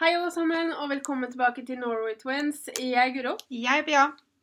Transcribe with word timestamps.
Hei, 0.00 0.08
alle 0.10 0.32
sammen, 0.34 0.72
og 0.74 0.88
velkommen 0.90 1.30
tilbake 1.30 1.62
til 1.62 1.78
Norway 1.78 2.16
Twins. 2.18 2.64
Jeg 2.82 2.98
er 2.98 3.12
Guro. 3.14 3.32
Jeg 3.46 3.78
er 3.78 3.84
Bia. 3.86 4.00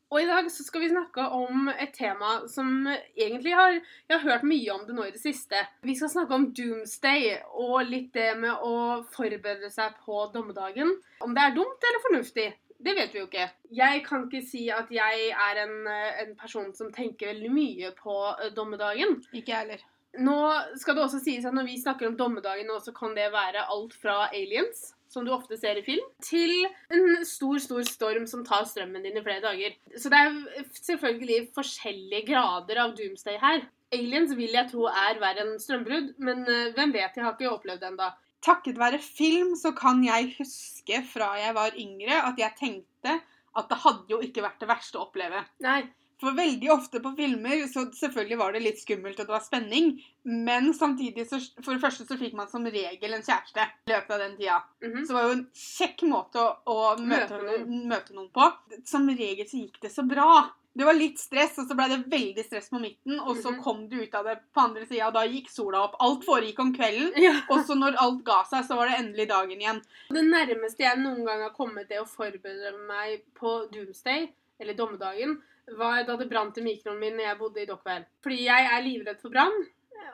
Og 0.08 0.22
i 0.24 0.28
dag 0.30 0.46
så 0.48 0.64
skal 0.64 0.80
vi 0.80 0.88
snakke 0.94 1.26
om 1.36 1.68
et 1.74 1.92
tema 1.92 2.30
som 2.48 2.88
egentlig 2.88 3.52
har 3.60 3.74
Jeg 3.74 4.14
har 4.14 4.24
hørt 4.24 4.46
mye 4.48 4.72
om 4.72 4.86
det 4.88 4.96
nå 4.96 5.10
i 5.10 5.12
det 5.12 5.20
siste. 5.20 5.60
Vi 5.84 5.98
skal 6.00 6.14
snakke 6.14 6.38
om 6.38 6.46
doomsday 6.56 7.34
og 7.52 7.84
litt 7.90 8.14
det 8.16 8.30
med 8.40 8.64
å 8.64 9.02
forberede 9.12 9.68
seg 9.76 10.00
på 10.06 10.22
dommedagen. 10.32 10.94
Om 11.20 11.36
det 11.36 11.44
er 11.44 11.60
dumt 11.60 11.90
eller 11.90 12.06
fornuftig, 12.06 12.48
det 12.80 12.96
vet 13.02 13.12
vi 13.12 13.20
jo 13.20 13.28
ikke. 13.28 13.50
Jeg 13.82 14.06
kan 14.08 14.24
ikke 14.30 14.44
si 14.54 14.64
at 14.72 14.96
jeg 15.02 15.28
er 15.50 15.62
en, 15.66 15.76
en 16.24 16.34
person 16.40 16.72
som 16.80 16.96
tenker 16.96 17.34
veldig 17.34 17.52
mye 17.52 17.92
på 18.00 18.18
eh, 18.38 18.56
dommedagen. 18.56 19.20
Ikke 19.36 19.52
jeg 19.52 19.66
heller. 19.66 19.84
Nå 20.24 20.40
skal 20.80 20.96
det 20.96 21.06
også 21.10 21.20
sies 21.28 21.44
at 21.44 21.60
når 21.60 21.68
vi 21.68 21.78
snakker 21.84 22.08
om 22.08 22.16
dommedagen 22.16 22.72
nå, 22.72 22.80
så 22.80 22.96
kan 22.96 23.20
det 23.20 23.34
være 23.36 23.68
alt 23.68 24.00
fra 24.00 24.30
aliens, 24.32 24.94
som 25.12 25.28
du 25.28 25.34
ofte 25.36 25.58
ser 25.60 25.80
i 25.80 25.84
film, 25.86 26.08
til 26.24 26.54
en 26.94 27.26
stor, 27.28 27.60
stor 27.64 27.84
storm 27.88 28.26
som 28.30 28.46
tar 28.48 28.64
strømmen 28.70 29.04
din 29.04 29.20
i 29.20 29.24
flere 29.26 29.44
dager. 29.44 29.76
Så 29.98 30.12
det 30.12 30.22
er 30.24 30.66
selvfølgelig 30.80 31.40
forskjellige 31.58 32.30
grader 32.32 32.80
av 32.86 32.96
doomsday 32.98 33.40
her. 33.42 33.66
Aliens 33.92 34.32
vil 34.40 34.56
jeg 34.56 34.72
tro 34.72 34.88
er 34.88 35.20
verre 35.20 35.44
enn 35.44 35.58
strømbrudd, 35.60 36.14
men 36.24 36.46
eh, 36.48 36.70
hvem 36.78 36.94
vet, 36.96 37.18
jeg 37.18 37.26
har 37.26 37.36
ikke 37.36 37.52
opplevd 37.52 37.84
det 37.84 37.90
ennå. 37.92 38.12
Takket 38.42 38.80
være 38.80 39.02
film 39.04 39.52
så 39.60 39.74
kan 39.78 40.00
jeg 40.06 40.32
huske 40.40 41.04
fra 41.12 41.34
jeg 41.38 41.54
var 41.54 41.76
yngre 41.78 42.24
at 42.32 42.40
jeg 42.42 42.58
tenkte 42.58 43.20
at 43.52 43.68
det 43.68 43.82
hadde 43.84 44.14
jo 44.14 44.22
ikke 44.24 44.44
vært 44.46 44.64
det 44.64 44.70
verste 44.72 44.98
å 44.98 45.10
oppleve. 45.10 45.44
Nei. 45.64 45.84
For 46.22 46.36
veldig 46.38 46.70
ofte 46.70 47.02
på 47.02 47.16
filmer 47.18 47.64
så 47.72 47.88
selvfølgelig 47.98 48.38
var 48.38 48.54
det 48.54 48.62
litt 48.62 48.80
skummelt 48.84 49.18
og 49.20 49.26
det 49.26 49.34
var 49.34 49.42
spenning, 49.42 49.92
men 50.24 50.70
samtidig 50.78 51.26
så 51.32 51.40
For 51.66 51.74
det 51.74 51.82
første 51.82 52.06
så 52.06 52.18
fikk 52.22 52.36
man 52.38 52.48
som 52.52 52.64
regel 52.70 53.18
en 53.18 53.26
kjæreste 53.26 53.66
i 53.66 53.92
løpet 53.96 54.16
av 54.16 54.20
den 54.28 54.38
tida. 54.38 54.62
mhm. 54.86 55.02
Så 55.02 55.08
det 55.12 55.18
var 55.18 55.28
jo 55.32 55.36
en 55.40 55.46
kjekk 55.58 56.06
måte 56.14 56.46
å, 56.46 56.56
å 56.70 56.98
møte, 57.02 57.42
Møte 57.42 57.86
møte, 57.90 58.14
noen 58.14 58.30
på. 58.38 58.52
Som 58.86 59.10
regel 59.10 59.48
så 59.50 59.58
gikk 59.66 59.82
det 59.82 59.92
så 59.92 60.06
bra. 60.08 60.50
Det 60.74 60.86
var 60.88 60.96
litt 60.96 61.18
stress, 61.20 61.58
og 61.60 61.66
så 61.68 61.76
ble 61.76 61.86
det 61.92 61.98
veldig 62.08 62.44
stress 62.48 62.70
på 62.72 62.80
midten, 62.80 63.18
og 63.20 63.36
så 63.42 63.52
Mhm. 63.52 63.58
kom 63.64 63.82
du 63.90 63.98
ut 64.06 64.14
av 64.16 64.24
det 64.24 64.38
på 64.56 64.62
andre 64.64 64.86
sida, 64.88 65.08
og 65.10 65.14
da 65.18 65.26
gikk 65.28 65.50
sola 65.52 65.82
opp. 65.84 65.98
Alt 66.00 66.24
foregikk 66.24 66.60
om 66.64 66.72
kvelden. 66.74 67.12
Ja. 67.26 67.34
Og 67.50 67.66
så 67.68 67.76
når 67.76 67.98
alt 68.00 68.24
ga 68.24 68.38
seg, 68.48 68.64
så 68.70 68.78
var 68.78 68.88
det 68.88 69.00
endelig 69.02 69.28
dagen 69.28 69.60
igjen. 69.60 69.82
Det 70.10 70.24
nærmeste 70.24 70.80
jeg 70.86 70.98
noen 71.02 71.26
gang 71.26 71.42
har 71.42 71.52
kommet 71.58 71.90
til 71.90 72.00
å 72.00 72.08
forberede 72.08 72.72
meg 72.88 73.20
på 73.36 73.68
doomsday, 73.74 74.30
eller 74.62 74.78
dommedagen, 74.78 75.38
var 75.78 76.02
da 76.08 76.16
det 76.18 76.30
brant 76.30 76.58
i 76.58 76.66
mikroen 76.66 77.00
min 77.00 77.16
når 77.18 77.28
jeg 77.28 77.40
bodde 77.40 77.62
i 77.62 77.70
Dockville. 77.70 78.08
Fordi 78.24 78.42
jeg 78.48 78.72
er 78.72 78.84
livredd 78.86 79.22
for 79.22 79.34
brann, 79.34 79.62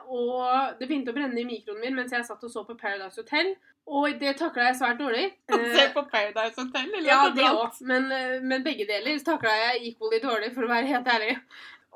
og 0.08 0.78
det 0.78 0.88
begynte 0.88 1.12
å 1.12 1.16
brenne 1.16 1.40
i 1.40 1.46
mikroen 1.48 1.80
min 1.82 1.96
mens 1.96 2.14
jeg 2.14 2.26
satt 2.26 2.44
og 2.44 2.52
så 2.52 2.64
på 2.66 2.76
Paradise 2.80 3.20
Hotel, 3.20 3.54
og 3.88 4.18
det 4.20 4.34
takla 4.36 4.68
jeg 4.68 4.78
svært 4.82 5.00
dårlig. 5.00 5.24
Se 5.48 5.86
Eh, 5.86 5.92
på 5.94 6.04
Paradise 6.10 6.60
Hotel. 6.60 6.90
Eller 6.92 7.08
ja, 7.08 7.20
det 7.34 7.48
òg, 7.48 7.80
men, 7.88 8.10
eh, 8.12 8.36
men 8.44 8.64
begge 8.64 8.86
deler 8.88 9.20
takla 9.24 9.54
jeg 9.62 9.92
equally 9.92 10.20
dårlig, 10.24 10.52
for 10.56 10.66
å 10.66 10.72
være 10.72 10.92
helt 10.92 11.08
ærlig. 11.14 11.38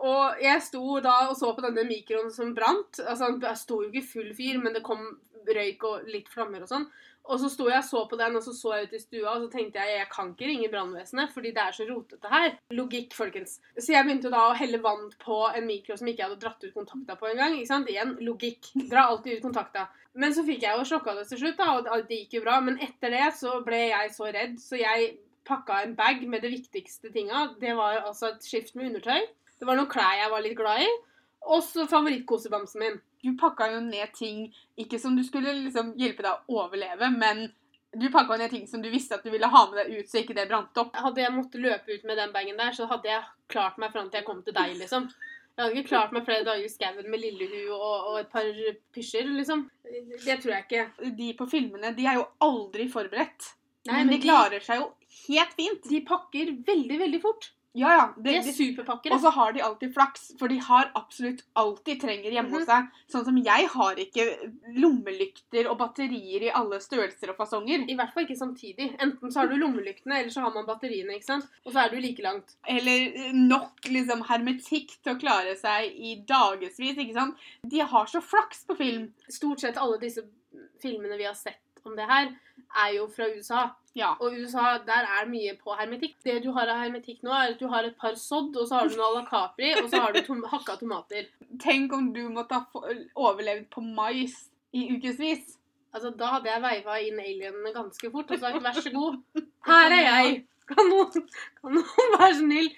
Og 0.03 0.41
jeg 0.43 0.63
sto 0.65 0.99
da 1.05 1.29
og 1.29 1.37
så 1.39 1.53
på 1.55 1.63
denne 1.65 1.85
mikroen 1.87 2.33
som 2.33 2.55
brant. 2.57 3.01
Altså, 3.05 3.33
Den 3.39 3.57
sto 3.57 3.83
jo 3.83 3.91
ikke 3.91 4.09
full 4.15 4.33
fyr, 4.35 4.59
men 4.63 4.75
det 4.75 4.83
kom 4.87 5.05
røyk 5.47 5.85
og 5.85 6.11
litt 6.11 6.31
flammer 6.31 6.65
og 6.65 6.71
sånn. 6.71 6.87
Og 7.31 7.39
så 7.39 7.49
sto 7.53 7.69
jeg 7.71 7.79
og 7.79 7.87
så 7.87 8.01
på 8.11 8.17
den, 8.19 8.35
og 8.35 8.43
så 8.43 8.51
så 8.57 8.73
jeg 8.75 8.89
ut 8.89 8.95
i 8.97 8.99
stua, 8.99 9.35
og 9.37 9.45
så 9.45 9.51
tenkte 9.53 9.79
jeg 9.79 10.01
jeg 10.01 10.09
kan 10.11 10.33
ikke 10.33 10.49
ringe 10.49 10.71
brannvesenet, 10.73 11.31
fordi 11.31 11.53
det 11.55 11.63
er 11.63 11.77
så 11.77 11.87
rotete 11.87 12.31
her. 12.33 12.49
Logikk, 12.75 13.15
folkens. 13.15 13.61
Så 13.79 13.95
jeg 13.95 14.07
begynte 14.09 14.33
da 14.33 14.49
å 14.49 14.57
helle 14.59 14.81
vann 14.83 15.07
på 15.23 15.39
en 15.53 15.69
mikro 15.69 15.95
som 15.99 16.11
ikke 16.11 16.27
hadde 16.27 16.41
dratt 16.43 16.65
ut 16.67 16.75
kontakta 16.75 17.15
på 17.21 17.31
engang. 17.31 17.55
Igjen, 17.63 18.17
logikk. 18.27 18.73
Dra 18.91 19.07
alltid 19.13 19.39
ut 19.39 19.47
kontakta. 19.47 19.87
Men 20.19 20.35
så 20.35 20.43
fikk 20.45 20.67
jeg 20.67 20.77
jo 20.77 20.89
sjokka 20.89 21.15
det 21.17 21.29
til 21.31 21.45
slutt, 21.45 21.61
da, 21.61 21.77
og 21.79 22.09
det 22.09 22.25
gikk 22.25 22.41
jo 22.41 22.47
bra. 22.49 22.59
Men 22.65 22.81
etter 22.83 23.15
det 23.15 23.29
så 23.39 23.61
ble 23.65 23.85
jeg 23.93 24.11
så 24.17 24.33
redd, 24.35 24.59
så 24.61 24.81
jeg 24.83 25.13
pakka 25.47 25.79
en 25.85 25.95
bag 25.99 26.27
med 26.31 26.43
det 26.43 26.51
viktigste 26.53 27.15
tinga. 27.15 27.53
Det 27.61 27.77
var 27.79 28.03
altså 28.03 28.33
et 28.33 28.43
skift 28.47 28.75
med 28.75 28.91
undertøy. 28.91 29.31
Det 29.63 29.69
var 29.69 29.79
noen 29.79 29.91
klær 29.93 30.17
jeg 30.19 30.31
var 30.33 30.43
litt 30.43 30.57
glad 30.59 30.83
i. 30.83 30.91
Og 31.55 31.63
så 31.63 31.85
favorittkosebamsen 31.91 32.83
min. 32.83 32.97
Du 33.23 33.33
pakka 33.39 33.69
jo 33.73 33.81
ned 33.87 34.11
ting 34.19 34.49
ikke 34.83 34.99
som 34.99 35.15
du 35.19 35.23
skulle 35.27 35.53
liksom 35.65 35.93
hjelpe 35.99 36.25
deg 36.27 36.33
å 36.51 36.63
overleve, 36.65 37.09
men 37.15 37.45
du 37.95 38.09
pakka 38.11 38.39
ned 38.41 38.51
ting 38.51 38.65
som 38.67 38.83
du 38.83 38.89
visste 38.91 39.15
at 39.19 39.23
du 39.27 39.31
ville 39.31 39.47
ha 39.53 39.63
med 39.71 39.79
deg 39.83 40.01
ut, 40.01 40.09
så 40.11 40.23
ikke 40.23 40.35
det 40.39 40.49
brant 40.51 40.79
opp. 40.83 40.97
Hadde 40.99 41.23
jeg 41.23 41.35
måttet 41.35 41.63
løpe 41.63 41.95
ut 41.95 42.07
med 42.09 42.19
den 42.19 42.33
bagen 42.35 42.59
der, 42.59 42.75
så 42.75 42.87
hadde 42.91 43.11
jeg 43.11 43.23
klart 43.53 43.79
meg 43.79 43.93
fram 43.95 44.09
til 44.11 44.19
jeg 44.23 44.27
kom 44.27 44.43
til 44.47 44.57
deg, 44.57 44.75
liksom. 44.81 45.07
Jeg 45.53 45.61
hadde 45.67 45.77
ikke 45.79 45.91
klart 45.93 46.15
meg 46.17 46.25
flere 46.27 46.47
dager 46.49 46.65
i 46.65 46.73
skauen 46.73 47.11
med 47.13 47.21
Lillehu 47.21 47.75
og, 47.77 48.07
og 48.13 48.21
et 48.23 48.31
par 48.33 48.47
pysjer, 48.97 49.29
liksom. 49.39 49.67
Det 50.25 50.39
tror 50.43 50.55
jeg 50.57 50.67
ikke. 50.67 51.11
De 51.19 51.33
på 51.39 51.47
filmene 51.53 51.93
de 51.99 52.07
er 52.09 52.17
jo 52.23 52.27
aldri 52.47 52.89
forberedt. 52.91 53.51
Nei, 53.87 53.99
men, 53.99 54.07
men 54.07 54.15
de 54.15 54.21
de- 54.23 54.29
klarer 54.31 54.65
seg 54.65 54.81
jo 54.81 54.89
helt 55.27 55.53
fint. 55.59 55.85
De 55.91 56.01
pakker 56.09 56.55
veldig, 56.67 56.99
veldig 57.07 57.21
fort. 57.23 57.51
Ja, 57.75 57.89
ja. 57.97 58.07
De 58.17 58.23
Det, 58.23 58.35
er 58.47 58.53
superpakker. 58.53 59.13
og 59.15 59.21
så 59.23 59.31
har 59.33 59.53
de 59.53 59.63
alltid 59.65 59.95
flaks, 59.95 60.33
for 60.39 60.49
de 60.49 60.59
har 60.61 60.91
absolutt 60.95 61.43
alt 61.57 61.85
de 61.87 61.95
trenger 61.97 62.31
hjemme 62.31 62.51
Mhm. 62.51 62.59
hos 62.59 62.67
seg. 62.67 62.89
Sånn 63.09 63.25
som 63.25 63.37
jeg 63.39 63.67
har 63.69 63.95
ikke 63.97 64.27
lommelykter 64.77 65.69
og 65.71 65.79
batterier 65.81 66.43
i 66.49 66.51
alle 66.55 66.79
størrelser 66.85 67.31
og 67.33 67.39
fasonger. 67.39 67.87
I 67.89 67.97
hvert 67.99 68.13
fall 68.13 68.27
ikke 68.27 68.37
samtidig. 68.39 68.91
Enten 69.01 69.33
så 69.33 69.41
har 69.41 69.49
du 69.49 69.57
lommelyktene, 69.57 70.19
eller 70.21 70.31
så 70.31 70.43
har 70.45 70.53
man 70.55 70.67
batteriene. 70.69 71.15
ikke 71.17 71.25
sant? 71.31 71.49
Og 71.67 71.73
så 71.73 71.85
er 71.87 71.89
du 71.95 71.97
like 72.01 72.23
langt. 72.23 72.57
Eller 72.69 73.13
eh, 73.17 73.33
nok 73.33 73.81
liksom 73.89 74.23
hermetikk 74.29 74.99
til 75.03 75.15
å 75.15 75.21
klare 75.21 75.57
seg 75.57 75.93
i 75.97 76.17
dagevis, 76.29 76.79
ikke 76.99 77.15
sant. 77.15 77.37
De 77.69 77.79
har 77.81 78.07
så 78.07 78.21
flaks 78.23 78.65
på 78.69 78.77
film. 78.77 79.13
Stort 79.31 79.61
sett 79.61 79.77
alle 79.81 79.99
disse 79.99 80.23
filmene 80.83 81.17
vi 81.17 81.25
har 81.25 81.35
sett 81.35 81.59
om 81.87 81.97
det 81.97 82.09
her, 82.09 82.33
er 82.85 82.91
jo 82.97 83.07
fra 83.13 83.29
USA. 83.37 83.63
Ja. 83.95 84.15
Og 84.21 84.37
USA, 84.41 84.79
der 84.87 85.09
er 85.19 85.29
mye 85.29 85.55
på 85.61 85.75
hermetikk. 85.77 86.15
Det 86.25 86.39
du 86.45 86.51
har 86.57 86.71
av 86.73 86.81
hermetikk 86.81 87.25
nå, 87.27 87.33
er 87.33 87.53
at 87.53 87.61
du 87.61 87.67
har 87.69 87.85
et 87.85 87.97
par 88.01 88.15
sodd, 88.17 88.57
og 88.57 88.69
så 88.69 88.81
har 88.81 88.89
du 88.89 88.97
noe 88.97 89.11
à 89.11 89.17
la 89.19 89.25
Capri, 89.29 89.73
og 89.77 89.91
så 89.91 90.01
har 90.01 90.15
du 90.15 90.23
tom 90.25 90.45
hakka 90.49 90.79
tomater. 90.81 91.29
Tenk 91.61 91.93
om 91.93 92.13
du 92.15 92.23
måtte 92.33 92.57
ha 92.57 92.95
overlevd 93.15 93.69
på 93.75 93.85
mais 93.85 94.39
i 94.73 94.89
ukevis. 94.95 95.59
Altså, 95.93 96.11
Da 96.17 96.31
hadde 96.37 96.49
jeg 96.49 96.65
veiva 96.65 96.97
inn 97.05 97.21
alienene 97.21 97.75
ganske 97.75 98.11
fort 98.15 98.31
og 98.33 98.41
sagt 98.41 98.65
vær 98.65 98.81
så 98.81 98.95
god, 98.95 99.21
her 99.69 99.93
er 99.99 100.07
jeg. 100.09 100.41
Kan 100.73 100.89
noen, 100.89 101.29
kan 101.61 101.75
noen 101.77 102.13
være 102.17 102.35
snill 102.39 102.71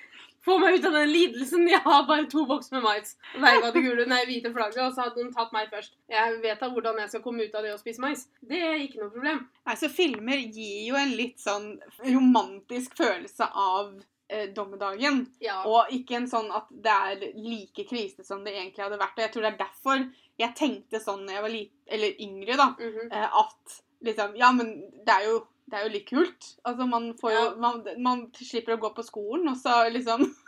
få 0.45 0.59
meg 0.63 0.79
ut 0.79 0.89
av 0.89 0.97
den 0.99 1.13
lidelsen? 1.13 1.67
Jeg 1.69 1.83
har 1.85 2.07
bare 2.09 2.27
to 2.31 2.45
bokser 2.49 2.77
med 2.79 2.87
mais. 2.87 3.15
Veiva 3.35 3.71
det 3.75 3.83
gule, 3.85 4.07
nei, 4.11 4.23
hvite 4.29 4.53
flagget, 4.55 4.81
og 4.87 4.95
så 4.95 5.07
hadde 5.07 5.23
hun 5.23 5.35
tatt 5.35 5.53
meg 5.57 5.71
først. 5.73 5.95
Jeg 6.13 6.41
vet 6.45 6.65
da 6.65 6.71
hvordan 6.73 7.01
jeg 7.03 7.13
skal 7.13 7.23
komme 7.27 7.47
ut 7.47 7.55
av 7.55 7.67
det 7.67 7.75
å 7.75 7.81
spise 7.81 8.05
mais. 8.05 8.27
Det 8.41 8.61
er 8.61 8.81
ikke 8.85 9.03
noe 9.03 9.13
problem. 9.15 9.45
Nei, 9.69 9.77
så 9.81 9.93
filmer 9.93 10.43
gir 10.45 10.91
jo 10.91 10.99
en 11.01 11.15
litt 11.19 11.41
sånn 11.43 11.71
romantisk 12.05 12.97
følelse 13.01 13.49
av 13.49 13.95
eh, 14.29 14.51
dommedagen. 14.57 15.25
Ja. 15.45 15.63
Og 15.71 15.93
ikke 15.95 16.21
en 16.21 16.29
sånn 16.31 16.51
at 16.55 16.69
det 16.71 16.99
er 17.09 17.25
like 17.39 17.87
krise 17.89 18.27
som 18.27 18.45
det 18.45 18.57
egentlig 18.57 18.85
hadde 18.87 19.01
vært. 19.01 19.17
Og 19.19 19.27
jeg 19.27 19.35
tror 19.35 19.47
det 19.47 19.55
er 19.55 19.65
derfor 19.65 20.07
jeg 20.41 20.59
tenkte 20.59 21.01
sånn 21.03 21.27
da 21.29 21.37
jeg 21.37 21.45
var 21.45 21.53
litt, 21.53 21.75
eller 21.87 22.23
yngre, 22.23 22.57
da. 22.59 22.69
mm 22.79 22.93
-hmm. 22.93 23.29
At 23.41 23.81
liksom 24.05 24.37
Ja, 24.37 24.53
men 24.53 24.81
det 25.07 25.13
er 25.13 25.25
jo, 25.29 25.47
det 25.71 25.79
er 25.79 25.87
jo 25.87 25.93
litt 25.95 26.09
kult. 26.09 26.49
Altså, 26.65 26.87
man 26.87 27.13
får 27.19 27.33
jo 27.33 27.43
Ja. 27.43 27.55
man, 27.61 27.85
man 27.99 28.25
slipper 28.37 28.77
å 28.77 28.81
gå 28.81 28.95
på 28.95 29.05
skolen, 29.07 29.49
og 29.49 29.57
så 29.57 29.85
liksom 29.93 30.27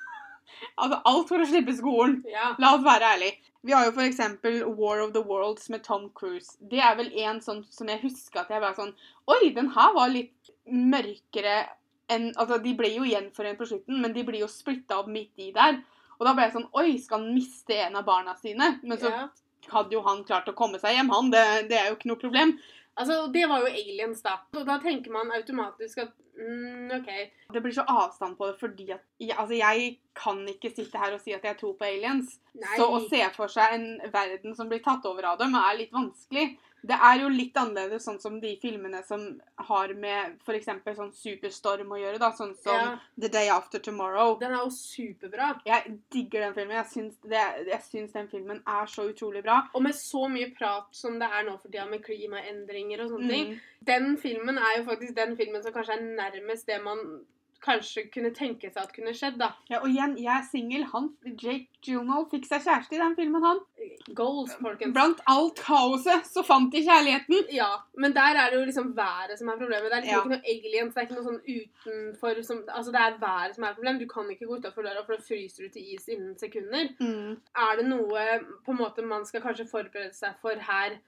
Altså, 0.79 1.01
alt 1.05 1.29
for 1.29 1.43
å 1.43 1.47
slippe 1.49 1.75
skolen. 1.77 2.21
ja. 2.31 2.55
La 2.63 2.75
oss 2.77 2.85
være 2.85 3.09
ærlige. 3.17 3.39
Vi 3.67 3.73
har 3.75 3.85
jo 3.89 4.05
eksempel 4.05 4.61
War 4.79 5.01
of 5.03 5.13
the 5.13 5.23
Worlds 5.27 5.69
med 5.69 5.83
Tom 5.83 6.11
Cruise. 6.15 6.55
Det 6.61 6.79
er 6.79 6.95
vel 6.97 7.11
en 7.19 7.41
sånn 7.43 7.65
som 7.67 7.89
jeg 7.91 7.99
husker 8.05 8.45
at 8.45 8.53
jeg 8.55 8.63
var 8.63 8.77
sånn 8.77 8.95
Oi, 9.27 9.51
den 9.57 9.73
her 9.75 9.93
var 9.97 10.13
litt 10.13 10.53
mørkere 10.71 11.65
enn 12.13 12.29
Altså, 12.37 12.61
de 12.63 12.77
ble 12.79 12.93
jo 12.95 13.09
gjenforent 13.09 13.59
på 13.59 13.67
slutten, 13.67 13.99
men 14.01 14.15
de 14.15 14.23
blir 14.23 14.45
jo 14.45 14.51
splitta 14.51 15.01
opp 15.01 15.11
midt 15.11 15.35
i 15.43 15.51
der. 15.57 15.81
Og 16.21 16.29
da 16.29 16.37
ble 16.37 16.47
jeg 16.47 16.55
sånn 16.55 16.71
Oi, 16.79 16.95
skal 17.03 17.25
han 17.25 17.35
miste 17.35 17.81
en 17.89 17.99
av 17.99 18.07
barna 18.07 18.37
sine? 18.39 18.77
Men 18.87 19.03
så 19.03 19.11
ja. 19.11 19.27
hadde 19.73 19.99
jo 19.99 20.05
han 20.07 20.23
klart 20.29 20.49
å 20.49 20.55
komme 20.55 20.79
seg 20.79 20.95
hjem, 20.95 21.11
han. 21.11 21.33
Det, 21.35 21.45
det 21.73 21.81
er 21.81 21.91
jo 21.91 21.99
ikke 21.99 22.13
noe 22.13 22.23
problem. 22.23 22.55
Altså, 22.97 23.27
det 23.33 23.45
var 23.49 23.61
jo 23.61 23.69
aliens, 23.69 24.23
da. 24.25 24.39
Og 24.57 24.65
da 24.67 24.79
tenker 24.81 25.13
man 25.13 25.33
automatisk 25.37 26.01
at 26.07 26.13
mm, 26.39 26.95
OK. 26.97 27.11
Det 27.53 27.63
blir 27.63 27.75
så 27.77 27.85
avstand 27.93 28.39
på 28.39 28.49
det 28.49 28.57
fordi 28.61 28.89
at 28.95 29.05
Altså, 29.37 29.55
jeg 29.59 29.99
kan 30.17 30.41
ikke 30.49 30.73
sitte 30.73 31.01
her 31.01 31.17
og 31.17 31.21
si 31.21 31.35
at 31.37 31.45
jeg 31.45 31.59
tror 31.61 31.75
på 31.77 31.85
aliens. 31.89 32.39
Nei. 32.57 32.79
Så 32.79 32.89
å 32.89 33.03
se 33.05 33.21
for 33.37 33.53
seg 33.53 33.77
en 33.77 33.89
verden 34.13 34.57
som 34.57 34.71
blir 34.71 34.81
tatt 34.85 35.05
over 35.09 35.29
av 35.33 35.41
dem, 35.43 35.55
er 35.61 35.77
litt 35.83 35.93
vanskelig. 35.93 36.55
Det 36.87 36.97
er 37.09 37.21
jo 37.23 37.31
litt 37.33 37.57
annerledes 37.59 38.05
sånn 38.07 38.19
som 38.23 38.39
de 38.43 38.53
filmene 38.63 39.03
som 39.07 39.25
har 39.69 39.93
med 39.99 40.37
f.eks. 40.45 40.71
sånn 40.99 41.13
superstorm 41.17 41.93
å 41.93 42.01
gjøre, 42.01 42.21
da. 42.23 42.33
Sånn 42.37 42.55
som 42.63 42.75
Ja. 42.77 42.97
The 43.21 43.31
Day 43.33 43.51
After 43.53 43.83
Tomorrow. 43.83 44.37
Den 44.41 44.55
er 44.55 44.65
jo 44.65 44.73
superbra. 44.75 45.53
Jeg 45.67 45.97
digger 46.13 46.47
den 46.47 46.57
filmen. 46.59 46.77
Jeg 46.77 46.91
syns, 46.93 47.21
det, 47.25 47.45
jeg 47.71 47.83
syns 47.91 48.17
den 48.17 48.29
filmen 48.33 48.63
er 48.67 48.91
så 48.91 49.09
utrolig 49.11 49.43
bra. 49.47 49.63
Og 49.75 49.83
med 49.83 49.97
så 49.99 50.27
mye 50.31 50.53
prat 50.57 50.91
som 50.97 51.19
det 51.21 51.31
er 51.31 51.47
nå 51.47 51.57
for 51.59 51.71
tida 51.71 51.87
med 51.91 52.05
klimaendringer 52.07 53.05
og 53.05 53.15
sånne 53.15 53.33
ting. 53.33 53.55
Mm. 53.55 53.65
Den 53.87 54.13
filmen 54.21 54.59
er 54.59 54.79
jo 54.79 54.91
faktisk 54.91 55.17
den 55.17 55.37
filmen 55.39 55.63
som 55.65 55.75
kanskje 55.75 55.99
er 55.99 56.07
nærmest 56.23 56.67
det 56.71 56.83
man 56.85 57.03
kanskje 57.67 58.07
kunne 58.15 58.31
tenke 58.37 58.71
seg 58.71 58.83
at 58.85 58.93
kunne 58.95 59.13
skjedd, 59.17 59.37
da. 59.41 59.51
Ja, 59.71 59.81
og 59.83 59.89
igjen, 59.91 60.15
jeg 60.23 60.31
er 60.33 60.45
singel. 60.47 60.85
Han, 60.93 61.11
Jake 61.27 61.67
Juno 61.87 62.23
fikk 62.31 62.47
seg 62.49 62.63
kjæreste 62.65 62.95
i 62.97 63.01
den 63.03 63.17
filmen, 63.19 63.43
han. 63.45 63.61
Goals, 64.15 64.55
folkens. 64.63 64.95
Blant 64.95 65.21
alt 65.31 65.59
kaoset 65.67 66.27
så 66.31 66.45
fant 66.47 66.71
de 66.73 66.83
kjærligheten. 66.87 67.51
Ja, 67.55 67.69
men 67.99 68.15
der 68.17 68.39
er 68.39 68.51
det 68.55 68.61
jo 68.61 68.65
liksom 68.69 68.93
været 68.97 69.35
som 69.39 69.51
er 69.53 69.59
problemet. 69.61 69.91
Det 69.91 69.99
er 69.99 70.05
liksom 70.07 70.17
Ja. 70.17 70.23
ikke 70.23 70.35
noe 70.35 70.55
aliens, 70.55 70.95
det 70.95 71.03
er 71.03 71.07
ikke 71.09 71.19
noe 71.19 71.29
sånn 71.29 71.43
utenfor 71.57 72.43
som, 72.47 72.63
Altså, 72.77 72.93
det 72.93 73.01
er 73.03 73.19
været 73.21 73.55
som 73.59 73.65
er 73.65 73.75
problemet. 73.75 74.01
Du 74.01 74.09
kan 74.09 74.31
ikke 74.31 74.47
gå 74.47 74.57
utafor 74.61 74.83
døra, 74.87 75.05
for 75.07 75.17
da 75.17 75.23
fryser 75.27 75.67
du 75.67 75.69
til 75.75 75.95
is 75.95 76.09
innen 76.09 76.39
sekunder. 76.39 76.89
Mm. 77.01 77.37
Er 77.67 77.77
det 77.81 77.87
noe 77.91 78.25
på 78.65 78.73
en 78.75 78.79
måte 78.81 79.03
man 79.05 79.25
skal 79.27 79.43
kanskje 79.43 79.69
forberede 79.71 80.15
seg 80.15 80.35
for 80.41 80.55
her 80.71 80.99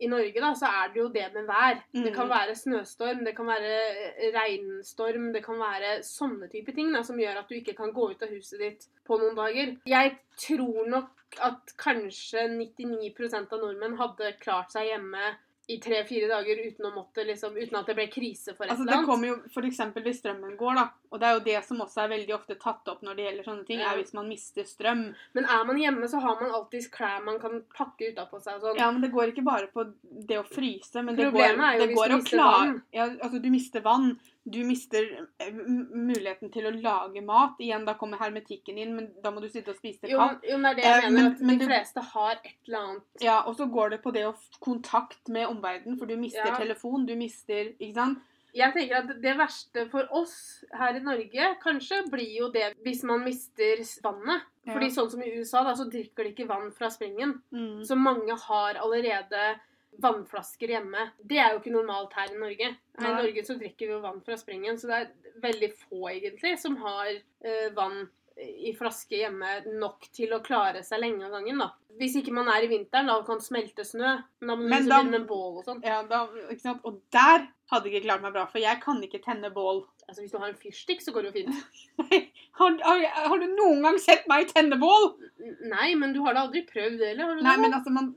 i 0.00 0.06
Norge, 0.06 0.40
da, 0.40 0.52
så 0.54 0.66
er 0.66 0.92
det 0.94 1.00
jo 1.00 1.08
det 1.08 1.26
med 1.34 1.46
vær. 1.48 1.80
Det 1.92 2.12
kan 2.14 2.26
Mm. 2.28 2.32
være 2.34 2.54
snøstorm, 2.54 3.24
det 3.24 3.34
kan 3.36 3.46
være 3.46 3.72
eh, 4.18 4.32
regnstorm, 4.34 5.32
det 5.32 5.42
kan 5.44 5.58
være 5.58 5.98
sånne 6.06 6.48
type 6.52 6.72
ting 6.74 6.92
da, 6.92 7.02
som 7.02 7.16
gjør 7.18 7.38
at 7.42 7.48
du 7.48 7.54
ikke 7.58 7.76
kan 7.76 7.92
gå 7.92 8.10
ut 8.12 8.22
av 8.22 8.28
huset 8.28 8.58
ditt 8.60 8.86
på 9.06 9.18
noen 9.18 9.34
dager. 9.36 9.76
Jeg 9.86 10.18
tror 10.38 10.86
nok 10.88 11.10
at 11.44 11.74
kanskje 11.78 12.46
99% 12.48 13.52
av 13.52 13.60
nordmenn 13.60 13.98
hadde 13.98 14.32
klart 14.40 14.72
seg 14.72 14.86
hjemme 14.92 15.34
i 15.68 15.76
tre-fire 15.84 16.28
dager 16.30 16.56
uten 16.64 16.86
å 16.88 16.94
måtte 16.94 17.24
liksom, 17.28 17.52
uten 17.60 17.76
at 17.76 17.86
det 17.90 17.94
ble 17.98 18.06
krise 18.08 18.54
for 18.56 18.64
et 18.64 18.70
Altså, 18.72 18.82
eller 18.86 18.92
det 18.92 18.96
annet. 18.98 19.08
kommer 19.10 19.28
jo 19.28 19.34
f.eks. 19.52 19.80
hvis 20.06 20.20
strømmen 20.22 20.54
går, 20.56 20.74
da. 20.78 20.84
Og 21.12 21.20
det 21.20 21.26
er 21.28 21.34
jo 21.36 21.42
det 21.44 21.64
som 21.66 21.82
også 21.84 22.04
er 22.06 22.08
veldig 22.14 22.34
ofte 22.34 22.56
tatt 22.62 22.88
opp 22.88 23.02
når 23.04 23.16
det 23.18 23.26
gjelder 23.26 23.44
sånne 23.44 23.66
ting, 23.68 23.80
Ja. 23.80 23.92
er 23.92 24.00
hvis 24.00 24.14
man 24.16 24.28
mister 24.28 24.64
strøm. 24.64 25.02
Men 25.34 25.44
er 25.44 25.64
man 25.68 25.76
hjemme, 25.76 26.08
så 26.08 26.20
har 26.24 26.40
man 26.40 26.50
alltid 26.56 26.88
klær 26.90 27.22
man 27.24 27.38
kan 27.38 27.60
pakke 27.76 28.12
utapå 28.14 28.40
seg 28.40 28.54
og 28.56 28.62
sånn. 28.62 28.76
Ja, 28.80 28.90
men 28.90 29.02
det 29.04 29.12
går 29.12 29.32
ikke 29.34 29.44
bare 29.44 29.68
på 29.68 29.84
det 30.26 30.38
å 30.40 30.46
fryse, 30.48 31.04
men 31.04 31.16
det 31.16 31.32
går, 31.32 31.40
er 31.60 31.76
jo 31.76 31.84
det 31.84 31.88
hvis 31.92 31.96
går 32.00 32.08
du 32.08 32.14
å 32.14 32.18
mister 32.22 32.38
klare 32.38 32.58
vann. 32.64 32.82
Ja, 32.92 33.04
altså, 33.20 33.42
du 33.42 33.50
mister 33.50 33.80
vann. 33.84 34.18
Du 34.50 34.64
mister 34.64 35.04
eh, 35.40 35.52
muligheten 35.52 36.50
til 36.52 36.64
å 36.68 36.72
lage 36.80 37.20
mat. 37.24 37.58
Igjen, 37.60 37.84
da 37.84 37.94
kommer 38.00 38.18
hermetikken 38.22 38.78
inn, 38.78 38.94
men 38.96 39.10
da 39.22 39.30
må 39.34 39.40
du 39.42 39.48
sitte 39.48 39.68
og 39.74 39.76
spise 39.80 40.00
det 40.06 40.10
Jo, 40.14 40.18
kaldt. 40.22 40.46
jo, 40.48 40.58
men 40.58 40.76
det 40.76 40.84
er 40.84 41.00
det 41.00 41.02
jeg 41.02 41.04
Eh, 41.04 41.10
mener. 41.10 41.22
men- 41.22 41.32
at 41.32 41.40
men 41.40 41.58
de 41.58 41.64
du- 41.66 41.70
fleste 41.72 42.00
har 42.12 42.32
et 42.44 42.54
eller 42.68 42.78
annet 42.78 43.02
Ja, 43.20 43.42
og 43.46 43.56
så 43.56 43.66
går 43.70 43.90
det 43.90 44.02
på 44.02 44.12
det 44.12 44.24
å 44.24 44.34
kontakt 44.60 45.28
med 45.28 45.46
omverdenen, 45.48 45.98
for 45.98 46.06
du 46.06 46.16
mister 46.16 46.46
Ja. 46.46 46.56
telefon, 46.56 47.06
du 47.06 47.14
mister 47.16 47.72
Ikke 47.80 47.94
sant? 47.94 48.18
Jeg 48.54 48.72
tenker 48.72 48.96
at 48.96 49.20
Det 49.20 49.36
verste 49.36 49.90
for 49.90 50.08
oss 50.10 50.64
her 50.72 50.94
i 50.96 51.00
Norge 51.00 51.56
kanskje 51.62 52.08
blir 52.10 52.38
jo 52.38 52.50
det 52.50 52.74
hvis 52.84 53.02
man 53.04 53.22
mister 53.22 53.76
vannet. 54.02 54.42
Ja. 54.66 54.72
Fordi 54.74 54.86
sånn 54.90 55.10
som 55.10 55.22
i 55.22 55.30
USA, 55.38 55.62
da, 55.64 55.74
så 55.74 55.88
drikker 55.90 56.24
de 56.24 56.32
ikke 56.32 56.48
vann 56.48 56.72
fra 56.72 56.88
springen. 56.88 57.42
Mm. 57.52 57.80
Så 57.84 57.94
mange 57.96 58.30
har 58.38 58.74
allerede 58.74 59.60
vannflasker 60.02 60.74
hjemme. 60.74 61.08
Det 61.18 61.40
er 61.40 61.52
jo 61.52 61.62
ikke 61.62 61.74
normalt 61.74 62.14
her 62.18 62.30
i 62.32 62.38
Norge. 62.38 62.70
Her 62.98 63.10
i 63.10 63.16
Norge 63.22 63.44
så 63.46 63.56
drikker 63.58 63.88
vi 63.88 63.96
jo 63.96 64.04
vann 64.04 64.22
fra 64.26 64.38
springen, 64.38 64.78
så 64.78 64.90
det 64.90 65.00
er 65.00 65.34
veldig 65.42 65.72
få 65.86 66.08
egentlig 66.12 66.54
som 66.62 66.78
har 66.82 67.10
eh, 67.10 67.68
vann 67.76 68.06
i 68.38 68.72
flaske 68.76 69.18
hjemme 69.18 69.48
nok 69.80 70.08
til 70.14 70.32
å 70.36 70.42
klare 70.44 70.84
seg 70.86 71.02
lenge 71.02 71.26
av 71.26 71.34
gangen. 71.34 71.58
da. 71.58 71.72
Hvis 71.98 72.14
ikke 72.20 72.34
man 72.34 72.50
er 72.52 72.64
i 72.64 72.70
vinteren 72.70 73.10
da 73.10 73.16
kan 73.26 73.40
smelte 73.42 73.86
snø, 73.86 74.14
men 74.40 74.50
da 74.50 74.56
må 74.56 74.68
man 74.68 74.86
begynne 74.86 75.14
med 75.16 75.26
bål 75.30 75.60
og 75.60 75.64
sånn. 75.66 75.80
Ja, 75.82 76.02
da, 76.06 76.24
ikke 76.46 76.62
sant? 76.62 76.84
Og 76.86 77.00
der 77.14 77.48
hadde 77.72 77.88
jeg 77.88 77.96
ikke 77.96 78.06
klart 78.06 78.22
meg 78.24 78.36
bra, 78.36 78.46
for 78.50 78.62
jeg 78.62 78.82
kan 78.84 79.02
ikke 79.02 79.22
tenne 79.24 79.50
bål. 79.54 79.82
Altså 80.08 80.22
Hvis 80.22 80.32
du 80.32 80.38
har 80.40 80.48
en 80.48 80.56
fyrstikk, 80.56 81.02
så 81.04 81.12
går 81.12 81.26
det 81.26 81.30
jo 81.30 81.42
fint. 81.42 81.56
Har, 82.58 82.74
har, 82.82 83.02
har 83.30 83.38
du 83.38 83.44
noen 83.54 83.84
gang 83.84 83.96
sett 84.02 84.24
meg 84.26 84.48
tenne 84.50 84.74
bål? 84.80 85.04
Nei, 85.70 85.92
men 85.94 86.10
du 86.10 86.16
har 86.24 86.34
da 86.34 86.40
aldri 86.42 86.64
prøvd 86.66 86.96
det, 86.98 87.12
eller? 87.12 87.36
Nei, 87.38 87.52
noe? 87.52 87.60
men 87.62 87.76
altså, 87.76 87.92
man, 87.94 88.08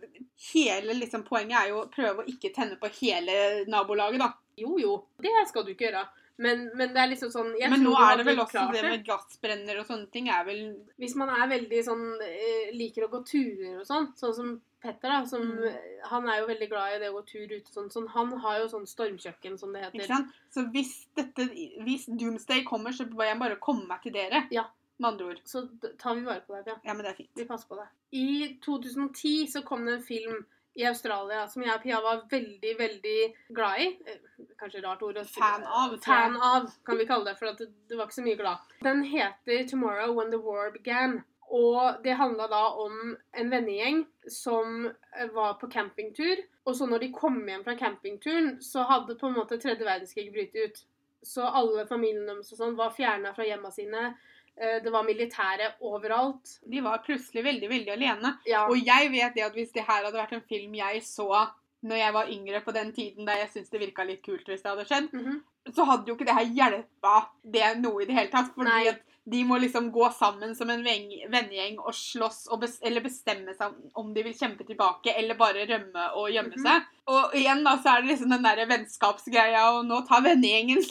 hele 0.47 0.95
liksom, 0.97 1.21
poenget 1.27 1.59
er 1.59 1.67
jo 1.69 1.83
å 1.83 1.89
prøve 1.93 2.23
å 2.23 2.25
ikke 2.31 2.49
tenne 2.55 2.79
på 2.81 2.89
hele 2.95 3.35
nabolaget, 3.69 4.17
da. 4.23 4.31
Jo, 4.57 4.79
jo. 4.81 4.95
Det 5.21 5.35
skal 5.51 5.67
du 5.67 5.75
ikke 5.75 5.91
gjøre. 5.91 6.01
Men, 6.41 6.63
men 6.73 6.89
det 6.95 7.03
er 7.03 7.11
liksom 7.11 7.29
sånn 7.29 7.51
Men 7.53 7.83
nå 7.83 7.91
er 8.01 8.17
det 8.17 8.25
vel 8.25 8.39
også 8.41 8.63
det 8.73 8.81
med 8.88 9.05
gassbrenner 9.05 9.81
og 9.81 9.85
sånne 9.85 10.07
ting 10.13 10.29
er 10.31 10.45
vel 10.47 10.61
Hvis 10.97 11.13
man 11.19 11.29
er 11.35 11.49
veldig 11.51 11.81
sånn 11.85 12.05
eh, 12.23 12.71
Liker 12.73 13.05
å 13.05 13.09
gå 13.11 13.19
turer 13.27 13.81
og 13.81 13.85
sånn, 13.85 14.07
sånn 14.17 14.33
som 14.38 14.53
Petter, 14.81 15.09
da. 15.09 15.25
Som, 15.25 15.41
Mm. 15.41 15.63
eh, 15.67 16.07
Han 16.09 16.27
er 16.29 16.39
jo 16.39 16.47
veldig 16.47 16.69
glad 16.69 16.95
i 16.95 16.99
det 16.99 17.09
å 17.11 17.13
gå 17.21 17.25
tur 17.27 17.47
ute 17.47 17.69
sånn. 17.71 17.89
sånn. 17.91 18.07
Han 18.09 18.31
har 18.39 18.59
jo 18.59 18.65
sånn 18.67 18.87
stormkjøkken, 18.87 19.57
som 19.59 19.71
det 19.73 19.83
Ikke 19.83 20.01
heter. 20.01 20.07
sant? 20.07 20.27
Så 20.51 20.71
hvis 20.71 21.05
dette 21.15 21.47
Hvis 21.83 22.05
Doomsday 22.17 22.63
kommer, 22.63 22.91
så 22.91 23.05
må 23.09 23.23
jeg 23.23 23.39
bare 23.39 23.55
komme 23.57 23.87
meg 23.87 24.01
til 24.01 24.11
dere. 24.13 24.47
Ja. 24.51 24.65
Med 24.99 25.13
andre 25.13 25.25
ord. 25.29 25.39
Så 25.45 25.67
tar 25.97 26.15
vi 26.15 26.21
vare 26.21 26.41
på 26.47 26.53
deg, 26.57 26.67
Ja. 26.67 26.75
Ja, 26.85 26.93
men 26.93 27.03
det 27.05 27.11
er 27.11 27.23
fint. 27.23 27.29
Vi 27.35 27.45
passer 27.45 27.67
på 27.67 27.75
deg. 27.77 27.87
I 28.13 28.57
2010 28.61 29.47
så 29.47 29.63
kom 29.65 29.85
det 29.85 29.93
en 29.95 30.03
film 30.03 30.45
i 30.77 30.83
Australia 30.85 31.47
som 31.47 31.63
jeg 31.63 31.73
og 31.73 31.81
Pia 31.83 31.99
var 32.01 32.21
veldig, 32.29 32.77
veldig 32.77 33.33
glad 33.53 33.79
i. 33.79 33.97
Eh, 34.07 34.17
Kanskje 34.59 34.83
rart 34.83 35.01
ord 35.03 35.15
å 35.17 35.25
si. 35.25 35.39
Fan 35.41 35.63
av. 35.63 35.97
Fan 36.01 36.37
av, 36.37 36.71
kan 36.85 36.97
vi 36.97 37.05
kalle 37.05 37.25
det, 37.25 37.37
for 37.39 37.51
det, 37.53 37.67
det 37.89 37.97
var 37.97 38.05
ikke 38.07 38.21
så 38.21 38.23
mye 38.23 38.37
glad. 38.37 38.57
Den 38.83 39.03
heter 39.03 39.63
'Tomorrow 39.67 40.13
When 40.15 40.29
the 40.31 40.37
War 40.39 40.71
Began'. 40.71 41.23
Og 41.51 41.98
det 42.03 42.13
handla 42.15 42.48
da 42.48 42.62
om 42.80 43.18
en 43.33 43.50
vennegjeng 43.51 44.06
som 44.31 44.86
var 45.33 45.57
på 45.59 45.68
campingtur. 45.71 46.38
Og 46.65 46.75
så 46.77 46.88
når 46.88 47.00
de 47.03 47.09
kom 47.12 47.42
hjem 47.48 47.63
fra 47.65 47.75
campingturen, 47.75 48.53
så 48.63 48.86
hadde 48.88 49.18
på 49.19 49.27
en 49.27 49.36
måte 49.36 49.57
tredje 49.59 49.83
verdenskrig 49.83 50.30
brytet 50.31 50.56
ut. 50.65 50.83
Så 51.24 51.44
alle 51.45 51.83
familiene 51.89 52.25
deres 52.31 52.53
sånn 52.57 52.77
var 52.80 52.94
fjerna 52.95 53.33
fra 53.36 53.44
hjemma 53.45 53.71
sine. 53.71 54.13
Eh, 54.57 54.80
Det 54.83 54.92
var 54.92 55.03
militære 55.03 55.74
overalt. 55.81 56.59
De 56.69 56.81
var 56.81 57.03
plutselig 57.06 57.44
veldig, 57.44 57.69
veldig 57.69 57.92
alene. 57.98 58.38
Ja. 58.48 58.68
Og 58.69 58.77
jeg 58.86 59.12
vet 59.12 59.36
det 59.36 59.44
at 59.50 59.53
hvis 59.53 59.71
det 59.74 59.83
her 59.88 60.03
hadde 60.06 60.18
vært 60.18 60.33
en 60.33 60.42
film 60.48 60.74
jeg 60.74 61.01
så 61.03 61.48
når 61.83 61.98
jeg 61.98 62.13
var 62.13 62.27
yngre 62.30 62.59
på 62.63 62.71
den 62.74 62.92
tiden 62.94 63.25
der 63.25 63.39
jeg 63.42 63.50
syntes 63.50 63.69
det 63.74 63.80
virka 63.81 64.03
litt 64.06 64.21
kult 64.24 64.45
hvis 64.48 64.62
det 64.62 64.69
hadde 64.71 64.86
skjedd, 64.86 65.12
Mhm. 65.13 65.42
så 65.74 65.83
hadde 65.86 66.07
jo 66.07 66.15
ikke 66.15 66.25
det 66.25 66.36
her 66.38 66.45
hjelpa 66.45 67.27
det 67.44 67.77
noe 67.81 68.01
i 68.03 68.06
det 68.06 68.13
hele 68.15 68.30
tatt. 68.30 68.53
Fordi 68.56 68.69
Nei. 68.69 68.88
at 68.88 69.01
de 69.29 69.44
må 69.45 69.59
liksom 69.62 69.91
gå 69.94 70.07
sammen 70.18 70.56
som 70.57 70.69
en 70.73 70.81
vennegjeng 70.83 71.77
og 71.79 71.94
slåss 71.94 72.47
og 72.51 72.62
bes 72.63 72.79
eller 72.81 73.01
bestemme 73.06 73.53
seg 73.56 73.73
om- 73.95 74.13
de 74.13 74.23
vil 74.23 74.33
kjempe 74.33 74.65
tilbake 74.65 75.13
eller 75.15 75.35
bare 75.38 75.68
rømme 75.69 76.07
og 76.18 76.29
gjemme 76.33 76.56
Mhm. 76.57 76.63
seg. 76.65 76.88
Og 77.07 77.33
igjen 77.38 77.63
da 77.63 77.77
så 77.77 77.97
er 77.97 78.01
det 78.01 78.09
liksom 78.15 78.29
den 78.29 78.44
derre 78.44 78.65
vennskapsgreia, 78.68 79.68
og 79.77 79.85
nå 79.85 80.01
tar 80.07 80.21
vennegjengen 80.25 80.81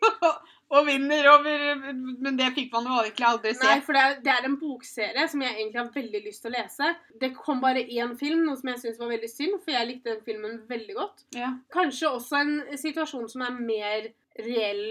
og 0.70 0.86
vinner 0.86 1.26
over 1.32 1.76
Men 2.20 2.36
det 2.38 2.52
fikk 2.54 2.72
man 2.72 2.84
jo 2.86 2.98
egentlig 3.02 3.26
aldri 3.26 3.54
se. 3.54 3.66
Nei, 3.66 3.80
for 3.80 3.92
det 3.96 4.02
er, 4.02 4.20
det 4.24 4.32
er 4.34 4.44
en 4.48 4.56
bokserie 4.60 5.28
som 5.28 5.40
jeg 5.42 5.54
egentlig 5.56 5.80
har 5.80 5.90
veldig 5.94 6.22
lyst 6.26 6.42
til 6.42 6.50
å 6.52 6.56
lese. 6.58 6.90
Det 7.20 7.32
kom 7.36 7.60
bare 7.60 7.82
én 7.86 8.16
film, 8.18 8.44
noe 8.46 8.56
som 8.60 8.68
jeg 8.72 8.78
syns 8.84 8.98
var 8.98 9.08
veldig 9.10 9.30
synd, 9.32 9.60
for 9.64 9.70
jeg 9.74 9.88
likte 9.88 10.14
den 10.14 10.22
filmen 10.26 10.60
veldig 10.70 10.94
godt. 10.98 11.24
Ja. 11.34 11.52
Kanskje 11.74 12.12
også 12.14 12.40
en 12.40 12.54
situasjon 12.78 13.28
som 13.30 13.42
er 13.42 13.50
mer 13.58 14.10
reell 14.38 14.84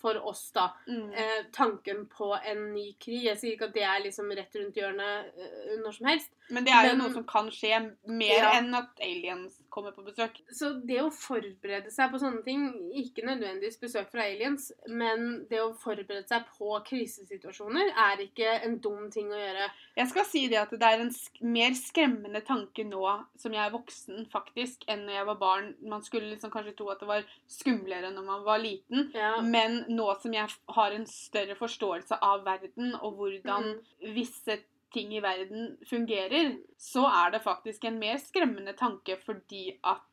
for 0.00 0.18
oss, 0.26 0.46
da. 0.56 0.68
Mm. 0.88 1.12
Eh, 1.12 1.40
tanken 1.52 2.06
på 2.10 2.32
en 2.40 2.72
ny 2.74 2.86
krig. 3.00 3.22
Jeg 3.28 3.38
sier 3.40 3.54
ikke 3.56 3.68
at 3.70 3.74
det 3.76 3.84
er 3.86 4.02
liksom 4.06 4.30
rett 4.36 4.56
rundt 4.56 4.80
hjørnet 4.80 5.32
eh, 5.36 5.74
når 5.84 5.98
som 5.98 6.06
helst. 6.10 6.30
Men 6.50 6.64
det 6.66 6.72
er 6.74 6.88
jo 6.90 6.96
noe 7.02 7.12
som 7.14 7.26
kan 7.28 7.50
skje 7.54 7.82
mer 8.08 8.38
Ja. 8.40 8.54
enn 8.58 8.74
at 8.74 9.04
aliens 9.04 9.59
kommer 9.70 9.94
på 9.96 10.02
besøk. 10.06 10.40
Så 10.52 10.72
det 10.86 10.98
å 11.02 11.10
forberede 11.14 11.90
seg 11.94 12.10
på 12.12 12.18
sånne 12.20 12.42
ting, 12.46 12.66
ikke 13.00 13.24
nødvendigvis 13.26 13.78
besøk 13.80 14.10
fra 14.12 14.26
aliens, 14.26 14.70
men 14.88 15.46
det 15.50 15.60
å 15.62 15.70
forberede 15.78 16.26
seg 16.28 16.44
på 16.58 16.72
krisesituasjoner, 16.88 17.92
er 17.96 18.22
ikke 18.24 18.56
en 18.66 18.78
dum 18.82 19.08
ting 19.14 19.30
å 19.32 19.38
gjøre. 19.38 19.68
Jeg 19.96 20.10
skal 20.12 20.26
si 20.28 20.42
det 20.50 20.58
at 20.60 20.74
det 20.74 20.90
er 20.90 21.04
en 21.04 21.12
mer 21.54 21.76
skremmende 21.78 22.42
tanke 22.46 22.84
nå 22.88 23.04
som 23.40 23.54
jeg 23.54 23.62
er 23.64 23.74
voksen, 23.74 24.26
faktisk, 24.32 24.84
enn 24.90 25.06
når 25.06 25.18
jeg 25.18 25.28
var 25.30 25.40
barn. 25.40 25.70
Man 25.82 26.02
skulle 26.06 26.30
liksom 26.32 26.52
kanskje 26.54 26.76
tro 26.78 26.90
at 26.92 27.00
det 27.00 27.08
var 27.10 27.24
skumlere 27.50 28.10
når 28.14 28.26
man 28.26 28.44
var 28.46 28.62
liten. 28.62 29.10
Ja. 29.14 29.36
Men 29.40 29.84
nå 29.88 30.10
som 30.22 30.34
jeg 30.34 30.48
har 30.76 30.96
en 30.96 31.06
større 31.10 31.56
forståelse 31.58 32.18
av 32.22 32.44
verden 32.46 32.94
og 33.00 33.16
hvordan 33.20 33.60
Mm. 33.70 34.14
visse 34.14 34.54
ting 34.94 35.14
i 35.14 35.22
verden 35.22 35.76
fungerer, 35.88 36.54
så 36.78 37.06
er 37.06 37.34
det 37.34 37.44
faktisk 37.44 37.84
en 37.84 37.98
mer 38.00 38.20
skremmende 38.22 38.74
tanke 38.78 39.16
fordi 39.24 39.68
at 39.86 40.06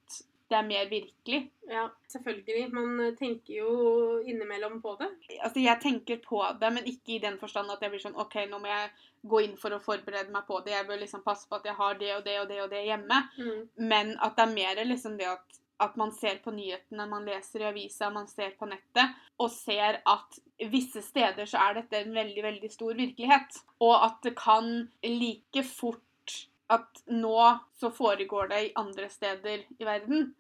det 0.48 0.56
er 0.56 0.68
mer 0.68 0.90
virkelig. 0.90 1.52
Ja, 1.70 1.88
selvfølgelig. 2.08 2.74
Man 2.74 3.16
tenker 3.20 3.54
jo 3.54 3.72
innimellom 4.24 4.82
på 4.82 4.96
det. 5.00 5.10
Altså, 5.42 5.60
jeg 5.60 5.80
tenker 5.84 6.22
på 6.24 6.40
det, 6.62 6.74
men 6.74 6.88
ikke 6.88 7.18
i 7.18 7.20
den 7.24 7.36
forstand 7.40 7.72
at 7.74 7.84
jeg 7.84 7.92
blir 7.92 8.04
sånn 8.04 8.16
OK, 8.16 8.38
nå 8.48 8.60
må 8.64 8.72
jeg 8.72 8.94
gå 9.28 9.42
inn 9.44 9.58
for 9.60 9.76
å 9.76 9.82
forberede 9.84 10.32
meg 10.32 10.48
på 10.48 10.62
det. 10.64 10.78
Jeg 10.78 10.88
bør 10.88 11.02
liksom 11.04 11.26
passe 11.26 11.50
på 11.50 11.60
at 11.60 11.68
jeg 11.68 11.76
har 11.76 12.00
det 12.00 12.14
og 12.16 12.24
det 12.24 12.38
og 12.42 12.48
det 12.52 12.62
og 12.64 12.72
det 12.72 12.86
hjemme. 12.88 13.22
Mm. 13.36 13.62
Men 13.92 14.14
at 14.24 14.38
det 14.38 14.46
er 14.46 14.56
mer 14.56 14.84
liksom 14.88 15.18
det 15.20 15.28
at, 15.34 15.60
at 15.84 15.96
man 16.00 16.12
ser 16.12 16.40
på 16.44 16.52
nyhetene, 16.56 17.06
man 17.10 17.26
leser 17.28 17.62
i 17.62 17.68
avisa, 17.70 18.10
man 18.14 18.28
ser 18.30 18.56
på 18.60 18.66
nettet, 18.70 19.14
og 19.38 19.52
ser 19.54 20.00
at 20.08 20.40
visse 20.72 21.04
steder 21.06 21.46
så 21.50 21.62
er 21.68 21.80
dette 21.82 22.02
en 22.02 22.16
veldig, 22.16 22.44
veldig 22.44 22.72
stor 22.74 22.98
virkelighet. 22.98 23.60
Og 23.86 23.94
at 23.96 24.20
det 24.26 24.34
kan 24.40 24.72
like 25.06 25.64
fort 25.70 26.04
at 26.74 27.04
nå 27.08 27.38
så 27.80 27.92
foregår 27.94 28.50
det 28.52 28.62
i 28.66 28.74
andre 28.76 29.10
steder 29.10 29.64
i 29.80 29.86
verden. 29.86 30.34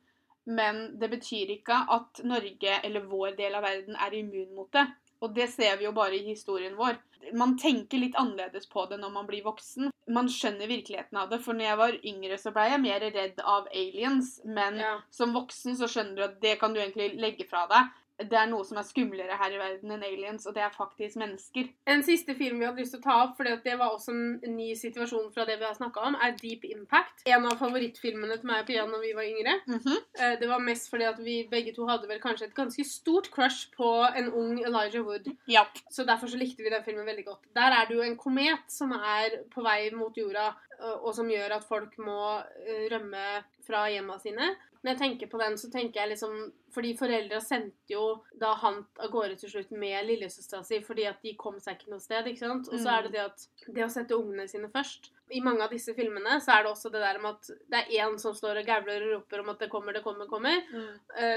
Men 0.48 1.00
det 1.00 1.10
betyr 1.12 1.54
ikke 1.58 1.84
at 1.92 2.24
Norge 2.24 2.80
eller 2.84 3.08
vår 3.08 3.36
del 3.38 3.56
av 3.60 3.68
verden 3.68 4.00
er 4.00 4.16
immun 4.16 4.56
mot 4.56 4.72
det. 4.74 4.86
Og 5.22 5.34
det 5.36 5.50
ser 5.52 5.78
vi 5.78 5.88
jo 5.88 5.94
bare 5.96 6.18
i 6.18 6.28
historien 6.30 6.76
vår. 6.78 6.98
Man 7.34 7.58
tenker 7.60 8.00
litt 8.00 8.16
annerledes 8.16 8.68
på 8.72 8.86
det 8.90 9.00
når 9.02 9.12
man 9.12 9.28
blir 9.28 9.44
voksen. 9.44 9.92
Man 10.08 10.30
skjønner 10.32 10.70
virkeligheten 10.70 11.18
av 11.20 11.30
det. 11.30 11.42
For 11.44 11.54
når 11.58 11.68
jeg 11.68 11.78
var 11.78 11.98
yngre, 12.14 12.38
så 12.40 12.54
ble 12.56 12.70
jeg 12.72 12.82
mer 12.84 13.00
redd 13.00 13.42
av 13.44 13.68
aliens. 13.74 14.40
Men 14.46 14.78
Ja. 14.80 15.00
som 15.12 15.34
voksen 15.34 15.76
så 15.76 15.90
skjønner 15.92 16.16
du 16.16 16.24
at 16.24 16.42
det 16.42 16.60
kan 16.60 16.74
du 16.74 16.80
egentlig 16.80 17.20
legge 17.20 17.48
fra 17.50 17.68
deg. 17.68 17.90
Det 18.18 18.38
er 18.38 18.50
noe 18.50 18.66
som 18.66 18.80
er 18.80 18.86
skumlere 18.88 19.38
her 19.38 19.54
i 19.54 19.60
verden 19.62 19.94
enn 19.94 20.06
aliens, 20.06 20.48
og 20.50 20.56
det 20.56 20.64
er 20.66 20.74
faktisk 20.74 21.20
mennesker. 21.22 21.70
En 21.90 22.04
siste 22.06 22.36
film 22.38 22.60
vi 22.60 22.68
hadde 22.68 22.82
lyst 22.82 22.96
til 22.96 23.02
å 23.02 23.06
ta 23.06 23.18
opp, 23.26 23.36
for 23.38 23.46
det 23.46 23.76
var 23.80 23.94
også 23.94 24.14
en 24.14 24.56
ny 24.58 24.72
situasjon 24.78 25.32
fra 25.36 25.46
det 25.50 25.60
vi 25.60 25.68
har 25.68 25.78
snakka 25.78 26.06
om, 26.10 26.18
er 26.22 26.36
Deep 26.42 26.66
Impact. 26.70 27.26
En 27.30 27.48
av 27.50 27.58
favorittfilmene 27.62 28.40
til 28.40 28.50
meg 28.50 28.64
og 28.64 28.70
Pia 28.70 28.86
når 28.90 29.04
vi 29.06 29.14
var 29.18 29.28
yngre. 29.28 29.54
Mm 29.68 29.80
-hmm. 29.80 30.40
Det 30.40 30.50
var 30.50 30.60
mest 30.60 30.90
fordi 30.90 31.04
at 31.04 31.20
vi 31.20 31.48
begge 31.52 31.74
to 31.74 31.88
hadde 31.88 32.08
vel 32.08 32.22
kanskje 32.22 32.46
et 32.46 32.56
ganske 32.56 32.84
stort 32.84 33.32
crush 33.32 33.72
på 33.78 33.90
en 34.18 34.32
ung 34.34 34.60
Elijah 34.66 35.06
Wood. 35.06 35.26
Ja. 35.48 35.64
Så 35.92 36.04
derfor 36.04 36.28
så 36.28 36.38
likte 36.38 36.64
vi 36.64 36.70
den 36.70 36.84
filmen 36.84 37.06
veldig 37.06 37.26
godt. 37.26 37.44
Der 37.56 37.72
er 37.72 37.86
det 37.88 37.96
jo 37.96 38.02
en 38.02 38.18
komet 38.18 38.66
som 38.68 38.92
er 38.92 39.30
på 39.56 39.62
vei 39.62 39.92
mot 39.92 40.18
jorda, 40.18 40.48
og 40.48 41.08
og 41.08 41.16
som 41.16 41.30
gjør 41.32 41.58
at 41.58 41.68
folk 41.68 41.96
må 42.04 42.22
eh, 42.66 42.88
rømme 42.92 43.24
fra 43.68 43.88
hjemma 43.92 44.18
sine. 44.22 44.50
Når 44.84 44.94
jeg 44.94 45.00
tenker 45.02 45.30
på 45.32 45.42
den, 45.42 45.58
så 45.58 45.70
tenker 45.74 46.02
jeg 46.02 46.14
liksom 46.14 46.36
Fordi 46.76 46.94
foreldra 47.00 47.40
sendte 47.42 47.94
jo 47.94 48.06
da 48.38 48.54
han 48.62 48.84
av 49.02 49.12
gårde 49.12 49.40
til 49.42 49.50
slutt 49.50 49.72
med 49.72 50.06
lillesøstera 50.06 50.64
si 50.68 50.82
fordi 50.86 51.08
at 51.10 51.24
de 51.26 51.34
kom 51.40 51.58
seg 51.64 51.80
ikke 51.80 51.94
noe 51.94 52.04
sted, 52.04 52.28
ikke 52.30 52.44
sant. 52.44 52.70
Og 52.70 52.82
så 52.84 52.94
er 52.94 53.08
det 53.08 53.16
det 53.16 53.24
at 53.26 53.48
det 53.74 53.86
å 53.86 53.92
sette 53.92 54.18
ungene 54.18 54.46
sine 54.52 54.70
først 54.74 55.12
I 55.36 55.42
mange 55.44 55.64
av 55.66 55.74
disse 55.74 55.94
filmene 55.98 56.38
så 56.44 56.54
er 56.56 56.66
det 56.66 56.72
også 56.72 56.92
det 56.94 57.02
der 57.04 57.20
med 57.24 57.36
at 57.36 57.50
det 57.72 57.82
er 57.82 58.06
én 58.06 58.18
som 58.22 58.36
står 58.36 58.62
og 58.62 58.68
gavler 58.68 59.04
og 59.08 59.14
roper 59.16 59.44
om 59.44 59.52
at 59.54 59.64
det 59.64 59.70
kommer, 59.72 59.96
det 59.96 60.04
kommer, 60.06 60.30
kommer. 60.30 60.62
Mm. 60.72 60.94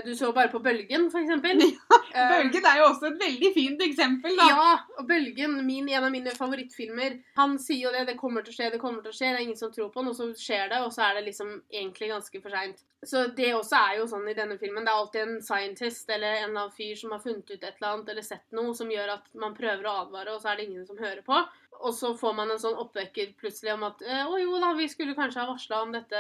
Du 0.06 0.12
så 0.18 0.30
bare 0.37 0.52
på 0.52 0.62
Bølgen, 0.62 1.09
for 1.12 1.23
eksempel. 1.23 1.64
Ja, 2.11 2.25
Bølgen 2.26 2.64
er 2.66 2.80
jo 2.80 2.87
også 2.88 3.06
et 3.06 3.20
veldig 3.20 3.50
fint 3.54 3.82
eksempel, 3.85 4.35
da. 4.35 4.47
ja, 4.50 4.70
og 4.99 5.06
Bølgen, 5.06 5.52
min, 5.66 5.88
en 5.94 6.06
av 6.09 6.11
mine 6.11 6.32
favorittfilmer, 6.35 7.20
han 7.38 7.54
sier 7.62 7.85
jo 7.87 7.92
det. 7.94 8.06
Det 8.09 8.16
kommer 8.18 8.42
til 8.42 8.50
å 8.50 8.56
skje, 8.56 8.70
det 8.75 8.80
kommer 8.82 9.04
til 9.04 9.12
å 9.12 9.16
skje. 9.16 9.28
Det 9.30 9.38
er 9.38 9.44
ingen 9.47 9.61
som 9.61 9.70
tror 9.75 9.92
på 9.94 10.02
den, 10.02 10.11
og 10.11 10.18
så 10.18 10.26
skjer 10.35 10.73
det, 10.73 10.80
og 10.82 10.90
så 10.94 11.06
er 11.06 11.18
det 11.18 11.28
liksom 11.28 11.52
egentlig 11.70 12.11
ganske 12.11 12.42
for 12.42 12.56
seint. 12.56 12.82
Så 13.06 13.23
det 13.37 13.54
også 13.56 13.78
er 13.78 13.94
jo 14.00 14.09
sånn 14.11 14.26
i 14.28 14.37
denne 14.37 14.59
filmen. 14.61 14.85
Det 14.85 14.92
er 14.92 15.02
alltid 15.02 15.23
en 15.23 15.38
scientist 15.44 16.11
eller 16.11 16.35
en 16.35 16.50
eller 16.50 16.64
annen 16.66 16.75
fyr 16.76 16.99
som 17.00 17.14
har 17.14 17.23
funnet 17.23 17.49
ut 17.49 17.56
et 17.62 17.78
eller 17.78 17.94
annet 17.94 18.11
eller 18.12 18.26
sett 18.26 18.44
noe 18.56 18.75
som 18.76 18.90
gjør 18.92 19.14
at 19.14 19.30
man 19.40 19.56
prøver 19.56 19.88
å 19.88 19.97
advare, 20.02 20.35
og 20.35 20.42
så 20.42 20.52
er 20.52 20.61
det 20.61 20.68
ingen 20.68 20.85
som 20.88 21.00
hører 21.00 21.23
på. 21.25 21.38
Og 21.81 21.95
så 21.97 22.11
får 22.19 22.35
man 22.37 22.50
en 22.50 22.59
sånn 22.61 22.77
oppvekker 22.77 23.31
plutselig 23.41 23.73
om 23.73 23.85
at 23.87 24.03
å 24.29 24.37
jo 24.37 24.59
da, 24.61 24.75
vi 24.77 24.85
skulle 24.91 25.15
kanskje 25.17 25.41
ha 25.41 25.47
varsla 25.49 25.79
om 25.83 25.93
dette 25.95 26.19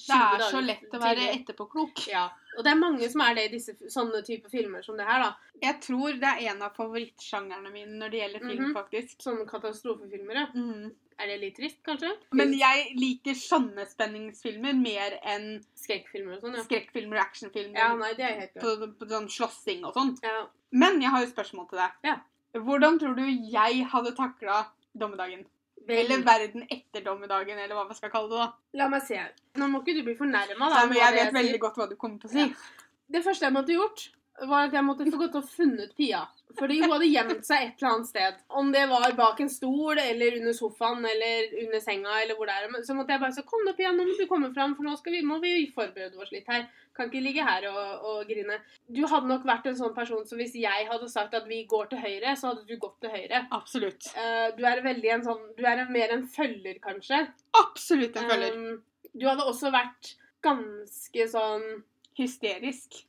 20 0.00 0.06
Det 0.06 0.46
er 0.46 0.50
så 0.50 0.62
lett 0.64 0.86
å 0.88 1.00
være 1.02 1.18
tidligere». 1.18 1.34
etterpåklok. 1.42 2.06
Ja. 2.08 2.22
Og 2.56 2.64
det 2.64 2.70
er 2.72 2.78
mange 2.80 3.10
som 3.10 3.20
er 3.20 3.34
det 3.34 3.44
i 3.44 3.52
disse 3.58 3.74
sånne 3.92 4.22
type 4.24 4.48
filmer 4.48 4.80
som 4.86 4.96
det 4.96 5.04
her, 5.04 5.20
da. 5.26 5.34
Jeg 5.60 5.80
tror 5.82 6.16
det 6.22 6.30
er 6.30 6.50
en 6.54 6.62
av 6.62 6.72
favorittsjangerne 6.78 7.72
mine 7.74 7.98
når 8.00 8.10
det 8.14 8.20
gjelder 8.22 8.40
film, 8.48 8.64
Mhm. 8.64 8.74
faktisk. 8.78 9.18
Sånne 9.20 9.46
katastrofefilmer, 9.50 10.34
ja. 10.34 10.46
Mm. 10.54 10.94
Er 11.18 11.26
det 11.26 11.40
litt 11.40 11.56
trist, 11.56 11.82
kanskje? 11.84 12.10
Men 12.32 12.52
jeg 12.58 12.96
liker 12.96 13.34
sånne 13.38 13.84
spenningsfilmer 13.86 14.72
mer 14.74 15.18
enn 15.22 15.64
Skrekkfilmer 15.76 16.36
og 16.36 16.40
sånn, 16.42 16.56
ja. 16.56 16.62
skrekkfilmer 16.64 17.18
og 17.20 17.26
actionfilmer. 17.26 17.76
Ja, 17.76 17.94
nei, 17.94 18.14
det 18.14 18.24
er 18.24 18.40
helt 18.40 18.54
på, 18.54 18.94
på 18.98 19.06
sånn 19.06 19.28
slåssing 19.28 19.84
og 19.84 19.92
sånn. 19.94 20.16
Ja. 20.22 20.46
Men 20.72 21.00
jeg 21.02 21.10
har 21.10 21.20
jo 21.24 21.30
spørsmål 21.30 21.68
til 21.68 21.78
deg. 21.78 21.90
Ja. 22.04 22.16
Hvordan 22.54 22.98
tror 22.98 23.14
du 23.16 23.22
jeg 23.26 23.84
hadde 23.86 24.14
takla 24.16 24.66
dommedagen? 24.94 25.44
Vel, 25.84 25.98
Eller 26.00 26.22
verden 26.24 26.62
etter 26.70 27.02
dommedagen, 27.04 27.58
eller 27.60 27.76
hva 27.76 27.84
vi 27.90 27.94
skal 27.98 28.10
kalle 28.12 28.30
det. 28.30 28.38
da. 28.40 28.78
La 28.80 28.88
meg 28.88 29.02
se. 29.04 29.18
Nå 29.60 29.66
må 29.68 29.82
ikke 29.82 29.98
du 29.98 30.02
bli 30.06 30.14
fornærma, 30.16 30.56
da. 30.70 30.78
Nei, 30.78 30.86
men 30.92 30.96
jeg 30.96 31.16
vet 31.18 31.34
veldig 31.34 31.60
godt 31.60 31.76
hva 31.80 31.88
du 31.90 31.96
kommer 32.00 32.22
til 32.22 32.30
å 32.30 32.32
si. 32.32 32.46
Ja. 32.46 32.84
Det 33.14 33.20
første 33.26 33.44
jeg 33.44 33.52
måtte 33.52 33.74
gjort, 33.76 34.06
var 34.42 34.66
at 34.66 34.74
jeg 34.74 34.84
måtte 34.84 35.06
få 35.10 35.18
gått 35.20 35.36
og 35.38 35.46
funnet 35.46 35.92
Pia. 35.96 36.24
Fordi 36.58 36.76
hun 36.80 36.92
hadde 36.92 37.08
gjemt 37.10 37.46
seg 37.46 37.64
et 37.64 37.80
eller 37.80 37.90
annet 37.90 38.08
sted. 38.08 38.38
Om 38.60 38.70
det 38.74 38.84
var 38.90 39.14
bak 39.18 39.40
en 39.42 39.50
stol, 39.50 39.98
eller 39.98 40.36
under 40.38 40.54
sofaen, 40.54 41.02
eller 41.06 41.54
under 41.64 41.82
senga, 41.82 42.16
eller 42.22 42.38
hvor 42.38 42.50
det 42.50 42.56
er. 42.56 42.74
Så 42.86 42.94
måtte 42.94 43.14
jeg 43.14 43.22
bare 43.22 43.34
si 43.34 43.44
Kom 43.46 43.64
nå, 43.66 43.74
Pia, 43.78 43.92
nå 43.94 44.06
må 44.06 44.16
du 44.18 44.26
komme 44.30 44.50
fram, 44.54 44.76
for 44.78 44.86
nå 44.86 44.94
vi, 45.10 45.22
må 45.26 45.38
vi 45.42 45.54
forberede 45.74 46.18
oss 46.20 46.32
litt 46.34 46.50
her. 46.50 46.66
Kan 46.94 47.10
ikke 47.10 47.22
ligge 47.24 47.46
her 47.46 47.66
og, 47.70 48.06
og 48.10 48.28
grine. 48.30 48.60
Du 48.86 49.02
hadde 49.10 49.30
nok 49.30 49.46
vært 49.48 49.66
en 49.70 49.78
sånn 49.78 49.94
person 49.96 50.26
så 50.26 50.38
hvis 50.38 50.54
jeg 50.58 50.90
hadde 50.90 51.10
sagt 51.10 51.34
at 51.34 51.48
vi 51.50 51.64
går 51.70 51.90
til 51.90 52.02
høyre, 52.02 52.36
så 52.38 52.52
hadde 52.52 52.66
du 52.68 52.76
gått 52.82 53.00
til 53.02 53.14
høyre. 53.14 53.46
Absolutt. 53.54 54.10
Uh, 54.14 54.50
du 54.58 54.62
er 54.66 54.84
veldig 54.84 55.14
en 55.16 55.26
sånn 55.26 55.48
Du 55.58 55.64
er 55.66 55.82
en, 55.82 55.90
mer 55.94 56.14
en 56.14 56.26
følger, 56.30 56.78
kanskje. 56.82 57.24
Absolutt 57.64 58.18
en 58.18 58.30
følger. 58.30 58.60
Um, 58.60 59.10
du 59.14 59.26
hadde 59.30 59.46
også 59.46 59.74
vært 59.74 60.14
ganske 60.44 61.26
sånn 61.30 61.66
Hysterisk. 62.14 63.02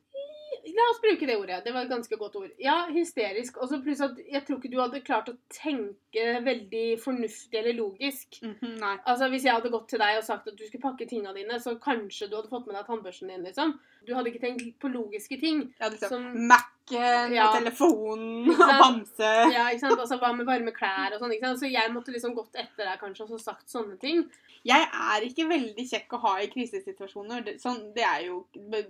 La 0.76 0.86
oss 0.92 1.00
bruke 1.00 1.28
det 1.28 1.38
ordet. 1.40 1.62
Det 1.64 1.72
var 1.72 1.86
et 1.86 1.92
ganske 1.92 2.18
godt 2.20 2.36
ord. 2.36 2.50
Ja, 2.60 2.88
hysterisk. 2.92 3.58
Og 3.64 3.70
så 3.72 3.80
pluss 3.84 4.02
at 4.04 4.18
jeg 4.20 4.44
tror 4.44 4.60
ikke 4.60 4.72
du 4.74 4.80
hadde 4.82 5.04
klart 5.06 5.30
å 5.32 5.38
tenke 5.54 6.26
veldig 6.44 6.86
fornuftig 7.04 7.62
eller 7.62 7.78
logisk. 7.78 8.42
Mhm, 8.44 8.74
nei. 8.82 8.96
Altså 9.08 9.30
Hvis 9.32 9.46
jeg 9.48 9.56
hadde 9.56 9.72
gått 9.72 9.88
til 9.94 10.04
deg 10.04 10.20
og 10.20 10.28
sagt 10.28 10.50
at 10.52 10.58
du 10.58 10.66
skulle 10.68 10.84
pakke 10.84 11.08
tingene 11.08 11.36
dine, 11.38 11.60
så 11.64 11.78
kanskje 11.80 12.28
du 12.30 12.36
hadde 12.36 12.52
fått 12.52 12.68
med 12.68 12.76
deg 12.76 12.90
tannbørsten 12.90 13.32
din, 13.32 13.48
liksom. 13.48 13.78
Du 14.06 14.14
hadde 14.16 14.32
ikke 14.32 14.42
tenkt 14.46 14.80
på 14.80 14.92
logiske 14.94 15.40
ting. 15.42 15.74
Ja, 15.82 15.90
liksom. 15.90 16.10
Som- 16.10 16.48
Mac-en 16.48 17.34
Ja. 17.34 17.48
og 17.50 17.56
telefonen 17.60 18.50
og 18.50 18.58
bamse. 18.82 19.32
Ja, 19.54 19.68
ikke 19.74 19.80
sant? 19.88 20.00
Altså 20.00 20.20
Hva 20.22 20.32
med 20.38 20.46
varme 20.46 20.72
klær 20.76 21.14
og 21.16 21.20
sånn? 21.22 21.34
ikke 21.34 21.48
sant? 21.50 21.60
Så 21.64 21.72
jeg 21.72 21.92
måtte 21.94 22.14
liksom 22.14 22.36
gått 22.38 22.56
etter 22.56 22.86
deg 22.86 23.00
kanskje 23.02 23.26
og 23.26 23.30
så 23.36 23.40
sagt 23.50 23.68
sånne 23.70 24.00
ting. 24.00 24.24
Jeg 24.66 24.82
er 24.88 25.22
ikke 25.28 25.48
veldig 25.50 25.86
kjekk 25.90 26.14
å 26.18 26.22
ha 26.24 26.36
i 26.42 26.48
krisesituasjoner. 26.50 27.44
Det, 27.46 27.60
sånn, 27.62 27.94
det 27.94 28.04
er 28.04 28.26
jo, 28.28 28.46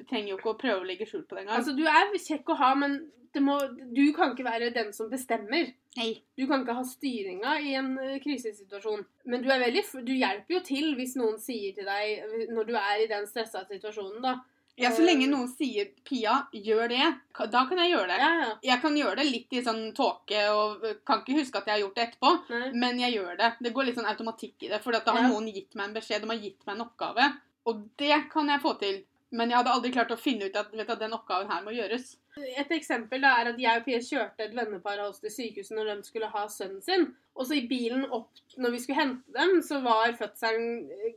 trenger 0.08 0.30
jo 0.30 0.38
ikke 0.38 0.54
å 0.54 0.60
prøve 0.60 0.82
å 0.84 0.88
legge 0.88 1.08
skjul 1.08 1.24
på 1.28 1.36
det 1.36 1.46
engang. 1.46 1.58
Altså 1.60 1.76
Du 1.76 1.84
er 1.84 2.14
kjekk 2.16 2.54
å 2.54 2.58
ha, 2.62 2.74
men 2.76 3.12
det 3.36 3.42
må, 3.44 3.58
du 3.94 4.14
kan 4.16 4.32
ikke 4.32 4.46
være 4.48 4.70
den 4.74 4.94
som 4.96 5.10
bestemmer. 5.12 5.74
Nei. 5.98 6.22
Du 6.38 6.46
kan 6.48 6.62
ikke 6.64 6.76
ha 6.78 6.84
styringa 6.88 7.58
i 7.60 7.74
en 7.76 7.98
eh, 8.00 8.20
krisesituasjon. 8.24 9.04
Men 9.26 9.42
du, 9.44 9.50
veldig, 9.52 9.84
du 10.08 10.14
hjelper 10.16 10.56
jo 10.56 10.60
til 10.64 10.96
hvis 10.96 11.18
noen 11.20 11.38
sier 11.44 11.76
til 11.76 11.84
deg 11.88 12.48
når 12.56 12.66
du 12.70 12.74
er 12.80 13.04
i 13.04 13.08
den 13.12 13.28
stressa 13.28 13.66
situasjonen, 13.68 14.22
da. 14.24 14.38
Ja, 14.78 14.92
Så 14.92 15.06
lenge 15.06 15.28
noen 15.32 15.48
sier 15.48 15.86
'Pia, 16.04 16.48
gjør 16.52 16.90
det', 16.90 17.50
da 17.52 17.66
kan 17.66 17.78
jeg 17.78 17.94
gjøre 17.94 18.08
det. 18.08 18.18
Ja, 18.20 18.32
ja. 18.42 18.50
Jeg 18.62 18.82
kan 18.82 18.96
gjøre 18.98 19.16
det 19.16 19.26
litt 19.26 19.54
i 19.54 19.62
sånn 19.64 19.94
tåke 19.96 20.42
og 20.52 20.84
øh, 20.84 20.96
kan 21.06 21.22
ikke 21.24 21.40
huske 21.40 21.58
at 21.58 21.66
jeg 21.66 21.74
har 21.76 21.80
gjort 21.86 21.96
det 21.96 22.08
etterpå. 22.10 22.32
Nei. 22.50 22.72
Men 22.74 23.00
jeg 23.00 23.14
gjør 23.16 23.38
det. 23.38 23.54
Det 23.62 23.74
går 23.74 23.86
litt 23.86 23.96
sånn 23.96 24.10
automatikk 24.12 24.64
i 24.64 24.68
det. 24.68 24.82
For 24.84 24.92
da 24.92 25.00
har 25.06 25.22
Ja. 25.22 25.28
noen 25.30 25.48
gitt 25.54 25.76
meg 25.76 25.88
en 25.88 25.94
beskjed, 25.96 26.22
de 26.22 26.28
har 26.28 26.44
gitt 26.44 26.66
meg 26.68 26.76
en 26.76 26.88
oppgave. 26.88 27.38
Og 27.66 27.90
det 27.98 28.30
kan 28.30 28.48
jeg 28.48 28.62
få 28.62 28.78
til. 28.80 29.04
Men 29.32 29.50
jeg 29.50 29.58
hadde 29.58 29.72
aldri 29.72 29.92
klart 29.92 30.12
å 30.12 30.20
finne 30.20 30.46
ut 30.46 30.56
at, 30.56 30.72
vet 30.72 30.88
du, 30.88 30.96
den 30.96 31.14
oppgaven 31.14 31.50
her 31.50 31.64
må 31.64 31.72
gjøres. 31.72 32.18
Et 32.36 32.72
eksempel 32.76 33.24
da 33.24 33.32
er 33.40 33.50
at 33.54 33.60
jeg 33.62 33.80
og 33.80 33.86
Pia 33.86 34.02
kjørte 34.04 34.44
et 34.44 34.56
vennepar 34.56 35.00
av 35.00 35.14
oss 35.14 35.22
til 35.24 35.32
sykehuset 35.32 35.76
når 35.78 35.92
de 35.92 36.08
skulle 36.08 36.28
ha 36.34 36.42
sønnen 36.52 36.82
sin. 36.84 37.06
Og 37.36 37.48
så 37.48 37.56
i 37.60 37.66
bilen 37.70 38.04
opp 38.16 38.44
når 38.60 38.74
vi 38.74 38.82
skulle 38.84 39.00
hente 39.00 39.36
dem, 39.36 39.62
så 39.64 39.80
var 39.84 40.16
fødselen 40.20 40.90
eh, 40.92 41.16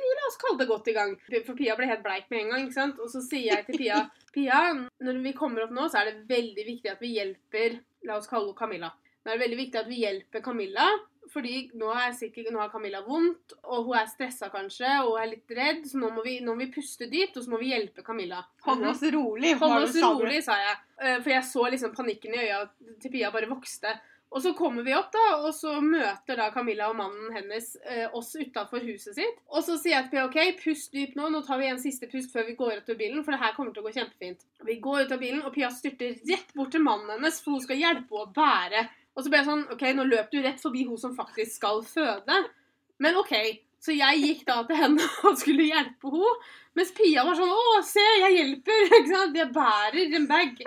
La 0.00 0.26
oss 0.28 0.40
kalle 0.40 0.60
det 0.60 0.68
godt 0.68 0.88
i 0.92 0.96
gang. 0.96 1.14
For 1.46 1.56
Pia 1.58 1.76
ble 1.76 1.88
helt 1.90 2.04
bleik 2.04 2.32
med 2.32 2.44
en 2.44 2.54
gang. 2.54 2.64
ikke 2.64 2.78
sant? 2.78 3.00
Og 3.00 3.12
så 3.12 3.22
sier 3.24 3.54
jeg 3.54 3.68
til 3.68 3.80
Pia 3.84 4.00
Pia, 4.34 4.62
når 5.02 5.22
vi 5.24 5.36
kommer 5.36 5.66
opp 5.66 5.76
nå, 5.76 5.88
så 5.90 6.00
er 6.00 6.10
det 6.10 6.28
veldig 6.30 6.66
viktig 6.66 6.92
at 6.92 7.00
vi 7.02 7.14
hjelper 7.18 7.80
La 8.08 8.16
oss 8.16 8.28
kalle 8.30 8.48
henne 8.48 8.56
Camilla. 8.56 8.92
Nå 9.20 9.28
er 9.28 9.36
det 9.36 9.44
veldig 9.44 9.58
viktig 9.58 9.80
at 9.80 9.88
vi 9.90 10.02
hjelper 10.04 10.44
Camilla. 10.44 10.86
Fordi 11.30 11.70
nå, 11.78 11.88
er 11.94 12.14
sikkert, 12.18 12.50
nå 12.50 12.58
har 12.58 12.72
Camilla 12.72 13.00
vondt, 13.06 13.54
og 13.62 13.86
hun 13.86 13.98
er 14.00 14.08
stressa 14.10 14.48
kanskje, 14.50 14.90
og 15.04 15.12
hun 15.14 15.22
er 15.22 15.32
litt 15.36 15.56
redd. 15.56 15.84
Så 15.86 16.00
nå 16.02 16.10
må, 16.14 16.24
vi, 16.26 16.38
nå 16.42 16.56
må 16.56 16.64
vi 16.64 16.70
puste 16.74 17.06
dypt, 17.10 17.38
og 17.38 17.46
så 17.46 17.54
må 17.54 17.60
vi 17.62 17.70
hjelpe 17.70 18.02
Camilla. 18.06 18.42
Hold 18.66 18.86
oss 18.90 19.04
rolig. 19.14 19.54
Hold 19.60 19.84
oss 19.84 19.98
rolig, 20.02 20.40
sa 20.46 20.58
jeg. 20.58 20.78
Eh, 21.00 21.18
For 21.22 21.34
jeg 21.36 21.46
så 21.48 21.66
liksom 21.76 21.94
panikken 21.94 22.34
i 22.34 22.46
øya 22.48 22.64
til 23.00 23.14
Pia 23.14 23.30
bare 23.34 23.50
vokste. 23.50 23.94
Og 24.30 24.38
så 24.44 24.52
kommer 24.54 24.84
vi 24.86 24.92
opp, 24.94 25.08
da, 25.10 25.22
og 25.42 25.50
så 25.56 25.72
møter 25.82 26.38
da 26.38 26.44
Camilla 26.54 26.86
og 26.92 26.94
mannen 27.00 27.32
hennes 27.34 27.72
eh, 27.82 28.04
oss 28.14 28.28
utafor 28.38 28.84
huset 28.86 29.16
sitt. 29.16 29.40
Og 29.50 29.64
så 29.66 29.74
sier 29.74 29.96
jeg 29.96 30.04
til 30.06 30.12
Pia 30.12 30.26
OK, 30.28 30.38
pust 30.60 30.94
dypt 30.94 31.16
nå. 31.18 31.26
Nå 31.34 31.40
tar 31.46 31.58
vi 31.58 31.66
en 31.66 31.80
siste 31.82 32.06
pust 32.12 32.30
før 32.30 32.46
vi 32.46 32.54
går 32.58 32.76
ut 32.78 32.92
av 32.94 33.00
bilen, 33.00 33.24
for 33.26 33.34
det 33.34 33.40
her 33.42 33.56
kommer 33.56 33.74
til 33.74 33.82
å 33.82 33.88
gå 33.88 33.94
kjempefint. 33.96 34.46
Vi 34.68 34.76
går 34.84 35.08
ut 35.08 35.14
av 35.16 35.22
bilen, 35.22 35.42
og 35.42 35.54
Pia 35.56 35.72
styrter 35.74 36.14
rett 36.30 36.54
bort 36.54 36.70
til 36.76 36.84
mannen 36.86 37.10
hennes, 37.16 37.40
for 37.42 37.58
hun 37.58 37.64
skal 37.66 37.82
hjelpe 37.82 38.06
henne 38.06 38.28
å 38.28 38.30
bære. 38.38 38.84
Og 39.20 39.26
så 39.26 39.32
ble 39.32 39.42
jeg 39.42 39.50
sånn 39.50 39.66
OK, 39.74 39.82
nå 39.92 40.06
løp 40.08 40.30
du 40.32 40.38
rett 40.40 40.62
forbi 40.62 40.86
hun 40.88 40.96
som 41.00 41.12
faktisk 41.12 41.58
skal 41.58 41.82
føde. 41.84 42.38
Men 43.04 43.18
OK. 43.20 43.34
Så 43.80 43.94
jeg 43.96 44.20
gikk 44.20 44.40
da 44.48 44.58
til 44.68 44.76
henne 44.76 45.04
og 45.28 45.36
skulle 45.40 45.68
hjelpe 45.68 46.12
henne. 46.12 46.32
Mens 46.78 46.92
Pia 46.94 47.24
var 47.26 47.34
sånn 47.34 47.50
'Å, 47.50 47.80
se, 47.82 48.04
jeg 48.22 48.36
hjelper!' 48.36 48.92
ikke 49.00 49.10
sant? 49.10 49.36
Jeg 49.36 49.52
bærer 49.52 50.16
en 50.16 50.26
bag. 50.30 50.60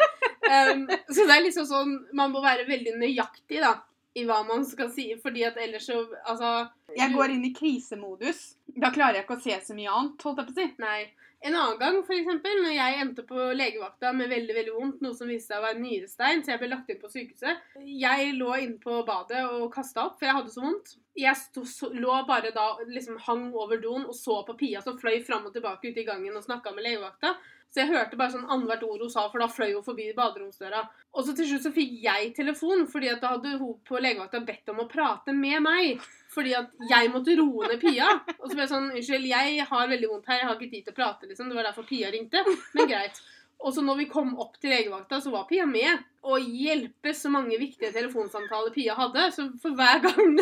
Um, 0.43 0.85
så 1.07 1.23
det 1.23 1.35
er 1.37 1.45
liksom 1.45 1.67
sånn 1.69 1.93
Man 2.11 2.33
må 2.33 2.41
være 2.43 2.65
veldig 2.67 2.97
nøyaktig 2.99 3.61
da, 3.63 3.77
i 4.19 4.25
hva 4.27 4.41
man 4.45 4.65
skal 4.67 4.91
si. 4.93 5.07
fordi 5.23 5.45
at 5.47 5.57
ellers 5.57 5.87
så 5.87 6.01
Altså, 6.25 6.69
Jeg 6.97 7.15
går 7.15 7.33
inn 7.37 7.45
i 7.47 7.53
krisemodus. 7.55 8.43
Da 8.75 8.91
klarer 8.93 9.21
jeg 9.21 9.25
ikke 9.25 9.39
å 9.39 9.45
se 9.45 9.59
så 9.69 9.77
mye 9.77 9.93
annet, 9.93 10.27
holdt 10.27 10.43
jeg 10.43 10.49
på 10.49 10.53
å 10.53 10.59
si. 10.59 10.67
Nei. 10.83 10.99
En 11.43 11.55
annen 11.59 11.79
gang, 11.79 11.97
eksempel, 11.99 12.61
når 12.63 12.71
jeg 12.71 12.99
endte 13.03 13.23
på 13.27 13.45
legevakta 13.57 14.13
med 14.15 14.29
veldig 14.31 14.53
veldig 14.55 14.73
vondt, 14.77 15.01
noe 15.03 15.15
som 15.17 15.27
viste 15.27 15.51
seg 15.51 15.59
å 15.59 15.65
være 15.65 15.81
nyrestein, 15.81 16.43
så 16.43 16.53
jeg 16.53 16.61
ble 16.61 16.69
lagt 16.71 16.93
inn 16.93 17.01
på 17.01 17.11
sykehuset. 17.11 17.65
Jeg 17.83 18.29
lå 18.37 18.53
inne 18.63 18.79
på 18.83 19.01
badet 19.07 19.41
og 19.49 19.65
kasta 19.73 20.05
opp, 20.05 20.15
for 20.21 20.29
jeg 20.29 20.37
hadde 20.37 20.53
så 20.53 20.63
vondt. 20.63 20.93
Jeg 21.19 21.35
sto, 21.41 21.65
så, 21.67 21.89
lå 21.91 22.15
bare 22.29 22.53
da, 22.55 22.69
liksom 22.87 23.19
hang 23.25 23.49
over 23.51 23.81
doen 23.83 24.07
og 24.07 24.15
så 24.17 24.39
på 24.47 24.55
Pia 24.63 24.79
som 24.81 24.95
fløy 25.01 25.19
fram 25.27 25.43
og 25.49 25.53
tilbake 25.53 25.91
ute 25.91 26.01
i 26.01 26.07
gangen 26.07 26.39
og 26.39 26.47
snakka 26.47 26.71
med 26.73 26.87
legevakta. 26.87 27.35
Så 27.73 27.81
jeg 27.81 27.91
hørte 27.91 28.17
bare 28.17 28.35
sånn 28.37 28.47
annethvert 28.47 28.87
ord 28.87 29.03
hun 29.03 29.11
sa, 29.11 29.27
for 29.33 29.43
da 29.43 29.49
fløy 29.51 29.73
hun 29.73 29.83
forbi 29.83 30.11
baderomsdøra. 30.15 30.85
Og 31.17 31.27
så 31.27 31.35
til 31.35 31.49
slutt 31.49 31.67
så 31.67 31.75
fikk 31.75 31.95
jeg 32.05 32.33
telefon, 32.37 32.87
fordi 32.87 33.11
at 33.11 33.23
da 33.23 33.35
hadde 33.35 33.57
hun 33.57 33.79
på 33.83 33.99
legevakta 33.99 34.43
bedt 34.47 34.71
om 34.71 34.83
å 34.85 34.89
prate 34.89 35.35
med 35.35 35.59
meg. 35.65 36.05
Fordi 36.33 36.55
at 36.57 36.89
jeg 36.89 37.11
måtte 37.13 37.37
roe 37.37 37.69
ned 37.69 37.81
Pia. 37.81 38.09
Og 38.39 38.47
så 38.47 38.55
ble 38.55 38.63
jeg 38.65 38.71
sånn 38.71 38.89
Unnskyld, 38.93 39.29
jeg 39.29 39.67
har 39.69 39.91
veldig 39.91 40.09
vondt 40.09 40.31
her, 40.31 40.41
jeg 40.41 40.49
har 40.49 40.57
ikke 40.57 40.73
tid 40.73 40.87
til 40.87 40.95
å 40.95 40.97
prate, 40.97 41.29
liksom. 41.29 41.51
Det 41.51 41.59
var 41.59 41.69
derfor 41.69 41.87
Pia 41.87 42.11
ringte. 42.13 42.41
Men 42.73 42.89
greit. 42.89 43.21
Og 43.63 43.71
så 43.71 43.83
når 43.83 44.01
vi 44.01 44.09
kom 44.11 44.33
opp 44.43 44.57
til 44.59 44.73
legevakta, 44.73 45.21
så 45.23 45.31
var 45.31 45.45
Pia 45.47 45.65
med. 45.69 46.01
Og 46.27 46.43
hjelpe 46.43 47.13
så 47.15 47.31
mange 47.31 47.55
viktige 47.59 47.93
telefonsamtaler 47.95 48.73
Pia 48.75 48.95
hadde. 48.97 49.29
Så 49.35 49.45
for 49.63 49.75
hver 49.77 50.01
gang 50.03 50.35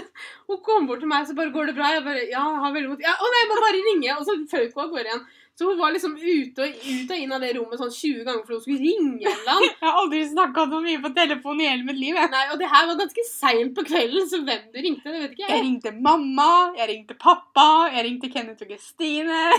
hun 0.49 0.61
kom 0.65 0.87
bort 0.89 1.03
til 1.03 1.11
meg, 1.11 1.27
så 1.27 1.37
bare 1.37 1.53
'Går 1.53 1.69
det 1.69 1.75
bra?' 1.77 1.93
Jeg 1.93 2.03
bare 2.07 2.25
'Ja, 2.25 2.41
jeg 2.41 2.63
har 2.65 2.73
veldig 2.73 2.89
vondt'. 2.89 3.05
Ja, 3.05 3.13
'Å 3.13 3.29
nei, 3.29 3.41
jeg 3.41 3.49
må 3.51 3.59
bare 3.61 3.85
ringe'. 3.89 4.17
Og 4.17 4.25
så 4.25 4.33
føk 4.49 4.73
hun 4.73 4.83
av 4.83 4.89
gårde 4.89 5.09
igjen. 5.09 5.25
Så 5.59 5.67
hun 5.67 5.77
var 5.77 5.91
liksom 5.93 6.13
ute 6.17 6.63
og, 6.63 6.77
ut 6.87 7.11
og 7.11 7.17
inn 7.21 7.33
av 7.35 7.43
det 7.43 7.51
rommet 7.57 7.77
sånn 7.81 7.91
20 7.93 8.23
ganger 8.25 8.45
for 8.45 8.55
hun 8.55 8.61
skulle 8.63 8.79
ringe 8.81 9.19
en 9.19 9.33
eller 9.33 9.51
annen. 9.53 9.67
Jeg 9.81 9.83
har 9.83 9.99
aldri 9.99 10.21
snakka 10.29 10.63
så 10.71 10.79
mye 10.85 11.01
på 11.03 11.11
telefon 11.17 11.61
i 11.61 11.67
hele 11.67 11.85
mitt 11.85 11.99
liv. 11.99 12.15
Jeg. 12.17 12.31
Nei, 12.33 12.45
Og 12.53 12.61
det 12.61 12.69
her 12.71 12.87
var 12.89 12.97
ganske 13.01 13.25
seint 13.27 13.75
på 13.77 13.83
kvelden, 13.89 14.25
så 14.31 14.39
hvem 14.47 14.63
du 14.71 14.79
ringte, 14.79 15.11
det 15.11 15.19
vet 15.25 15.35
ikke 15.35 15.43
jeg 15.45 15.53
jeg. 15.57 15.65
ringte 15.67 15.93
mamma, 16.07 16.49
jeg 16.79 16.89
ringte 16.93 17.17
pappa, 17.19 17.67
jeg 17.93 18.07
ringte 18.07 18.31
Kenneth 18.33 18.65
og 18.65 18.73
Kristine. 18.73 19.43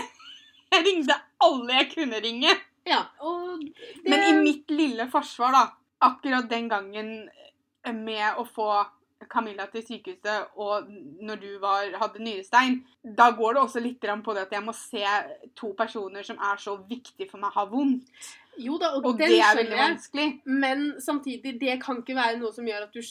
Jeg 0.73 0.81
ringte 0.87 1.13
alle 1.45 1.75
jeg 1.75 1.87
kunne 1.91 2.17
ringe. 2.23 2.49
Ja, 2.89 3.03
og 3.21 3.59
det... 3.61 4.07
Men 4.09 4.23
i 4.25 4.31
mitt 4.41 4.71
lille 4.73 5.05
forsvar, 5.11 5.53
da, 5.53 5.59
akkurat 6.07 6.47
den 6.49 6.65
gangen 6.71 7.11
med 7.99 8.39
å 8.41 8.45
få 8.49 8.71
Camilla 9.29 9.65
til 9.71 9.83
sykehuset, 9.85 10.47
og 10.57 10.87
når 11.21 11.35
du 11.41 11.59
var, 11.59 11.89
hadde 12.01 12.19
nyrestein, 12.23 12.79
da 13.17 13.29
går 13.31 13.53
det 13.53 13.61
også 13.63 13.81
litt 13.83 13.99
på 14.23 14.33
det 14.33 14.41
at 14.47 14.51
jeg 14.51 14.63
må 14.63 14.73
se 14.73 15.03
to 15.55 15.73
personer 15.73 16.23
som 16.23 16.37
er 16.37 16.57
så 16.57 16.77
viktige 16.89 17.29
for 17.29 17.37
meg, 17.39 17.51
ha 17.53 17.65
vondt. 17.65 18.07
Jo 18.57 18.77
da, 18.77 18.91
og, 18.95 19.05
Og 19.05 19.17
det 19.17 19.31
er 19.39 19.55
veldig 19.55 19.71
jeg. 19.77 19.89
vanskelig. 19.89 20.41
Men 20.45 20.83
samtidig, 21.01 21.59
det 21.59 21.79
kan 21.81 21.97
ikke 22.03 22.15
være 22.15 22.37
noe 22.37 22.53
som 22.53 22.65
gjør 22.65 22.83
at 22.83 22.93
du 22.93 23.01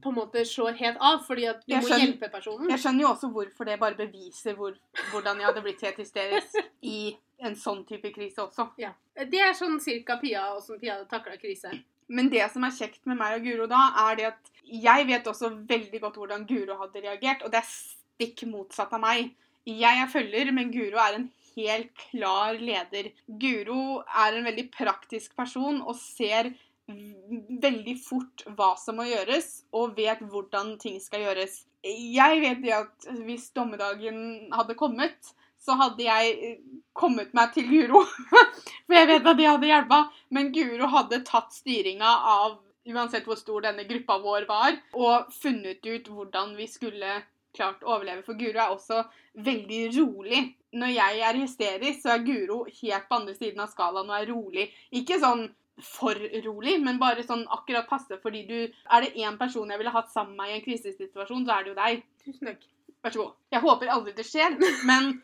på 0.00 0.08
en 0.12 0.14
måte 0.14 0.44
slår 0.46 0.76
helt 0.78 0.96
av, 1.00 1.22
fordi 1.26 1.44
at 1.48 1.62
du 1.66 1.72
Jeg 1.72 1.82
må 1.82 1.88
skjønner- 1.88 2.06
hjelpe 2.06 2.28
personen. 2.32 2.68
Jeg 2.70 2.78
skjønner 2.78 3.00
jo 3.00 3.08
også 3.08 3.30
hvorfor 3.32 3.64
det 3.64 3.78
bare 3.80 3.94
beviser 3.96 4.54
hvor, 4.54 4.76
hvordan 5.10 5.36
jeg 5.40 5.46
hadde 5.46 5.62
blitt 5.62 5.80
helt 5.80 5.96
hysterisk 5.96 6.54
i 6.82 7.16
en 7.40 7.54
sånn 7.56 7.86
type 7.88 8.12
krise 8.14 8.36
også. 8.44 8.68
Ja. 8.78 8.92
Det 9.16 9.40
er 9.40 9.52
sånn 9.56 9.80
cirka 9.80 10.18
Pia, 10.20 10.54
åssen 10.54 10.78
Pia 10.78 10.94
hadde 10.98 11.08
takla 11.08 11.36
krise. 11.40 11.72
Men 12.10 12.30
det 12.32 12.46
som 12.52 12.64
er 12.66 12.74
kjekt 12.74 13.04
med 13.06 13.20
meg 13.20 13.38
og 13.38 13.46
Guro 13.46 13.68
da, 13.70 13.82
er 14.08 14.18
det 14.18 14.30
at 14.32 14.50
jeg 14.70 15.06
vet 15.08 15.28
også 15.30 15.52
veldig 15.68 16.00
godt 16.02 16.18
hvordan 16.20 16.46
Guro 16.48 16.78
hadde 16.82 17.04
reagert, 17.04 17.44
og 17.44 17.52
det 17.52 17.62
er 17.62 17.70
stikk 17.70 18.44
motsatt 18.50 18.92
av 18.96 19.02
meg. 19.02 19.30
Jeg 19.68 20.02
er 20.02 20.10
følger, 20.10 20.50
men 20.54 20.72
Guro 20.74 20.98
er 21.02 21.18
en 21.18 21.28
helt 21.54 21.90
klar 22.10 22.58
leder. 22.58 23.10
Guro 23.26 24.00
er 24.02 24.36
en 24.36 24.46
veldig 24.48 24.66
praktisk 24.74 25.36
person 25.38 25.80
og 25.82 25.98
ser 26.00 26.52
veldig 26.90 27.96
fort 28.02 28.44
hva 28.58 28.72
som 28.80 28.98
må 28.98 29.06
gjøres, 29.06 29.62
og 29.76 29.96
vet 29.98 30.22
hvordan 30.32 30.74
ting 30.82 30.98
skal 31.02 31.26
gjøres. 31.28 31.60
Jeg 31.86 32.40
vet 32.42 32.64
det 32.64 32.74
at 32.76 33.10
hvis 33.24 33.50
dommedagen 33.56 34.50
hadde 34.54 34.76
kommet, 34.78 35.30
så 35.60 35.76
hadde 35.80 36.06
jeg 36.06 36.32
eh, 36.46 36.58
kommet 36.96 37.34
meg 37.36 37.52
til 37.54 37.68
Guro. 37.70 38.02
For 38.86 38.96
jeg 38.96 39.10
vet 39.10 39.26
at 39.26 39.38
det 39.38 39.48
hadde 39.48 39.70
hjelpa. 39.70 40.02
Men 40.34 40.52
Guro 40.54 40.90
hadde 40.94 41.22
tatt 41.28 41.54
styringa 41.54 42.14
av 42.34 42.58
uansett 42.90 43.26
hvor 43.28 43.38
stor 43.38 43.66
denne 43.66 43.84
gruppa 43.86 44.16
vår 44.22 44.46
var, 44.48 44.78
og 44.96 45.28
funnet 45.36 45.84
ut 45.84 46.08
hvordan 46.08 46.56
vi 46.56 46.66
skulle 46.70 47.20
klart 47.56 47.84
å 47.84 47.96
overleve. 47.96 48.24
For 48.26 48.38
Guro 48.38 48.58
er 48.58 48.72
også 48.72 49.04
veldig 49.44 49.82
rolig. 49.98 50.42
Når 50.80 50.92
jeg 50.94 51.22
er 51.26 51.38
hysterisk, 51.40 52.02
så 52.02 52.14
er 52.14 52.26
Guro 52.26 52.62
helt 52.64 53.08
på 53.08 53.18
andre 53.18 53.34
siden 53.36 53.62
av 53.62 53.72
skalaen 53.72 54.10
og 54.10 54.18
er 54.18 54.30
rolig. 54.30 54.68
Ikke 54.94 55.18
sånn 55.22 55.48
for 55.80 56.18
rolig, 56.44 56.76
men 56.82 56.98
bare 57.00 57.24
sånn 57.24 57.46
akkurat 57.52 57.88
passe, 57.88 58.18
fordi 58.22 58.42
du 58.48 58.58
Er 58.60 59.00
det 59.00 59.14
én 59.16 59.38
person 59.38 59.70
jeg 59.70 59.78
ville 59.80 59.94
hatt 59.94 60.10
sammen 60.12 60.36
med 60.36 60.44
meg 60.44 60.50
i 60.50 60.58
en 60.58 60.64
krisesituasjon, 60.66 61.46
så 61.46 61.56
er 61.56 61.64
det 61.64 61.72
jo 61.72 61.78
deg. 61.78 62.04
Tusen 62.24 62.50
takk. 62.50 62.66
Vær 63.00 63.14
så 63.14 63.22
god. 63.22 63.36
Jeg 63.50 63.64
håper 63.64 63.92
aldri 63.94 64.12
det 64.12 64.26
skjer, 64.28 64.58
men, 64.90 65.22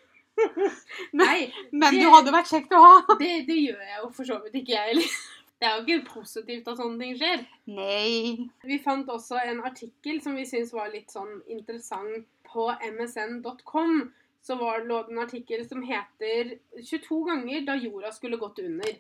Nei, 1.13 1.53
men 1.73 1.95
Det- 1.95 2.01
du 2.03 2.11
hadde 2.13 2.33
vært 2.35 2.51
kjekt 2.51 2.73
å 2.77 2.81
ha. 2.83 3.17
det, 3.19 3.47
det 3.47 3.57
gjør 3.57 3.81
jeg 3.87 3.99
jo 4.03 4.11
for 4.11 4.25
så 4.29 4.39
vidt 4.45 4.55
ikke, 4.63 4.75
jeg 4.77 4.89
heller. 4.93 5.17
Det 5.57 5.65
er 5.65 5.77
jo 5.79 5.85
ikke 5.87 6.11
positivt 6.13 6.67
at 6.69 6.77
sånne 6.77 6.99
ting 7.01 7.15
skjer. 7.17 7.47
Nei. 7.73 8.51
Vi 8.69 8.77
fant 8.85 9.09
også 9.09 9.39
en 9.41 9.63
artikkel 9.65 10.19
som 10.21 10.35
vi 10.37 10.43
syntes 10.45 10.75
var 10.77 10.91
litt 10.93 11.09
sånn 11.09 11.39
interessant 11.49 12.27
på 12.45 12.67
msn.com. 12.91 14.13
Så 14.45 14.59
var, 14.61 14.85
lå 14.85 14.99
det 15.07 15.15
en 15.17 15.23
artikkel 15.25 15.65
som 15.67 15.81
heter 15.83 16.59
22 16.77 17.23
ganger 17.31 17.65
da 17.67 17.75
jorda 17.81 18.13
skulle 18.13 18.37
gått 18.39 18.61
under. 18.63 18.99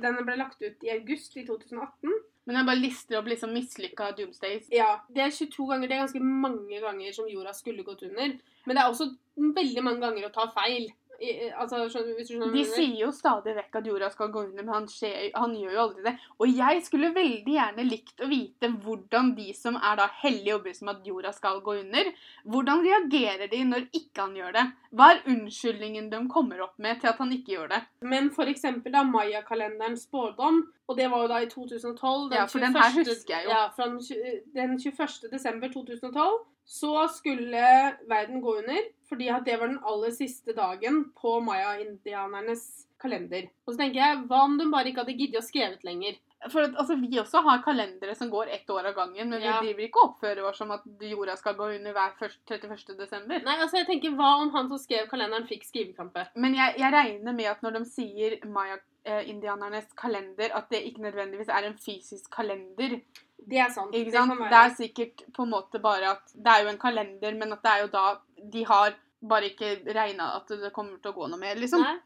Den 0.00 0.20
ble 0.24 0.36
lagt 0.38 0.62
ut 0.62 0.86
i 0.86 0.92
august 0.94 1.34
i 1.36 1.44
2018. 1.44 2.14
Men 2.46 2.60
jeg 2.60 2.68
bare 2.68 2.78
lister 2.78 3.18
opp 3.18 3.28
liksom 3.30 3.54
mislykka 3.56 4.12
doomsdays. 4.18 4.68
Ja, 4.74 5.00
det 5.10 5.24
er 5.24 5.32
22 5.34 5.66
ganger. 5.70 5.88
Det 5.90 5.96
er 5.96 6.04
ganske 6.04 6.22
mange 6.22 6.78
ganger 6.82 7.16
som 7.16 7.30
jorda 7.30 7.54
skulle 7.56 7.86
gått 7.86 8.04
under. 8.06 8.36
Men 8.66 8.78
det 8.78 8.82
er 8.82 8.92
også 8.92 9.08
veldig 9.36 9.82
mange 9.82 10.04
ganger 10.04 10.28
å 10.28 10.34
ta 10.34 10.46
feil. 10.54 10.86
I, 11.20 11.50
altså, 11.56 11.82
skjønner, 11.90 12.18
skjønner 12.26 12.52
De 12.52 12.62
sier 12.68 12.96
jo 13.00 13.08
stadig 13.14 13.54
vekk 13.56 13.78
at 13.80 13.88
jorda 13.88 14.10
skal 14.12 14.30
gå 14.34 14.42
under, 14.46 14.64
men 14.64 14.74
han, 14.74 14.88
skjer, 14.90 15.30
han 15.34 15.54
gjør 15.56 15.74
jo 15.74 15.82
aldri 15.86 16.04
det. 16.06 16.14
Og 16.36 16.52
jeg 16.52 16.82
skulle 16.86 17.12
veldig 17.16 17.54
gjerne 17.56 17.86
likt 17.88 18.24
å 18.24 18.28
vite 18.30 18.70
hvordan 18.84 19.32
de 19.38 19.48
som 19.56 19.78
er 19.80 20.00
da 20.00 20.08
hellige 20.22 20.58
overbevist 20.58 20.84
om 20.84 20.92
at 20.92 21.06
jorda 21.08 21.32
skal 21.36 21.62
gå 21.64 21.78
under, 21.80 22.10
hvordan 22.44 22.84
reagerer 22.84 23.52
de 23.52 23.62
når 23.70 23.86
ikke 23.96 24.24
han 24.26 24.36
gjør 24.38 24.56
det? 24.58 24.66
Hva 24.96 25.10
er 25.12 25.22
unnskyldningen 25.32 26.10
de 26.12 26.22
kommer 26.32 26.64
opp 26.66 26.76
med 26.82 27.00
til 27.00 27.12
at 27.12 27.22
han 27.22 27.32
ikke 27.36 27.56
gjør 27.56 27.70
det? 27.72 27.82
Men 28.04 28.28
for 28.34 28.52
eksempel 28.52 28.94
da 28.94 29.04
Maya-kalenderens 29.06 30.06
spådom, 30.08 30.64
og 30.86 30.98
det 30.98 31.08
var 31.10 31.24
jo 31.24 31.30
da 31.32 31.40
i 31.42 31.48
2012 31.50 32.34
Ja, 32.36 32.44
for 32.50 32.62
den 32.62 32.76
her 32.76 32.92
husker 33.00 33.34
jeg 33.34 33.48
jo. 33.48 33.54
Ja, 33.54 33.64
fra 33.74 33.88
den 33.90 34.76
21. 34.78 35.32
desember 35.32 35.72
2012 35.72 36.44
så 36.66 37.06
skulle 37.14 37.66
verden 38.10 38.40
gå 38.42 38.56
under, 38.58 38.88
fordi 39.08 39.28
at 39.30 39.46
det 39.46 39.54
var 39.60 39.70
den 39.70 39.82
aller 39.86 40.10
siste 40.14 40.54
dagen 40.56 41.04
på 41.14 41.38
maya-indianernes 41.46 42.86
kalender. 43.00 43.46
Og 43.64 43.74
så 43.74 43.80
tenker 43.80 44.02
jeg, 44.02 44.24
hva 44.26 44.42
om 44.48 44.56
de 44.58 44.66
bare 44.72 44.90
ikke 44.90 45.04
hadde 45.04 45.18
giddet 45.20 45.40
å 45.40 45.46
skrevet 45.46 45.86
lenger? 45.86 46.18
For 46.52 46.60
altså, 46.66 46.96
Vi 47.00 47.18
også 47.18 47.42
har 47.42 47.62
kalendere 47.62 48.14
som 48.16 48.30
går 48.30 48.48
ett 48.52 48.66
år 48.70 48.86
av 48.90 48.94
gangen, 48.94 49.28
men 49.30 49.40
Ja. 49.42 49.60
vi 49.60 49.66
driver 49.72 49.82
ikke 49.88 50.02
og 50.02 50.08
oppfører 50.10 50.44
oss 50.48 50.58
som 50.58 50.70
at 50.70 50.82
jorda 51.00 51.36
skal 51.36 51.54
gå 51.54 51.68
under 51.76 51.92
hver 51.92 52.12
først- 52.18 52.44
31. 52.46 52.96
desember. 52.98 53.40
Nei, 53.44 53.56
altså 53.58 53.78
jeg 53.78 53.86
tenker, 53.86 54.10
hva 54.16 54.40
om 54.42 54.50
han 54.50 54.68
som 54.68 54.78
skrev 54.78 55.08
kalenderen 55.08 55.46
fikk 55.46 55.64
skrivekrampe? 55.64 56.28
Men 56.36 56.54
jeg, 56.54 56.76
jeg 56.78 56.92
regner 56.92 57.32
med 57.34 57.46
at 57.46 57.62
når 57.62 57.72
de 57.78 57.84
sier 57.84 58.38
maya-indianernes 58.46 59.92
kalender, 59.96 60.50
at 60.54 60.68
det 60.70 60.82
ikke 60.84 61.02
nødvendigvis 61.02 61.48
er 61.48 61.66
en 61.66 61.78
fysisk 61.78 62.30
kalender. 62.30 63.00
Det 63.48 63.58
er 63.58 63.70
sant. 63.70 63.92
Det. 63.92 64.06
Det 64.06 64.14
er 64.14 64.74
sikkert 64.74 65.22
på 65.32 65.42
en 65.44 65.50
måte 65.52 65.80
bare 65.80 66.10
at 66.16 66.32
Det 66.34 66.46
er 66.46 66.62
jo 66.64 66.68
en 66.68 66.78
kalender, 66.78 67.34
men 67.38 67.52
at 67.52 67.62
det 67.62 67.70
er 67.72 67.80
jo 67.82 67.88
da 67.88 68.16
De 68.50 68.64
har 68.64 68.94
bare 69.26 69.48
ikke 69.50 69.94
regna 69.94 70.36
at 70.36 70.48
det 70.48 70.72
kommer 70.72 71.00
til 71.02 71.12
å 71.12 71.14
gå 71.14 71.28
noe 71.30 71.38
mer, 71.38 71.54
liksom. 71.56 71.80
Nei, 71.82 71.98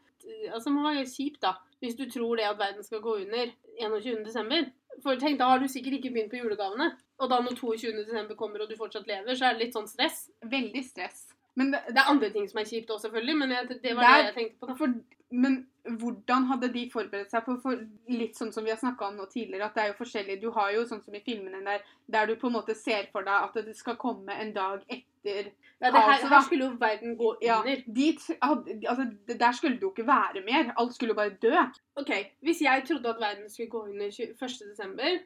altså 0.51 0.73
må 0.73 0.85
være 0.85 1.07
kjipt 1.09 1.41
da, 1.43 1.55
hvis 1.81 1.97
du 1.99 2.05
tror 2.09 2.39
det 2.39 2.47
at 2.47 2.59
verden 2.59 2.85
skal 2.85 3.01
gå 3.03 3.17
under 3.23 3.51
21. 3.79 4.23
desember. 4.25 4.69
For 5.01 5.19
tenk, 5.19 5.39
da 5.39 5.49
har 5.49 5.61
du 5.61 5.67
sikkert 5.71 5.97
ikke 5.97 6.11
begynt 6.13 6.33
på 6.33 6.41
julegavene. 6.41 6.91
Og 7.21 7.29
da 7.31 7.39
når 7.41 7.55
22. 7.57 7.93
desember 8.05 8.37
kommer 8.37 8.63
og 8.63 8.69
du 8.69 8.77
fortsatt 8.77 9.07
lever, 9.07 9.35
så 9.35 9.47
er 9.47 9.55
det 9.55 9.67
litt 9.67 9.77
sånn 9.77 9.89
stress. 9.89 10.25
Veldig 10.51 10.83
stress. 10.85 11.27
Men, 11.55 11.71
det, 11.73 11.79
Det 11.87 11.97
er 11.97 12.09
andre 12.11 12.29
ting 12.31 12.47
som 12.49 12.59
er 12.61 12.63
kjipt 12.69 12.89
også, 12.89 13.01
selvfølgelig, 13.09 13.37
men 13.37 13.49
jeg, 13.51 13.67
det 13.69 13.95
var 13.95 14.01
Det 14.01 14.09
er- 14.09 14.17
det 14.17 14.25
jeg 14.25 14.35
tenkte 14.35 14.67
på. 14.67 14.77
for, 14.77 14.93
men 15.31 15.67
hvordan 15.99 16.45
hadde 16.47 16.67
de 16.73 16.89
forberedt 16.93 17.31
seg? 17.31 17.43
For, 17.45 17.57
for 17.63 17.75
litt 18.09 18.35
sånn 18.37 18.51
som 18.53 18.63
vi 18.63 18.69
har 18.69 18.77
snakka 18.77 19.07
om 19.07 19.15
nå 19.17 19.25
tidligere, 19.31 19.65
at 19.65 19.73
det 19.75 19.83
er 19.83 19.87
jo 19.87 19.97
forskjellig. 20.03 20.41
Du 20.41 20.51
har 20.51 20.71
jo 20.71 20.83
sånn 20.85 21.03
som 21.03 21.15
i 21.15 21.19
filmene 21.25 21.63
der, 21.65 21.79
der 22.11 22.25
du 22.27 22.35
på 22.35 22.47
en 22.47 22.53
måte 22.53 22.75
ser 22.75 23.07
for 23.11 23.21
deg 23.27 23.33
at 23.49 23.53
det 23.65 23.75
skal 23.75 23.95
komme 23.95 24.29
en 24.31 24.53
dag 24.53 24.83
etter 24.89 25.51
Ja, 25.81 25.89
det 25.91 26.01
her, 26.01 26.27
her 26.29 26.41
skulle 26.45 26.65
jo 26.69 26.77
verden 26.79 27.15
gå 27.17 27.33
under. 27.33 27.45
Ja, 27.45 27.75
dit, 27.87 28.19
altså, 28.41 29.05
der 29.27 29.51
skulle 29.51 29.75
det 29.75 29.81
jo 29.81 29.91
ikke 29.91 30.07
være 30.07 30.43
mer. 30.45 30.73
Alt 30.77 30.93
skulle 30.95 31.09
jo 31.15 31.15
bare 31.15 31.35
dø. 31.41 31.55
Ok, 31.95 32.11
Hvis 32.43 32.61
jeg 32.61 32.83
trodde 32.87 33.09
at 33.09 33.19
verden 33.19 33.49
skulle 33.49 33.69
gå 33.69 33.83
under 33.89 34.11
21. 34.11 35.19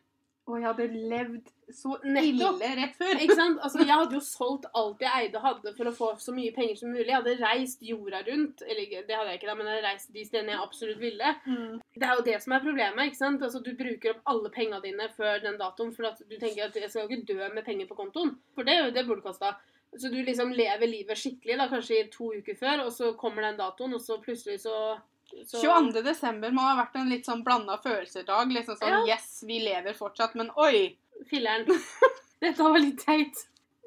Og 0.45 0.59
jeg 0.59 0.67
hadde 0.67 0.85
levd 1.09 1.47
så 1.73 1.95
Nettopp. 2.05 2.59
ille 2.61 2.67
rett 2.77 2.97
før. 2.99 3.17
Ikke 3.17 3.35
sant? 3.39 3.57
Altså, 3.65 3.79
jeg 3.81 3.95
hadde 3.97 4.13
jo 4.13 4.21
solgt 4.21 4.67
alt 4.77 4.99
jeg 5.01 5.23
eide 5.23 5.39
hadde 5.41 5.71
for 5.73 5.89
å 5.89 5.93
få 5.97 6.09
så 6.21 6.35
mye 6.35 6.53
penger 6.53 6.75
som 6.77 6.91
mulig. 6.93 7.07
Jeg 7.09 7.17
hadde 7.17 7.33
reist 7.41 7.81
jorda 7.81 8.19
rundt. 8.27 8.61
Eller 8.61 8.91
det 9.07 9.15
hadde 9.17 9.31
jeg 9.33 9.39
ikke, 9.39 9.49
da, 9.49 9.55
men 9.57 9.65
jeg 9.71 9.79
hadde 9.79 9.87
reist 9.87 10.11
de 10.13 10.25
stedene 10.27 10.53
jeg 10.53 10.61
absolutt 10.67 11.01
ville. 11.01 11.31
Mm. 11.49 11.79
Det 11.97 12.05
er 12.05 12.13
jo 12.19 12.25
det 12.29 12.37
som 12.43 12.53
er 12.53 12.65
problemet. 12.67 13.09
ikke 13.09 13.21
sant? 13.23 13.41
Altså, 13.47 13.63
Du 13.65 13.71
bruker 13.79 14.13
opp 14.13 14.21
alle 14.35 14.51
pengene 14.53 14.81
dine 14.85 15.09
før 15.17 15.41
den 15.41 15.57
datoen, 15.57 15.95
for 15.97 16.11
at 16.11 16.21
du 16.21 16.35
tenker 16.37 16.67
at 16.67 16.77
jeg 16.77 16.93
skal 16.93 17.07
jo 17.07 17.09
ikke 17.09 17.33
dø 17.33 17.49
med 17.55 17.65
penger 17.65 17.89
på 17.89 17.97
kontoen. 18.03 18.35
For 18.53 18.63
det, 18.69 18.77
det 18.93 19.07
burde 19.09 19.25
kosta. 19.25 19.55
Så 19.97 20.11
du 20.13 20.17
liksom 20.27 20.51
lever 20.53 20.85
livet 20.91 21.17
skikkelig, 21.17 21.57
da, 21.57 21.69
kanskje 21.71 22.01
i 22.03 22.07
to 22.11 22.29
uker 22.35 22.57
før, 22.59 22.85
og 22.85 22.91
så 22.93 23.13
kommer 23.17 23.41
den 23.47 23.57
datoen, 23.57 23.93
og 23.95 24.01
så 24.03 24.17
plutselig 24.21 24.59
så, 24.65 24.99
så 25.45 25.61
22. 25.61 26.01
desember 26.05 26.53
må 26.55 26.63
ha 26.65 26.75
vært 26.79 26.95
en 26.99 27.09
litt 27.09 27.27
sånn 27.27 27.43
blanda 27.45 27.77
følelser-dag. 27.83 28.51
Liksom 28.53 28.77
sånn 28.79 28.93
Ja. 28.93 29.01
Yes, 29.15 29.43
vi 29.47 29.59
lever 29.63 29.97
fortsatt, 29.97 30.35
men 30.35 30.51
oi! 30.55 30.97
Filleren. 31.29 31.65
Dette 32.43 32.63
var 32.63 32.79
litt 32.79 33.01
teit. 33.05 33.45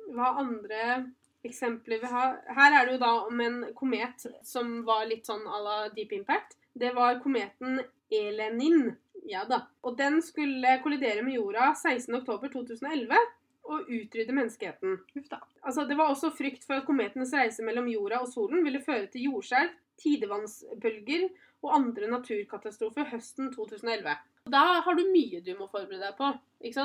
Hva 0.09 0.33
andre 0.41 1.11
eksempler 1.47 2.01
vi 2.03 2.11
har? 2.11 2.39
Her 2.57 2.81
er 2.81 2.87
det 2.87 2.97
jo 2.97 3.03
da 3.03 3.13
om 3.27 3.41
en 3.45 3.59
komet 3.77 4.27
som 4.47 4.81
var 4.89 5.05
litt 5.11 5.29
sånn 5.29 5.45
à 5.47 5.61
la 5.65 5.77
Deep 5.93 6.15
Impact. 6.17 6.57
Det 6.73 6.95
var 6.97 7.21
kometen 7.23 7.83
Elenin. 8.11 8.97
Ja 9.29 9.45
da. 9.45 9.67
Og 9.85 9.99
den 9.99 10.23
skulle 10.25 10.79
kollidere 10.83 11.23
med 11.23 11.37
jorda 11.37 11.75
16.10.2011 11.77 13.13
og 13.69 13.91
utrydde 13.93 14.33
menneskeheten. 14.33 14.97
Altså, 15.61 15.85
det 15.85 15.99
var 15.99 16.09
også 16.09 16.31
frykt 16.33 16.65
for 16.65 16.81
at 16.81 16.87
kometenes 16.89 17.35
reise 17.37 17.65
mellom 17.67 17.91
jorda 17.93 18.23
og 18.25 18.31
solen 18.33 18.65
ville 18.65 18.81
føre 18.81 19.11
til 19.13 19.29
jordskjelv, 19.29 19.75
tidevannsbølger 19.99 21.29
og 21.63 21.73
andre 21.75 22.09
naturkatastrofer 22.13 23.09
høsten 23.13 23.51
2011. 23.55 24.15
Da 24.49 24.63
har 24.87 24.95
du 24.97 25.05
mye 25.13 25.41
du 25.45 25.51
må 25.59 25.67
forberede 25.69 26.07
deg 26.07 26.17
på. 26.19 26.31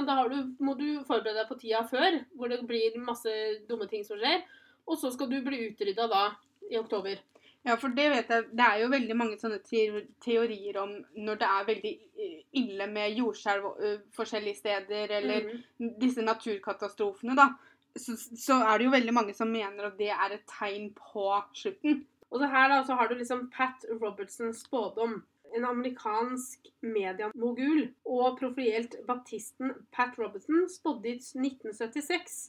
Da 0.05 0.15
har 0.17 0.29
du, 0.29 0.39
må 0.59 0.73
du 0.77 0.87
forberede 1.07 1.39
deg 1.43 1.47
på 1.51 1.59
tida 1.61 1.83
før, 1.89 2.17
hvor 2.35 2.49
det 2.51 2.61
blir 2.67 2.97
masse 3.01 3.31
dumme 3.69 3.87
ting 3.89 4.03
som 4.05 4.17
skjer. 4.19 4.41
Og 4.87 4.97
så 4.99 5.13
skal 5.13 5.29
du 5.31 5.37
bli 5.45 5.69
utrydda 5.69 6.09
da, 6.11 6.23
i 6.69 6.75
oktober. 6.77 7.21
Ja, 7.63 7.77
for 7.79 7.93
det 7.95 8.09
vet 8.11 8.27
jeg. 8.33 8.47
Det 8.51 8.65
er 8.65 8.81
jo 8.81 8.89
veldig 8.91 9.15
mange 9.15 9.37
sånne 9.39 9.61
teorier 9.63 10.79
om 10.81 10.97
når 11.15 11.37
det 11.39 11.47
er 11.47 11.67
veldig 11.69 11.91
eh, 12.19 12.39
ille 12.59 12.87
med 12.91 13.15
jordskjelv 13.15 13.69
forskjellige 14.17 14.59
steder, 14.59 15.13
eller 15.21 15.45
Mhm. 15.47 15.93
disse 16.01 16.21
naturkatastrofene, 16.25 17.35
da. 17.39 17.47
Så, 17.95 18.17
så 18.17 18.57
er 18.65 18.77
det 18.81 18.85
jo 18.87 18.91
veldig 18.91 19.13
mange 19.13 19.33
som 19.37 19.47
mener 19.53 19.85
at 19.87 19.97
det 19.97 20.09
er 20.09 20.33
et 20.33 20.43
tegn 20.49 20.89
på 20.97 21.27
slutten. 21.55 22.01
Og 22.33 22.41
så 22.41 22.49
her 22.49 22.71
da, 22.71 22.81
så 22.81 22.97
har 22.97 23.09
du 23.09 23.15
liksom 23.19 23.45
Pat 23.53 23.85
Robertsons 24.01 24.63
spådom. 24.65 25.19
En 25.53 25.65
amerikansk 25.69 26.71
mediemogul 26.81 27.83
og 28.09 28.39
profilert 28.39 28.95
baptisten 29.05 29.75
Pat 29.93 30.17
Robertson 30.17 30.65
spådde 30.69 31.11
i 31.11 31.17
1976 31.19 32.39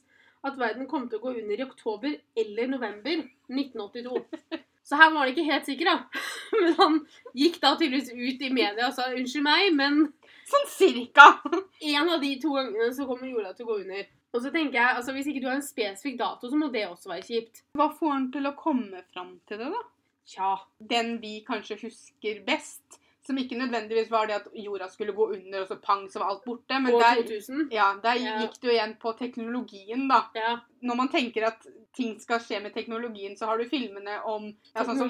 at 0.45 0.57
verden 0.57 0.87
kom 0.89 1.05
til 1.09 1.19
å 1.19 1.25
gå 1.27 1.35
under 1.41 1.61
i 1.61 1.65
oktober 1.65 2.15
eller 2.37 2.71
november 2.71 3.21
1982. 3.53 4.25
Så 4.85 4.97
her 4.97 5.11
var 5.13 5.23
han 5.23 5.31
ikke 5.33 5.45
helt 5.47 5.69
sikker, 5.69 5.89
da. 5.89 6.23
Men 6.59 6.75
han 6.79 6.99
gikk 7.37 7.61
da 7.61 7.75
tydeligvis 7.77 8.11
ut 8.13 8.43
i 8.45 8.51
media 8.53 8.89
og 8.89 8.97
sa 8.97 9.07
unnskyld 9.13 9.45
meg, 9.45 9.71
men 9.77 10.03
Sånn 10.45 10.67
cirka! 10.69 11.23
en 11.95 12.09
av 12.13 12.19
de 12.21 12.35
to 12.41 12.51
gangene 12.53 12.91
så 12.93 13.07
kommer 13.09 13.31
jorda 13.31 13.55
til 13.55 13.65
å 13.65 13.71
gå 13.71 13.79
under. 13.81 14.03
Og 14.35 14.43
så 14.43 14.51
tenker 14.51 14.75
jeg, 14.81 14.99
altså 14.99 15.15
Hvis 15.15 15.29
ikke 15.31 15.41
du 15.45 15.47
har 15.47 15.57
en 15.57 15.65
spesifikk 15.65 16.19
dato, 16.19 16.49
så 16.51 16.59
må 16.59 16.67
det 16.73 16.83
også 16.89 17.11
være 17.13 17.23
kjipt. 17.23 17.63
Hva 17.79 17.87
får 17.95 18.11
han 18.11 18.29
til 18.35 18.49
å 18.49 18.55
komme 18.59 19.03
fram 19.13 19.37
til 19.47 19.61
det, 19.63 19.71
da? 19.71 19.83
Tja. 20.27 20.51
Den 20.91 21.15
vi 21.21 21.37
kanskje 21.47 21.79
husker 21.85 22.41
best, 22.47 22.99
som 23.25 23.37
ikke 23.41 23.57
nødvendigvis 23.57 24.11
var 24.11 24.27
det 24.29 24.35
at 24.35 24.47
jorda 24.53 24.87
skulle 24.89 25.13
gå 25.17 25.27
under, 25.33 25.61
og 25.61 25.67
så 25.67 25.77
pang, 25.81 26.05
så 26.11 26.19
var 26.21 26.29
alt 26.33 26.43
borte. 26.45 26.77
Men 26.81 26.93
der, 26.93 27.23
2000. 27.23 27.69
ja, 27.73 27.87
der 28.03 28.19
Ja. 28.21 28.37
gikk 28.41 28.59
det 28.61 28.69
jo 28.69 28.75
igjen 28.75 28.95
på 29.01 29.13
teknologien, 29.17 30.07
da. 30.07 30.21
Ja. 30.35 30.59
Når 30.81 30.95
man 30.95 31.09
tenker 31.09 31.47
at 31.47 31.65
ting 31.95 32.19
skal 32.19 32.39
skje 32.39 32.61
med 32.61 32.73
teknologien, 32.73 33.35
så 33.37 33.45
har 33.49 33.57
du 33.57 33.65
filmene 33.65 34.19
om 34.25 34.45
ja, 34.75 34.83
sånn 34.83 34.97
som 34.99 35.09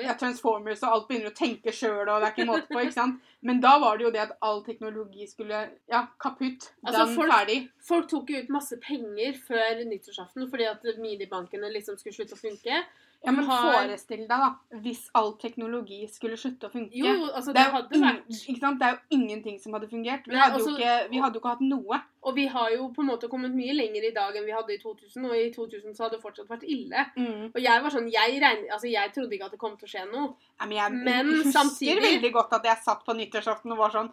ja, 0.00 0.14
Transformers, 0.14 0.82
og 0.82 0.88
alt 0.92 1.08
begynner 1.08 1.30
å 1.32 1.36
tenke 1.36 1.72
sjøl, 1.74 2.08
og 2.08 2.20
det 2.22 2.28
er 2.30 2.32
ikke 2.32 2.48
måte 2.48 2.68
på, 2.70 2.80
ikke 2.80 2.92
sant? 2.96 3.20
Men 3.42 3.60
da 3.60 3.78
var 3.78 3.98
det 3.98 4.04
jo 4.06 4.10
det 4.10 4.20
at 4.20 4.36
all 4.40 4.62
teknologi 4.64 5.26
skulle 5.26 5.70
Ja, 5.90 6.06
kaputt. 6.18 6.70
Altså, 6.86 7.06
den 7.06 7.16
folk- 7.16 7.32
ferdig. 7.32 7.68
Folk 7.82 8.08
tok 8.08 8.30
jo 8.30 8.38
ut 8.38 8.48
masse 8.48 8.78
penger 8.80 9.34
før 9.46 9.84
nyttårsaften 9.84 10.48
fordi 10.50 10.64
at 10.70 10.82
minibankene 10.98 11.72
liksom 11.72 11.98
skulle 11.98 12.14
slutte 12.14 12.34
å 12.38 12.40
funke. 12.40 12.84
Ja, 13.24 13.32
men 13.32 13.44
har- 13.48 13.72
forestill 13.72 14.18
deg, 14.28 14.28
da, 14.28 14.48
hvis 14.84 15.08
all 15.14 15.30
teknologi 15.40 16.06
skulle 16.12 16.36
slutte 16.36 16.68
å 16.68 16.70
funke. 16.72 16.92
Jo, 16.92 17.30
altså 17.32 17.54
det, 17.54 17.62
det 17.62 17.72
hadde 17.72 18.00
vært 18.02 18.26
ikke 18.28 18.60
sant? 18.60 18.78
det 18.78 18.86
er 18.88 18.92
jo 18.98 19.18
ingenting 19.18 19.58
som 19.60 19.72
hadde 19.72 19.88
fungert. 19.88 20.26
Vi 20.28 20.34
Nei, 20.34 20.40
hadde, 20.42 20.58
jo 20.58 20.66
altså- 20.66 20.74
ikke, 20.78 21.10
vi 21.10 21.18
hadde 21.22 21.34
jo 21.34 21.40
ikke 21.40 21.48
hatt 21.54 21.60
noe. 21.64 22.00
Og 22.24 22.34
vi 22.34 22.46
har 22.46 22.70
jo 22.72 22.88
på 22.92 23.00
en 23.02 23.08
måte 23.08 23.28
kommet 23.28 23.52
mye 23.54 23.72
lenger 23.74 24.04
i 24.08 24.12
dag 24.16 24.36
enn 24.36 24.44
vi 24.46 24.52
hadde 24.52 24.70
i 24.74 24.78
2000, 24.78 25.24
og 25.24 25.32
i 25.36 25.50
2000 25.52 25.94
så 25.96 26.04
hadde 26.04 26.16
det 26.16 26.22
fortsatt 26.22 26.48
vært 26.48 26.64
ille. 26.68 27.06
Og 27.54 27.60
jeg 27.60 27.82
var 27.82 27.90
sånn, 27.90 28.10
jeg, 28.12 28.40
regnet, 28.40 28.70
altså 28.72 28.88
jeg 28.92 29.12
trodde 29.12 29.32
ikke 29.32 29.44
at 29.44 29.50
det 29.56 29.60
kom 29.60 29.76
til 29.76 29.88
å 29.88 29.92
skje 29.92 30.04
noe. 30.12 30.34
Nei, 30.60 30.66
men 30.68 30.76
jeg 30.76 30.92
Men 31.04 31.26
husker 31.34 31.52
samtidig- 31.58 32.02
veldig 32.02 32.32
godt 32.32 32.52
at 32.52 32.64
jeg 32.64 32.78
satt 32.84 33.04
på 33.04 33.16
nyttårsaften 33.16 33.72
og 33.72 33.78
var 33.78 33.90
sånn 33.90 34.12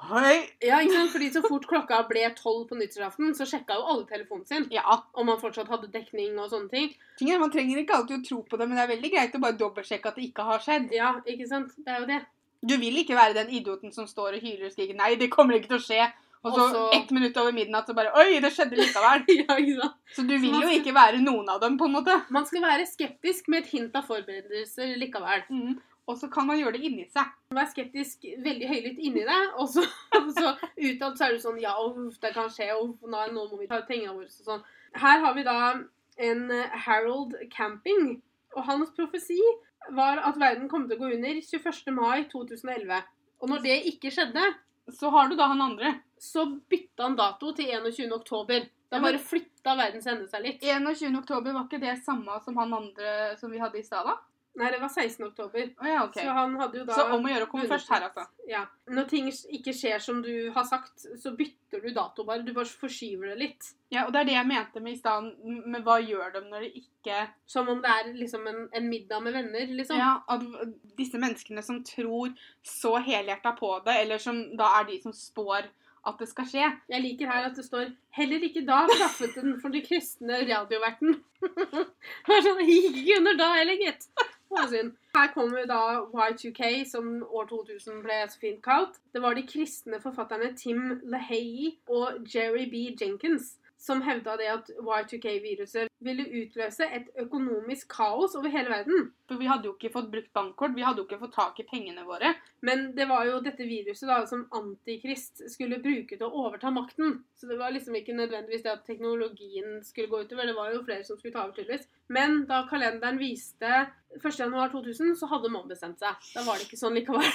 Hei! 0.00 0.48
Ja, 0.64 0.78
ikke 0.80 0.96
sant? 0.96 1.10
Fordi 1.12 1.28
så 1.34 1.42
fort 1.44 1.66
klokka 1.68 1.98
ble 2.08 2.22
tolv 2.38 2.64
på 2.70 2.78
nyttårsaften, 2.78 3.34
så 3.36 3.44
sjekka 3.48 3.76
jo 3.76 3.84
alle 3.92 4.06
telefonen 4.08 4.46
sin 4.48 4.66
Ja. 4.72 5.02
om 5.12 5.26
man 5.26 5.40
fortsatt 5.40 5.68
hadde 5.68 5.90
dekning 5.92 6.38
og 6.38 6.48
sånne 6.50 6.70
ting. 6.70 6.94
Ting 7.18 7.30
er, 7.30 7.38
Man 7.38 7.50
trenger 7.50 7.78
ikke 7.78 7.98
alltid 7.98 8.18
å 8.18 8.28
tro 8.28 8.42
på 8.42 8.58
det, 8.58 8.68
men 8.68 8.76
det 8.76 8.84
er 8.84 8.96
veldig 8.96 9.10
greit 9.12 9.36
å 9.36 9.40
bare 9.40 9.58
dobbeltsjekke 9.60 10.08
at 10.08 10.16
det 10.16 10.30
ikke 10.30 10.46
har 10.48 10.58
skjedd. 10.58 10.90
Ja, 10.92 11.20
ikke 11.26 11.46
sant? 11.46 11.76
Det 11.76 11.92
er 11.92 12.00
jo 12.00 12.06
det. 12.06 12.22
Du 12.62 12.76
vil 12.76 12.96
ikke 12.96 13.16
være 13.16 13.34
den 13.34 13.50
idioten 13.50 13.92
som 13.92 14.06
står 14.06 14.36
og 14.36 14.42
hyler 14.42 14.66
og 14.66 14.72
skriker 14.72 14.96
'nei, 14.96 15.14
det 15.16 15.30
kommer 15.30 15.54
ikke 15.54 15.68
til 15.68 15.80
å 15.80 15.84
skje', 15.84 16.12
og 16.44 16.54
så 16.54 16.64
Også... 16.64 16.82
ett 16.96 17.10
minutt 17.10 17.36
over 17.36 17.52
midnatt 17.52 17.86
så 17.86 17.94
bare 17.94 18.12
'oi, 18.16 18.40
det 18.40 18.52
skjedde 18.52 18.76
likevel'. 18.76 19.24
ja, 19.40 19.56
ikke 19.56 19.80
sant? 19.80 19.96
Så 20.16 20.26
du 20.26 20.36
vil 20.38 20.52
man 20.52 20.62
jo 20.62 20.80
ikke 20.80 20.94
være 20.94 21.20
noen 21.20 21.48
av 21.48 21.60
dem, 21.60 21.78
på 21.78 21.84
en 21.84 21.92
måte. 21.92 22.16
Man 22.30 22.46
skal 22.46 22.62
være 22.62 22.86
skeptisk 22.86 23.48
med 23.48 23.64
et 23.64 23.70
hint 23.72 23.96
av 23.96 24.04
forberedelser 24.08 24.96
likevel. 24.96 25.44
Mm. 25.48 25.78
Og 26.10 26.18
så 26.18 26.26
kan 26.32 26.48
man 26.48 26.58
gjøre 26.58 26.74
det 26.76 26.82
inni 26.88 27.04
seg. 27.12 27.28
Vær 27.54 27.68
skeptisk 27.70 28.24
veldig 28.42 28.66
høylytt 28.70 28.98
inni 29.06 29.22
deg, 29.28 29.54
og 29.62 29.68
så, 29.70 29.84
så 30.38 30.52
utad 30.58 31.16
så 31.18 31.28
er 31.28 31.36
du 31.36 31.42
sånn 31.42 31.60
Ja, 31.62 31.76
uff, 31.86 32.18
det 32.22 32.32
kan 32.34 32.50
skje, 32.50 32.68
uff, 32.74 32.98
nå, 33.06 33.22
nå 33.34 33.46
må 33.50 33.60
vi 33.60 33.68
ta 33.70 33.78
ut 33.82 33.88
pengene 33.88 34.16
våre 34.16 34.26
og 34.26 34.50
sånn. 34.50 34.64
Her 34.98 35.22
har 35.22 35.36
vi 35.36 35.46
da 35.46 35.56
en 36.20 36.42
eh, 36.50 36.78
Harold 36.86 37.36
Camping, 37.54 38.16
og 38.56 38.66
hans 38.66 38.90
profesi 38.96 39.38
var 39.96 40.18
at 40.26 40.36
verden 40.40 40.66
kom 40.68 40.88
til 40.88 40.98
å 40.98 41.04
gå 41.04 41.12
under 41.16 41.38
21. 41.40 41.94
mai 41.96 42.26
2011. 42.32 42.98
Og 43.40 43.48
når 43.54 43.62
det 43.64 43.78
ikke 43.94 44.12
skjedde, 44.12 44.42
Så 44.90 45.06
har 45.14 45.28
du 45.30 45.36
da 45.38 45.46
han 45.46 45.60
andre. 45.62 46.00
så 46.18 46.42
bytta 46.68 47.04
han 47.04 47.14
dato 47.16 47.52
til 47.54 47.68
21. 47.70 48.10
oktober. 48.12 48.64
Da 48.90 48.98
bare 49.00 49.20
flytta 49.22 49.76
verdens 49.78 50.08
ende 50.10 50.26
seg 50.28 50.42
litt. 50.42 50.64
21. 50.66 51.14
oktober, 51.20 51.54
var 51.54 51.68
ikke 51.68 51.78
det 51.80 51.94
samme 52.04 52.40
som 52.44 52.56
han 52.58 52.74
andre 52.74 53.36
som 53.38 53.52
vi 53.54 53.60
hadde 53.62 53.78
i 53.78 53.84
stad, 53.86 54.08
da? 54.10 54.16
Nei, 54.60 54.70
det 54.74 54.80
var 54.82 54.90
16. 54.92 55.24
oktober. 55.26 55.70
Oh, 55.80 55.88
ja, 55.88 56.04
okay. 56.04 56.24
Så 56.26 56.34
han 56.36 56.56
hadde 56.60 56.80
jo 56.82 56.84
da 56.88 56.96
Så 56.98 57.06
om 57.14 57.24
å 57.24 57.32
gjøre 57.32 57.46
å 57.46 57.50
komme 57.50 57.68
først 57.70 57.90
her, 57.94 58.04
altså. 58.10 58.26
Ja. 58.48 58.66
Når 58.90 59.08
ting 59.08 59.30
ikke 59.56 59.72
skjer 59.76 60.02
som 60.04 60.20
du 60.24 60.32
har 60.54 60.66
sagt, 60.68 61.06
så 61.22 61.32
bytter 61.38 61.80
du 61.80 61.88
dato 61.96 62.26
bare. 62.28 62.44
Du 62.44 62.52
bare 62.56 62.68
forskyver 62.68 63.32
det 63.32 63.38
litt. 63.40 63.70
Ja, 63.90 64.04
og 64.04 64.12
det 64.14 64.20
er 64.20 64.28
det 64.28 64.36
jeg 64.36 64.50
mente 64.50 64.84
med 64.84 64.94
i 64.94 65.00
stad, 65.00 65.30
men 65.42 65.82
hva 65.86 65.96
gjør 66.04 66.36
de 66.36 66.44
når 66.46 66.66
det 66.68 66.84
ikke 66.84 67.24
Som 67.50 67.70
om 67.72 67.80
det 67.82 67.90
er 67.90 68.12
liksom 68.14 68.44
en, 68.46 68.60
en 68.76 68.88
middag 68.92 69.24
med 69.24 69.34
venner, 69.38 69.72
liksom. 69.80 69.98
Ja, 69.98 70.12
at 70.30 70.44
disse 71.00 71.18
menneskene 71.18 71.64
som 71.64 71.80
tror 71.86 72.36
så 72.66 72.98
helhjerta 73.00 73.56
på 73.58 73.72
det, 73.86 73.96
eller 74.04 74.22
som 74.22 74.44
da 74.60 74.74
er 74.80 74.90
de 74.92 75.00
som 75.02 75.16
spår 75.16 75.70
at 76.08 76.20
det 76.20 76.28
skal 76.30 76.48
skje. 76.48 76.66
Jeg 76.88 77.04
liker 77.04 77.28
her 77.28 77.48
at 77.50 77.56
det 77.56 77.64
står 77.66 77.90
'Heller 78.16 78.44
ikke 78.46 78.64
da 78.66 78.86
klaffet 78.88 79.34
den 79.36 79.60
for 79.60 79.68
de 79.68 79.82
kristne 79.84 80.42
radioverten'. 80.48 81.20
Det 82.24 82.28
var 82.28 82.42
sånn, 82.44 82.62
Gikk 82.64 82.96
ikke 83.02 83.18
under 83.20 83.36
da 83.36 83.48
heller, 83.54 83.80
gitt. 83.80 84.08
Her 84.50 85.32
kommer 85.34 85.66
da 85.66 86.02
Y2K, 86.10 86.84
som 86.90 87.22
år 87.22 87.46
2000 87.46 88.02
ble 88.02 88.18
så 88.28 88.38
fint 88.40 88.62
kalt. 88.64 88.98
Det 89.14 89.22
var 89.22 89.34
de 89.34 89.46
kristne 89.46 90.00
forfatterne 90.02 90.52
Tim 90.56 91.00
LaHaye 91.02 91.76
og 91.88 92.26
Jerry 92.34 92.66
B. 92.70 92.90
Jenkins 93.00 93.56
som 93.80 94.02
hevda 94.04 94.34
det 94.36 94.48
at 94.52 94.66
Y2K-viruset 94.76 95.88
ville 96.04 96.26
utløse 96.42 96.84
et 96.84 97.06
økonomisk 97.22 97.88
kaos 97.94 98.34
over 98.36 98.52
hele 98.52 98.68
verden. 98.68 99.06
For 99.28 99.40
vi 99.40 99.48
hadde 99.48 99.70
jo 99.70 99.72
ikke 99.72 99.92
fått 99.94 100.10
brukt 100.12 100.28
bankkort, 100.36 100.74
vi 100.76 100.84
hadde 100.84 101.00
jo 101.00 101.06
ikke 101.08 101.20
fått 101.22 101.32
tak 101.38 101.62
i 101.62 101.66
pengene 101.68 102.04
våre. 102.04 102.34
Men 102.66 102.90
det 102.96 103.06
var 103.08 103.24
jo 103.28 103.38
dette 103.44 103.64
viruset 103.64 104.04
da 104.10 104.18
som 104.28 104.44
antikrist 104.56 105.46
skulle 105.52 105.80
bruke 105.80 106.18
til 106.18 106.26
å 106.28 106.44
overta 106.44 106.72
makten. 106.74 107.22
Så 107.40 107.48
det 107.48 107.56
var 107.60 107.72
liksom 107.72 107.96
ikke 107.96 108.18
nødvendigvis 108.18 108.66
det 108.68 108.74
at 108.74 108.84
teknologien 108.88 109.80
skulle 109.86 110.12
gå 110.12 110.22
utover. 110.26 110.52
Det 110.52 110.58
var 110.60 110.74
jo 110.74 110.84
flere 110.84 111.08
som 111.08 111.16
skulle 111.16 111.38
ta 111.38 111.46
over, 111.46 111.56
tydeligvis. 111.56 111.88
Men 112.12 112.44
da 112.50 112.66
kalenderen 112.68 113.20
viste 113.20 113.72
1.1.2000, 114.20 115.16
så 115.16 115.32
hadde 115.32 115.54
man 115.56 115.68
bestemt 115.72 116.04
seg. 116.04 116.30
Da 116.36 116.44
var 116.44 116.60
det 116.60 116.68
ikke 116.68 116.84
sånn 116.84 117.00
likevel. 117.00 117.28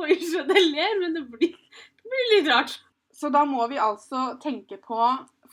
Oi, 0.00 0.14
så 0.24 0.40
jeg 0.40 0.68
ler, 0.72 1.00
men 1.02 1.20
det 1.20 1.28
blir, 1.28 1.52
det 2.00 2.16
blir 2.16 2.38
litt 2.38 2.48
rart. 2.48 2.80
Så 3.18 3.32
da 3.34 3.42
må 3.48 3.64
vi 3.70 3.80
altså 3.82 4.36
tenke 4.42 4.78
på 4.78 4.98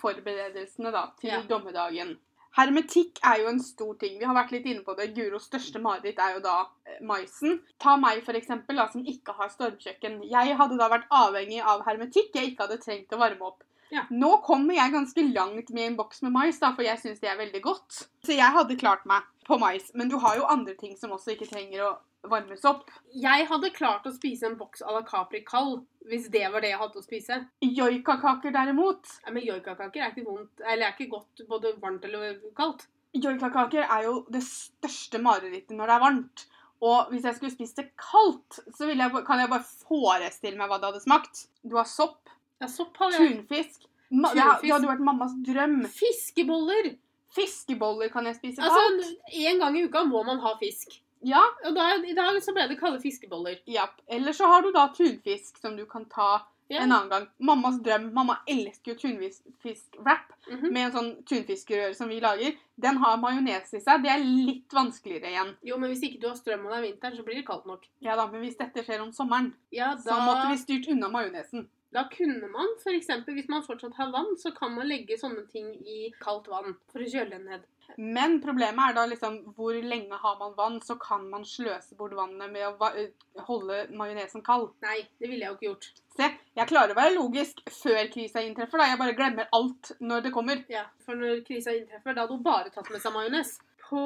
forberedelsene 0.01 0.91
da, 0.93 1.08
til 1.19 1.32
Ja. 1.34 1.41
dommedagen. 1.49 2.17
Hermetikk 2.56 3.19
er 3.25 3.41
jo 3.41 3.47
en 3.49 3.60
stor 3.60 3.95
ting. 3.99 4.17
Vi 4.19 4.23
har 4.25 4.36
vært 4.38 4.51
litt 4.54 4.65
inne 4.69 4.84
på 4.86 4.95
det. 4.95 5.10
Guros 5.15 5.49
største 5.49 5.82
mareritt 5.84 6.19
er 6.23 6.36
jo 6.38 6.39
da 6.45 6.54
eh, 6.88 7.01
maisen. 7.04 7.58
Ta 7.84 7.97
meg, 7.99 8.21
for 8.23 8.38
eksempel, 8.38 8.78
da, 8.80 8.86
som 8.88 9.04
ikke 9.04 9.34
har 9.36 9.49
stormkjøkken. 9.51 10.21
Jeg 10.30 10.56
hadde 10.56 10.78
da 10.80 10.88
vært 10.93 11.10
avhengig 11.12 11.60
av 11.62 11.84
hermetikk 11.88 12.32
jeg 12.38 12.54
ikke 12.54 12.67
hadde 12.67 12.80
trengt 12.86 13.12
å 13.12 13.19
varme 13.19 13.49
opp. 13.49 13.63
Ja. 13.91 14.06
Nå 14.10 14.38
kommer 14.45 14.73
jeg 14.78 14.93
ganske 14.95 15.25
langt 15.34 15.69
med 15.75 15.89
en 15.89 15.97
boks 15.99 16.21
med 16.23 16.32
mais, 16.32 16.60
da, 16.60 16.71
for 16.73 16.88
jeg 16.88 16.97
syns 17.01 17.19
det 17.19 17.30
er 17.34 17.38
veldig 17.41 17.62
godt. 17.65 18.06
Så 18.25 18.38
jeg 18.38 18.56
hadde 18.56 18.80
klart 18.80 19.04
meg 19.06 19.28
på 19.47 19.58
mais. 19.62 19.91
Men 19.93 20.10
du 20.12 20.17
har 20.21 20.36
jo 20.39 20.47
andre 20.49 20.73
ting 20.79 20.95
som 20.97 21.13
også 21.15 21.36
ikke 21.36 21.47
trenger 21.51 21.84
å 21.86 21.93
varmes 22.25 22.63
opp. 22.65 22.89
Jeg 23.13 23.45
hadde 23.49 23.69
klart 23.75 24.08
å 24.10 24.13
spise 24.15 24.47
en 24.49 24.55
boks 24.58 24.81
à 24.81 24.93
la 24.95 25.03
Capri 25.05 25.43
kald, 25.45 25.84
hvis 26.10 26.25
det 26.34 26.41
var 26.53 26.63
det 26.65 26.71
jeg 26.71 26.79
hadde 26.81 26.97
å 27.01 27.05
spise. 27.05 27.38
Joikakaker 27.62 28.53
derimot. 28.55 29.05
Ja, 29.25 29.34
men 29.36 29.45
joikakaker 29.45 30.01
er 30.01 30.12
ikke 30.13 30.25
vondt, 30.25 30.63
eller 30.65 30.88
er 30.88 30.95
ikke 30.95 31.12
godt 31.13 31.45
både 31.49 31.75
varmt 31.84 32.05
eller 32.10 32.39
kaldt. 32.58 32.88
Joikakaker 33.15 33.86
er 33.86 34.08
jo 34.08 34.15
det 34.34 34.41
største 34.43 35.21
marerittet 35.23 35.77
når 35.77 35.88
det 35.91 35.95
er 35.99 36.03
varmt. 36.08 36.45
Og 36.86 37.12
hvis 37.13 37.23
jeg 37.29 37.38
skulle 37.38 37.53
spist 37.53 37.77
det 37.79 37.86
kaldt, 38.01 38.58
så 38.75 38.89
jeg, 38.89 39.12
kan 39.25 39.39
jeg 39.39 39.51
bare 39.53 39.69
forestille 39.88 40.60
meg 40.60 40.67
hva 40.69 40.81
det 40.81 40.89
hadde 40.89 41.05
smakt. 41.05 41.45
Du 41.63 41.77
har 41.77 41.88
sopp, 41.88 42.23
Ja, 42.62 42.67
sopp 42.71 42.97
har 42.97 43.12
jeg. 43.13 43.38
tunfisk 43.45 43.86
Tunfisk. 44.10 44.36
det 44.65 44.71
hadde 44.73 44.88
vært 44.89 45.05
mammas 45.05 45.34
drøm. 45.45 45.79
Fiskeboller! 45.91 46.95
Fiskeboller 47.36 48.10
kan 48.13 48.26
jeg 48.26 48.36
spise 48.39 48.63
Altså, 48.63 48.80
kaldt. 48.89 49.34
en 49.34 49.60
gang 49.60 49.78
i 49.78 49.84
uka 49.86 50.04
må 50.08 50.24
man 50.24 50.39
ha 50.39 50.56
fisk. 50.62 51.02
Ja, 51.26 51.41
Og 51.65 51.76
da, 51.76 51.95
i 52.06 52.13
dag 52.13 52.38
så 52.43 52.54
ble 52.54 52.67
det 52.69 52.80
kalde 52.80 53.02
fiskeboller. 53.02 53.58
Ja. 53.67 53.88
Eller 54.08 54.34
så 54.34 54.45
har 54.52 54.62
du 54.62 54.71
da 54.71 54.88
tunfisk 54.93 55.58
som 55.62 55.78
du 55.78 55.86
kan 55.86 56.06
ta 56.06 56.45
Ja. 56.69 56.82
en 56.82 56.91
annen 56.91 57.10
gang. 57.10 57.28
Mammas 57.38 57.76
drøm. 57.84 58.12
Mamma 58.13 58.38
elsker 58.48 58.93
jo 58.93 58.98
tunfisk-wrap 58.98 60.32
-hmm. 60.48 60.71
med 60.71 60.86
en 60.86 60.91
sånn 60.91 61.24
tunfiskrør 61.26 61.93
som 61.93 62.10
vi 62.10 62.19
lager. 62.19 62.56
Den 62.76 62.98
har 62.98 63.17
majones 63.17 63.74
i 63.74 63.80
seg. 63.80 64.04
Det 64.04 64.12
er 64.12 64.24
litt 64.24 64.74
vanskeligere 64.74 65.30
igjen. 65.30 65.56
Jo, 65.63 65.78
men 65.78 65.89
hvis 65.89 66.04
ikke 66.04 66.21
du 66.21 66.28
har 66.28 66.36
strøm 66.36 66.65
og 66.65 66.71
det 66.71 66.78
er 66.78 66.88
vinteren, 66.91 67.17
så 67.17 67.24
blir 67.24 67.36
det 67.36 67.45
kaldt 67.45 67.65
nok. 67.65 67.86
Ja 68.02 68.15
da, 68.15 68.28
men 68.28 68.41
hvis 68.41 68.58
dette 68.58 68.84
skjer 68.84 69.02
om 69.02 69.12
sommeren, 69.12 69.54
Ja, 69.71 69.95
så 69.98 70.17
måtte 70.21 70.50
vi 70.52 70.58
styrt 70.58 70.88
unna 70.91 71.08
majonesen. 71.08 71.67
Da 71.95 72.03
kunne 72.12 72.49
man 72.51 72.73
f.eks. 72.81 73.08
hvis 73.27 73.47
man 73.51 73.63
fortsatt 73.63 73.95
har 73.99 74.12
vann, 74.12 74.34
så 74.38 74.51
kan 74.55 74.75
man 74.75 74.89
legge 74.89 75.17
sånne 75.19 75.45
ting 75.51 75.71
i 75.88 76.10
kaldt 76.19 76.49
vann 76.51 76.75
for 76.91 77.03
å 77.03 77.10
kjøle 77.10 77.38
den 77.38 77.47
ned. 77.51 77.63
Men 77.97 78.39
problemet 78.43 78.89
er 78.89 78.95
da 78.97 79.05
liksom 79.08 79.38
hvor 79.55 79.75
lenge 79.77 80.17
har 80.19 80.39
man 80.39 80.55
vann, 80.58 80.79
så 80.84 80.97
kan 80.99 81.27
man 81.29 81.45
sløse 81.47 81.95
bort 81.95 82.15
vannet 82.17 82.51
med 82.51 82.65
å 82.67 82.89
eh, 82.89 83.13
holde 83.47 83.86
majonesen 83.95 84.43
kald. 84.43 84.73
Nei, 84.84 84.97
det 85.21 85.29
ville 85.29 85.45
jeg 85.45 85.53
jo 85.53 85.58
ikke 85.58 85.69
gjort. 85.69 85.88
Se, 86.15 86.29
jeg 86.58 86.71
klarer 86.71 86.95
å 86.95 86.99
være 86.99 87.15
logisk 87.15 87.62
før 87.71 88.10
krisa 88.12 88.43
inntreffer, 88.43 88.81
da. 88.81 88.89
Jeg 88.91 89.01
bare 89.03 89.15
glemmer 89.15 89.49
alt 89.55 89.93
når 90.01 90.27
det 90.27 90.34
kommer. 90.36 90.63
Ja, 90.71 90.88
For 91.05 91.19
når 91.19 91.43
krisa 91.47 91.75
inntreffer, 91.77 92.15
da 92.15 92.25
hadde 92.25 92.36
hun 92.36 92.45
bare 92.45 92.73
tatt 92.73 92.91
med 92.91 93.03
seg 93.03 93.15
majones. 93.15 93.58
På 93.86 94.03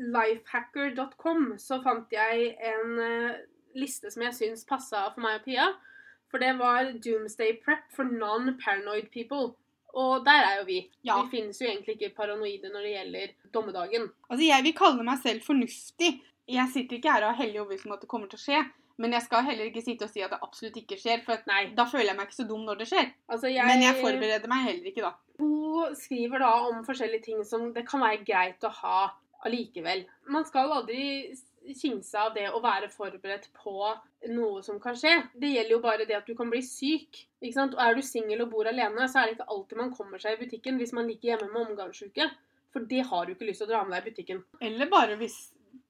lifehacker.com 0.00 1.56
så 1.60 1.82
fant 1.84 2.12
jeg 2.14 2.52
en 2.72 3.00
eh, 3.02 3.40
liste 3.76 4.12
som 4.12 4.24
jeg 4.24 4.38
syns 4.38 4.68
passa 4.68 5.08
for 5.12 5.24
meg 5.24 5.40
og 5.42 5.48
Pia. 5.48 5.72
For 6.32 6.40
det 6.40 6.54
var 6.56 6.88
Doomsday 7.04 7.58
Prep 7.60 7.84
for 7.92 8.08
non-paranoid 8.08 9.10
people. 9.12 9.52
Og 9.92 10.24
der 10.24 10.46
er 10.48 10.60
jo 10.62 10.66
vi. 10.66 10.78
Ja. 11.04 11.18
Vi 11.20 11.36
finnes 11.36 11.60
jo 11.60 11.68
egentlig 11.68 11.98
ikke 11.98 12.14
paranoide 12.16 12.70
når 12.72 12.86
det 12.86 12.92
gjelder 12.94 13.34
dommedagen. 13.52 14.06
Altså, 14.30 14.44
jeg 14.46 14.64
vil 14.64 14.76
kalle 14.78 15.04
meg 15.04 15.20
selv 15.20 15.44
fornuftig. 15.44 16.14
Jeg 16.48 16.72
sitter 16.72 16.96
ikke 16.96 17.12
her 17.12 17.26
og 17.26 17.34
er 17.34 17.42
hellig 17.42 17.60
overbevist 17.60 17.86
om 17.86 17.92
at 17.98 18.00
det 18.00 18.08
kommer 18.10 18.32
til 18.32 18.40
å 18.40 18.44
skje. 18.46 18.62
Men 19.02 19.16
jeg 19.16 19.24
skal 19.26 19.44
heller 19.44 19.68
ikke 19.68 19.84
sitte 19.84 20.06
og 20.06 20.12
si 20.12 20.22
at 20.24 20.32
det 20.32 20.40
absolutt 20.44 20.76
ikke 20.80 20.98
skjer, 21.00 21.22
for 21.24 21.36
at 21.36 21.46
Nei. 21.48 21.62
da 21.76 21.86
føler 21.88 22.12
jeg 22.12 22.18
meg 22.18 22.28
ikke 22.28 22.40
så 22.40 22.48
dum 22.48 22.64
når 22.66 22.82
det 22.82 22.88
skjer. 22.90 23.08
Altså, 23.28 23.48
jeg, 23.52 23.68
Men 23.68 23.84
jeg 23.84 23.98
forbereder 24.00 24.52
meg 24.52 24.66
heller 24.68 24.90
ikke 24.92 25.04
da. 25.04 25.12
Hun 25.42 25.96
skriver 25.98 26.44
da 26.44 26.52
om 26.68 26.82
forskjellige 26.86 27.26
ting 27.28 27.44
som 27.48 27.70
det 27.76 27.84
kan 27.88 28.04
være 28.04 28.22
greit 28.24 28.68
å 28.68 28.72
ha 28.82 28.98
allikevel. 29.48 30.04
Man 30.32 30.46
skal 30.48 30.72
aldri 30.72 31.04
kimse 31.78 32.18
av 32.18 32.32
det 32.34 32.48
å 32.50 32.60
være 32.62 32.88
forberedt 32.92 33.48
på 33.56 33.74
noe 34.32 34.62
som 34.66 34.78
kan 34.82 34.96
skje. 34.98 35.14
Det 35.34 35.50
gjelder 35.52 35.74
jo 35.76 35.80
bare 35.84 36.06
det 36.08 36.16
at 36.18 36.28
du 36.28 36.34
kan 36.38 36.50
bli 36.52 36.62
syk. 36.66 37.24
Ikke 37.42 37.56
sant? 37.56 37.74
Og 37.76 37.82
er 37.84 37.96
du 37.98 38.02
singel 38.06 38.44
og 38.44 38.52
bor 38.54 38.68
alene, 38.70 39.08
så 39.08 39.22
er 39.22 39.30
det 39.30 39.36
ikke 39.38 39.50
alltid 39.54 39.80
man 39.82 39.92
kommer 39.94 40.22
seg 40.22 40.36
i 40.36 40.44
butikken 40.44 40.78
hvis 40.80 40.94
man 40.96 41.10
ligger 41.10 41.32
hjemme 41.34 41.50
med 41.52 41.72
omgangssyke. 41.72 42.30
For 42.72 42.86
det 42.88 43.02
har 43.10 43.26
du 43.26 43.34
ikke 43.34 43.48
lyst 43.50 43.62
til 43.62 43.68
å 43.68 43.72
dra 43.74 43.82
med 43.84 43.96
deg 43.96 44.06
i 44.06 44.10
butikken. 44.10 44.40
Eller 44.64 44.90
bare 44.92 45.18
hvis 45.20 45.38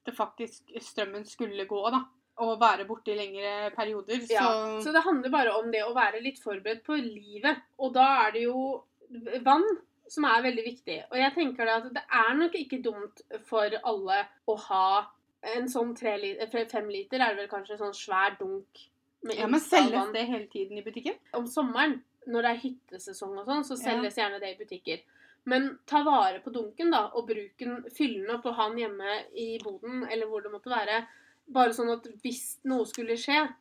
det 0.07 0.17
faktisk 0.17 0.75
strømmen 0.83 1.25
skulle 1.29 1.67
gå, 1.71 1.83
da. 1.95 2.03
Og 2.43 2.57
være 2.59 2.87
borte 2.89 3.13
i 3.13 3.19
lengre 3.19 3.71
perioder. 3.77 4.25
Så, 4.25 4.35
Ja, 4.35 4.49
så 4.83 4.93
det 4.95 5.05
handler 5.05 5.31
bare 5.31 5.55
om 5.59 5.71
det 5.71 5.85
å 5.85 5.95
være 5.95 6.23
litt 6.25 6.41
forberedt 6.43 6.83
på 6.87 6.97
livet. 6.99 7.61
Og 7.79 7.93
da 7.95 8.09
er 8.25 8.35
det 8.35 8.47
jo 8.49 8.83
vann 9.45 9.67
som 10.13 10.27
er 10.29 10.45
veldig 10.45 10.65
viktig. 10.67 10.99
Og 11.13 11.19
jeg 11.21 11.35
tenker 11.37 11.69
da 11.69 11.79
at 11.81 11.91
det 11.95 12.03
er 12.03 12.33
nok 12.37 12.57
ikke 12.59 12.81
dumt 12.85 13.23
for 13.49 13.77
alle 13.83 14.19
å 14.49 14.57
ha 14.67 14.87
en 15.43 15.69
sånn 15.69 15.95
tre 15.99 16.17
li- 16.19 16.37
eh, 16.39 16.67
fem 16.71 16.89
liter, 16.89 17.21
er 17.21 17.35
vel 17.35 17.49
kanskje 17.49 17.73
en 17.77 17.79
sånn 17.87 17.95
svær 17.99 18.37
dunk 18.39 18.89
med 19.25 19.37
ja, 19.39 19.47
men 19.47 19.61
selges 19.61 20.13
det 20.13 20.27
hele 20.27 20.47
tiden 20.51 20.79
i 20.79 20.83
butikken? 20.83 21.15
Om 21.35 21.47
sommeren, 21.47 22.01
når 22.27 22.43
det 22.43 22.51
er 22.51 22.63
hyttesesong 22.63 23.39
og 23.39 23.47
sånn, 23.47 23.65
så 23.65 23.77
Ja. 23.79 23.91
selges 23.91 24.17
gjerne 24.17 24.41
det 24.41 24.53
i 24.55 24.65
butikker. 24.65 25.01
Men 25.45 25.79
ta 25.87 26.03
vare 26.05 26.41
på 26.41 26.53
dunken, 26.53 26.91
da, 26.93 27.09
og 27.15 27.27
bruk 27.27 27.57
den, 27.59 27.83
fyll 27.91 28.15
den 28.27 28.31
opp 28.31 28.47
og 28.47 28.55
ha 28.55 28.69
den 28.69 28.79
hjemme 28.79 29.25
i 29.35 29.59
boden, 29.59 30.05
eller 30.11 30.27
hvor 30.27 30.43
det 30.43 30.53
måtte 30.53 30.71
være. 30.71 31.07
Bare 31.51 31.71
sånn 31.75 31.91
at 31.93 32.05
hvis 32.23 32.59
noe 32.65 32.85
skulle 32.87 33.17
skje 33.19 33.53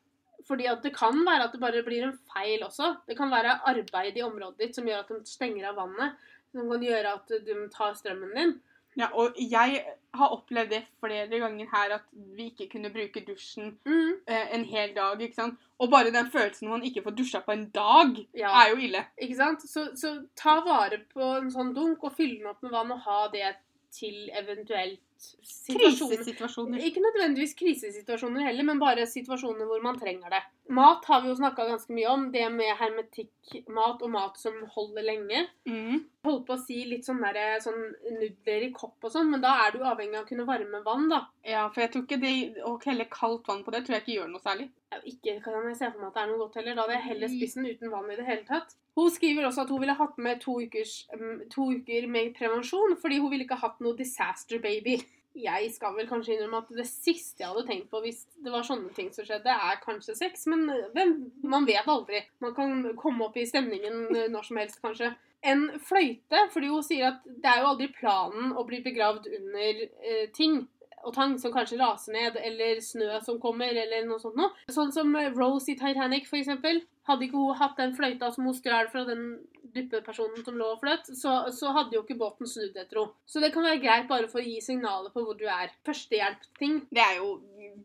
Fordi 0.47 0.65
at 0.67 0.81
det 0.81 0.91
kan 0.95 1.13
være 1.23 1.43
at 1.43 1.51
det 1.51 1.59
bare 1.61 1.83
blir 1.83 2.01
en 2.03 2.17
feil 2.33 2.59
også. 2.61 2.97
Det 3.07 3.15
kan 3.15 3.29
være 3.29 3.61
arbeid 3.63 4.17
i 4.17 4.21
området 4.23 4.57
ditt 4.57 4.73
som 4.75 4.85
gjør 4.85 4.99
at 5.01 5.07
de 5.09 5.19
stenger 5.23 5.67
av 5.69 5.75
vannet. 5.75 6.15
Som 6.51 6.67
kan 6.67 6.81
gjøre 6.81 7.13
at 7.13 7.27
de 7.45 7.69
tar 7.69 7.93
strømmen 7.93 8.33
din. 8.33 8.61
Ja, 8.99 9.07
og 9.15 9.37
jeg 9.39 9.83
har 10.13 10.33
opplevd 10.35 10.73
det 10.73 10.81
flere 10.99 11.39
ganger 11.39 11.67
her, 11.71 11.93
at 11.95 12.07
vi 12.35 12.49
ikke 12.51 12.67
kunne 12.73 12.91
bruke 12.91 13.23
dusjen 13.27 13.77
Mm, 13.85 14.17
eh, 14.27 14.55
en 14.55 14.65
hel 14.67 14.95
dag, 14.95 15.21
ikke 15.21 15.37
sant? 15.37 15.59
Og 15.79 15.89
bare 15.91 16.11
den 16.11 16.31
følelsen 16.31 16.69
man 16.69 16.83
ikke 16.83 17.03
får 17.05 17.15
dusja 17.15 17.39
på 17.45 17.55
en 17.55 17.69
dag, 17.69 18.19
ja. 18.35 18.51
er 18.51 18.73
jo 18.73 18.81
ille. 18.87 19.05
Ikke 19.17 19.35
sant? 19.35 19.63
Så, 19.69 19.87
så 19.95 20.17
ta 20.35 20.59
vare 20.65 20.99
på 21.13 21.33
en 21.39 21.51
sånn 21.51 21.73
dunk 21.77 22.03
og 22.03 22.15
fyll 22.17 22.37
den 22.37 22.51
opp 22.51 22.61
med 22.61 22.75
vann 22.75 22.91
og 22.91 22.99
ha 23.07 23.27
det 23.33 23.55
til 23.91 24.29
eventuelt 24.39 24.99
situasjoner. 25.21 26.15
Krisesituasjoner. 26.17 26.83
Ikke 26.87 27.03
nødvendigvis 27.03 27.53
krisesituasjoner 27.59 28.47
heller, 28.47 28.65
men 28.67 28.79
bare 28.81 29.07
situasjoner 29.07 29.67
hvor 29.69 29.83
man 29.83 29.99
trenger 29.99 30.33
det. 30.33 30.41
Mat 30.69 31.05
har 31.05 31.21
vi 31.21 31.31
jo 31.31 31.35
snakka 31.35 31.65
ganske 31.67 31.93
mye 31.93 32.07
om. 32.07 32.27
Det 32.31 32.45
med 32.53 32.75
hermetikkmat 32.79 34.03
og 34.05 34.11
mat 34.13 34.37
som 34.39 34.55
holder 34.75 35.03
lenge. 35.03 35.41
Mm. 35.67 36.03
Holdt 36.23 36.45
på 36.47 36.55
å 36.55 36.61
si 36.61 36.77
litt 36.87 37.07
sånn, 37.07 37.23
der, 37.23 37.57
sånn 37.63 37.79
nudler 38.19 38.67
i 38.67 38.71
kopp 38.75 39.03
og 39.03 39.11
sånn, 39.11 39.31
men 39.33 39.43
da 39.43 39.55
er 39.65 39.73
du 39.75 39.81
avhengig 39.81 40.19
av 40.19 40.25
å 40.25 40.29
kunne 40.29 40.45
varme 40.47 40.83
vann, 40.85 41.09
da. 41.11 41.23
Ja, 41.47 41.65
for 41.73 41.83
jeg 41.83 41.91
tror 41.93 42.05
ikke 42.05 42.21
det 42.21 42.35
å 42.67 42.75
helle 42.85 43.09
kaldt 43.11 43.49
vann 43.49 43.65
på 43.65 43.73
det 43.73 43.83
tror 43.85 43.97
jeg 43.97 44.05
ikke 44.05 44.17
gjør 44.19 44.29
noe 44.31 44.43
særlig. 44.43 44.69
Ikke 45.07 45.37
kan 45.43 45.57
jeg 45.65 45.79
se 45.79 45.89
for 45.89 46.03
meg 46.03 46.11
at 46.11 46.19
det 46.19 46.23
er 46.23 46.31
noe 46.31 46.43
godt 46.43 46.59
heller. 46.59 46.77
Da 46.77 46.85
hadde 46.85 46.97
jeg 46.99 47.07
heller 47.09 47.33
spist 47.33 47.59
den 47.59 47.71
uten 47.71 47.93
vann 47.93 48.11
i 48.11 48.19
det 48.19 48.27
hele 48.27 48.47
tatt. 48.47 48.75
Hun 48.99 49.11
skriver 49.11 49.47
også 49.47 49.63
at 49.63 49.71
hun 49.71 49.81
ville 49.81 49.95
hatt 49.95 50.17
med 50.19 50.41
to, 50.43 50.57
ukers, 50.59 50.97
mm, 51.15 51.47
to 51.51 51.69
uker 51.79 52.07
med 52.11 52.33
prevensjon, 52.37 52.97
fordi 53.01 53.19
hun 53.23 53.31
ville 53.31 53.47
ikke 53.47 53.59
hatt 53.63 53.79
noe 53.83 53.97
disaster 53.97 54.59
baby. 54.63 54.99
Jeg 55.37 55.69
skal 55.71 55.95
vel 55.95 56.09
kanskje 56.09 56.35
innrømme 56.35 56.59
at 56.65 56.71
det 56.75 56.85
siste 56.89 57.43
jeg 57.43 57.51
hadde 57.51 57.63
tenkt 57.69 57.91
på 57.91 58.01
hvis 58.03 58.25
det 58.43 58.51
var 58.51 58.65
sånne 58.67 58.91
ting 58.95 59.11
som 59.15 59.25
skjedde, 59.27 59.53
er 59.53 59.79
kanskje 59.83 60.17
sex, 60.17 60.43
men 60.51 60.65
eh, 60.69 60.89
hvem, 60.95 61.15
man 61.47 61.67
vet 61.69 61.87
aldri. 61.87 62.23
Man 62.43 62.55
kan 62.57 62.83
komme 62.99 63.27
opp 63.27 63.39
i 63.39 63.47
stemningen 63.47 64.09
når 64.33 64.49
som 64.49 64.59
helst, 64.59 64.81
kanskje. 64.83 65.13
En 65.41 65.69
fløyte, 65.81 66.43
fordi 66.53 66.69
hun 66.69 66.85
sier 66.85 67.13
at 67.13 67.23
det 67.25 67.49
er 67.49 67.63
jo 67.63 67.71
aldri 67.71 67.87
planen 67.95 68.51
å 68.53 68.65
bli 68.67 68.81
begravd 68.85 69.31
under 69.39 69.81
eh, 69.87 70.27
ting 70.35 70.65
og 71.01 71.15
tang 71.15 71.37
som 71.41 71.53
kanskje 71.53 71.79
raser 71.79 72.13
ned, 72.13 72.35
eller 72.37 72.81
snø 72.83 73.15
som 73.25 73.39
kommer, 73.41 73.73
eller 73.73 74.05
noe 74.05 74.21
sånt 74.21 74.37
noe. 74.37 74.51
Sånn 74.69 74.91
som 74.93 75.15
Rose 75.33 75.71
i 75.73 75.77
Titanic, 75.79 76.27
for 76.29 76.37
eksempel. 76.37 76.83
Hadde 77.09 77.25
ikke 77.25 77.41
hun 77.41 77.57
hatt 77.57 77.79
den 77.79 77.95
fløyta 77.97 78.29
som 78.33 78.45
hun 78.45 78.57
stjal 78.57 78.91
fra 78.91 79.01
den 79.07 79.39
duppepersonen 79.75 80.45
som 80.45 80.57
lå 80.59 80.67
og 80.75 80.81
fløt, 80.81 81.11
så, 81.17 81.35
så 81.55 81.73
hadde 81.75 81.97
jo 81.97 82.03
ikke 82.05 82.19
båten 82.19 82.49
snudd 82.49 82.75
etter 82.75 83.01
henne. 83.01 83.15
Så 83.25 83.43
det 83.43 83.51
kan 83.55 83.65
være 83.67 83.81
greit 83.83 84.09
bare 84.11 84.29
for 84.31 84.41
å 84.41 84.45
gi 84.45 84.59
signaler 84.63 85.13
på 85.13 85.23
hvor 85.25 85.37
du 85.39 85.47
er. 85.49 85.73
Førstehjelp-ting. 85.87 86.83
Det 86.91 87.03
er 87.03 87.19
jo 87.19 87.33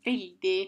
veldig, 0.06 0.58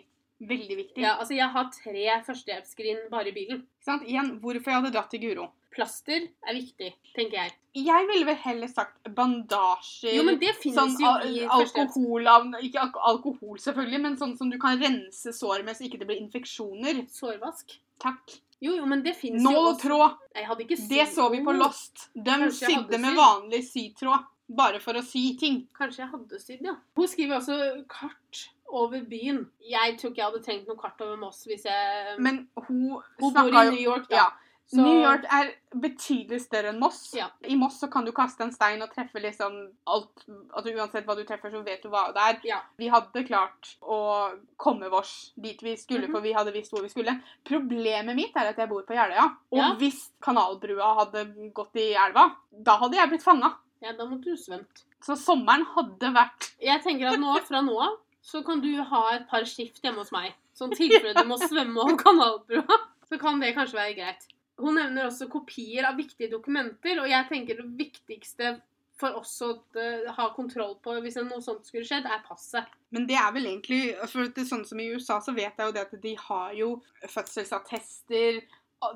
veldig 0.55 0.81
viktig. 0.85 1.05
Ja, 1.05 1.17
altså 1.19 1.37
jeg 1.39 1.51
har 1.55 1.71
tre 1.75 2.19
førstehjelpsskrin 2.27 3.07
bare 3.13 3.33
i 3.33 3.37
bilen. 3.37 3.65
Ikke 3.67 3.91
sant? 3.91 4.09
Igjen, 4.09 4.37
hvorfor 4.43 4.73
jeg 4.73 4.81
hadde 4.83 4.95
dratt 4.97 5.11
til 5.15 5.25
Guro. 5.27 5.49
Plaster 5.79 6.25
er 6.49 6.57
viktig, 6.57 6.89
tenker 7.15 7.43
jeg. 7.43 7.53
Jeg 7.79 8.07
ville 8.09 8.27
vel 8.27 8.39
heller 8.43 8.71
sagt 8.73 9.11
bandasjer. 9.15 10.17
Jo, 10.17 10.25
men 10.27 10.39
det 10.41 10.55
finnes 10.59 10.97
sånn 10.97 10.97
jo 10.99 11.13
i 11.29 11.45
alkohol 11.45 12.27
Ikke 12.65 12.89
alkohol, 13.11 13.59
selvfølgelig, 13.63 14.01
men 14.03 14.17
sånn 14.19 14.35
som 14.41 14.51
du 14.51 14.57
kan 14.59 14.81
rense 14.81 15.35
sår 15.37 15.63
med 15.67 15.79
så 15.79 15.87
ikke 15.87 16.01
det 16.01 16.09
blir 16.09 16.23
infeksjoner. 16.25 17.05
Sårvask. 17.13 17.77
Takk. 18.01 18.39
Jo, 18.61 18.73
jo, 18.75 18.87
men 18.91 19.03
det 19.05 19.15
fins 19.17 19.39
jo 19.43 19.51
Nål 19.51 19.57
og 19.61 19.69
også. 19.77 19.83
tråd. 19.87 20.17
Jeg 20.35 20.47
hadde 20.49 20.65
ikke 20.65 20.79
Det 20.91 21.05
så 21.15 21.29
vi 21.31 21.41
på 21.47 21.53
Lost. 21.55 22.09
De 22.15 22.25
Kanskje 22.31 22.67
jeg 22.67 22.77
hadde 22.77 22.89
sydde 22.89 22.99
med 23.01 23.11
sydd. 23.13 23.21
vanlig 23.23 23.63
sytråd. 23.69 24.25
Bare 24.57 24.81
for 24.81 24.95
å 24.99 25.03
sy 25.05 25.37
ting. 25.39 25.69
Kanskje 25.79 25.99
jeg 26.03 26.09
hadde 26.11 26.41
sydd, 26.41 26.63
ja. 26.65 26.75
Hun 26.97 27.07
skriver 27.09 27.37
også 27.37 27.59
kart 27.89 28.49
over 28.69 29.01
byen. 29.05 29.43
Jeg 29.61 29.99
tror 29.99 30.11
ikke 30.11 30.23
jeg 30.23 30.31
hadde 30.31 30.43
trengt 30.45 30.67
noe 30.69 30.77
kart 30.81 31.01
over 31.05 31.17
Moss 31.21 31.45
hvis 31.47 31.65
jeg 31.69 32.19
Men 32.19 32.49
hun 32.57 32.91
Hun 32.91 33.03
bor 33.21 33.31
snakka 33.33 33.63
i 33.63 33.65
jo 33.67 33.71
New 33.73 33.85
York, 33.85 34.09
da. 34.09 34.17
Ja. 34.17 34.29
Så- 34.69 34.83
New 34.85 35.01
York 35.01 35.25
er 35.33 35.55
betydelig 35.81 36.43
større 36.45 36.69
enn 36.75 36.79
Moss. 36.79 37.15
Ja. 37.17 37.31
I 37.49 37.55
Moss 37.57 37.79
så 37.81 37.89
kan 37.91 38.05
du 38.05 38.13
kaste 38.13 38.43
en 38.45 38.53
stein 38.53 38.83
og 38.83 38.91
treffe 38.93 39.15
liksom 39.23 39.55
alt 39.87 40.25
altså 40.53 40.75
Uansett 40.77 41.07
hva 41.07 41.17
du 41.17 41.25
treffer, 41.25 41.51
så 41.51 41.63
vet 41.65 41.81
du 41.83 41.89
hva 41.89 42.13
det 42.13 42.21
er. 42.21 42.41
Ja. 42.45 42.59
Vi 42.77 42.89
hadde 42.93 43.25
klart 43.27 43.77
å 43.83 44.37
komme 44.59 44.91
vårs 44.93 45.33
dit 45.41 45.59
vi 45.63 45.75
skulle, 45.77 46.07
Mhm. 46.07 46.13
for 46.13 46.21
vi 46.21 46.33
hadde 46.35 46.53
visst 46.53 46.71
hvor 46.71 46.83
vi 46.83 46.89
skulle. 46.93 47.17
Problemet 47.47 48.15
mitt 48.15 48.37
er 48.37 48.49
at 48.51 48.57
jeg 48.59 48.69
bor 48.69 48.83
på 48.83 48.95
Jeløya. 48.95 49.25
Og 49.53 49.59
Ja. 49.59 49.75
hvis 49.77 50.11
kanalbrua 50.21 50.95
hadde 50.99 51.53
gått 51.55 51.75
i 51.77 51.95
elva, 51.95 52.37
da 52.53 52.77
hadde 52.77 52.95
jeg 52.97 53.09
blitt 53.09 53.23
fanga. 53.25 53.55
Ja, 53.81 53.93
da 53.93 54.05
måtte 54.05 54.25
du 54.25 54.37
svømt. 54.37 54.85
Så 55.03 55.17
sommeren 55.17 55.65
hadde 55.65 56.13
vært 56.13 56.53
Jeg 56.61 56.83
tenker 56.83 57.13
at 57.13 57.19
nå, 57.21 57.41
fra 57.47 57.61
nå 57.63 57.79
av 57.81 57.97
så 58.23 58.45
kan 58.45 58.61
du 58.61 58.83
ha 58.83 59.11
et 59.15 59.29
par 59.29 59.41
skift 59.45 59.81
hjemme 59.83 59.99
hos 59.99 60.13
meg. 60.13 60.35
Sånn 60.55 60.73
tilfelle 60.73 61.15
du 61.15 61.25
må 61.25 61.37
svømme 61.49 61.79
over 61.79 61.97
kanalbrua. 61.97 62.79
Så 63.11 63.19
kan 63.19 63.41
det 63.41 63.55
kanskje 63.55 63.73
være 63.75 63.97
greit. 63.97 64.27
Hun 64.59 64.75
nevner 64.75 65.07
også 65.07 65.29
kopier 65.31 65.87
av 65.87 65.97
viktige 66.01 66.31
dokumenter, 66.33 66.99
og 67.03 67.09
jeg 67.11 67.29
tenker 67.31 67.61
det 67.61 67.69
viktigste 67.79 68.57
for 68.99 69.15
oss 69.21 69.37
å 69.47 69.53
eh, 69.79 70.09
ha 70.17 70.25
kontroll 70.35 70.75
på 70.83 70.97
hvis 71.05 71.21
noe 71.23 71.39
sånt 71.45 71.67
skulle 71.69 71.87
skjedd, 71.87 72.07
er 72.11 72.25
passet. 72.27 72.67
Men 72.91 73.07
det 73.07 73.15
er 73.21 73.31
vel 73.37 73.47
egentlig 73.47 73.95
For 74.11 74.27
det 74.27 74.43
er 74.43 74.49
sånn 74.49 74.65
som 74.67 74.81
i 74.83 74.89
USA, 74.91 75.21
så 75.23 75.35
vet 75.37 75.55
jeg 75.55 75.69
jo 75.69 75.75
det 75.77 75.85
at 75.85 75.95
de 76.03 76.15
har 76.19 76.57
jo 76.59 76.71
fødselsattester 77.07 78.41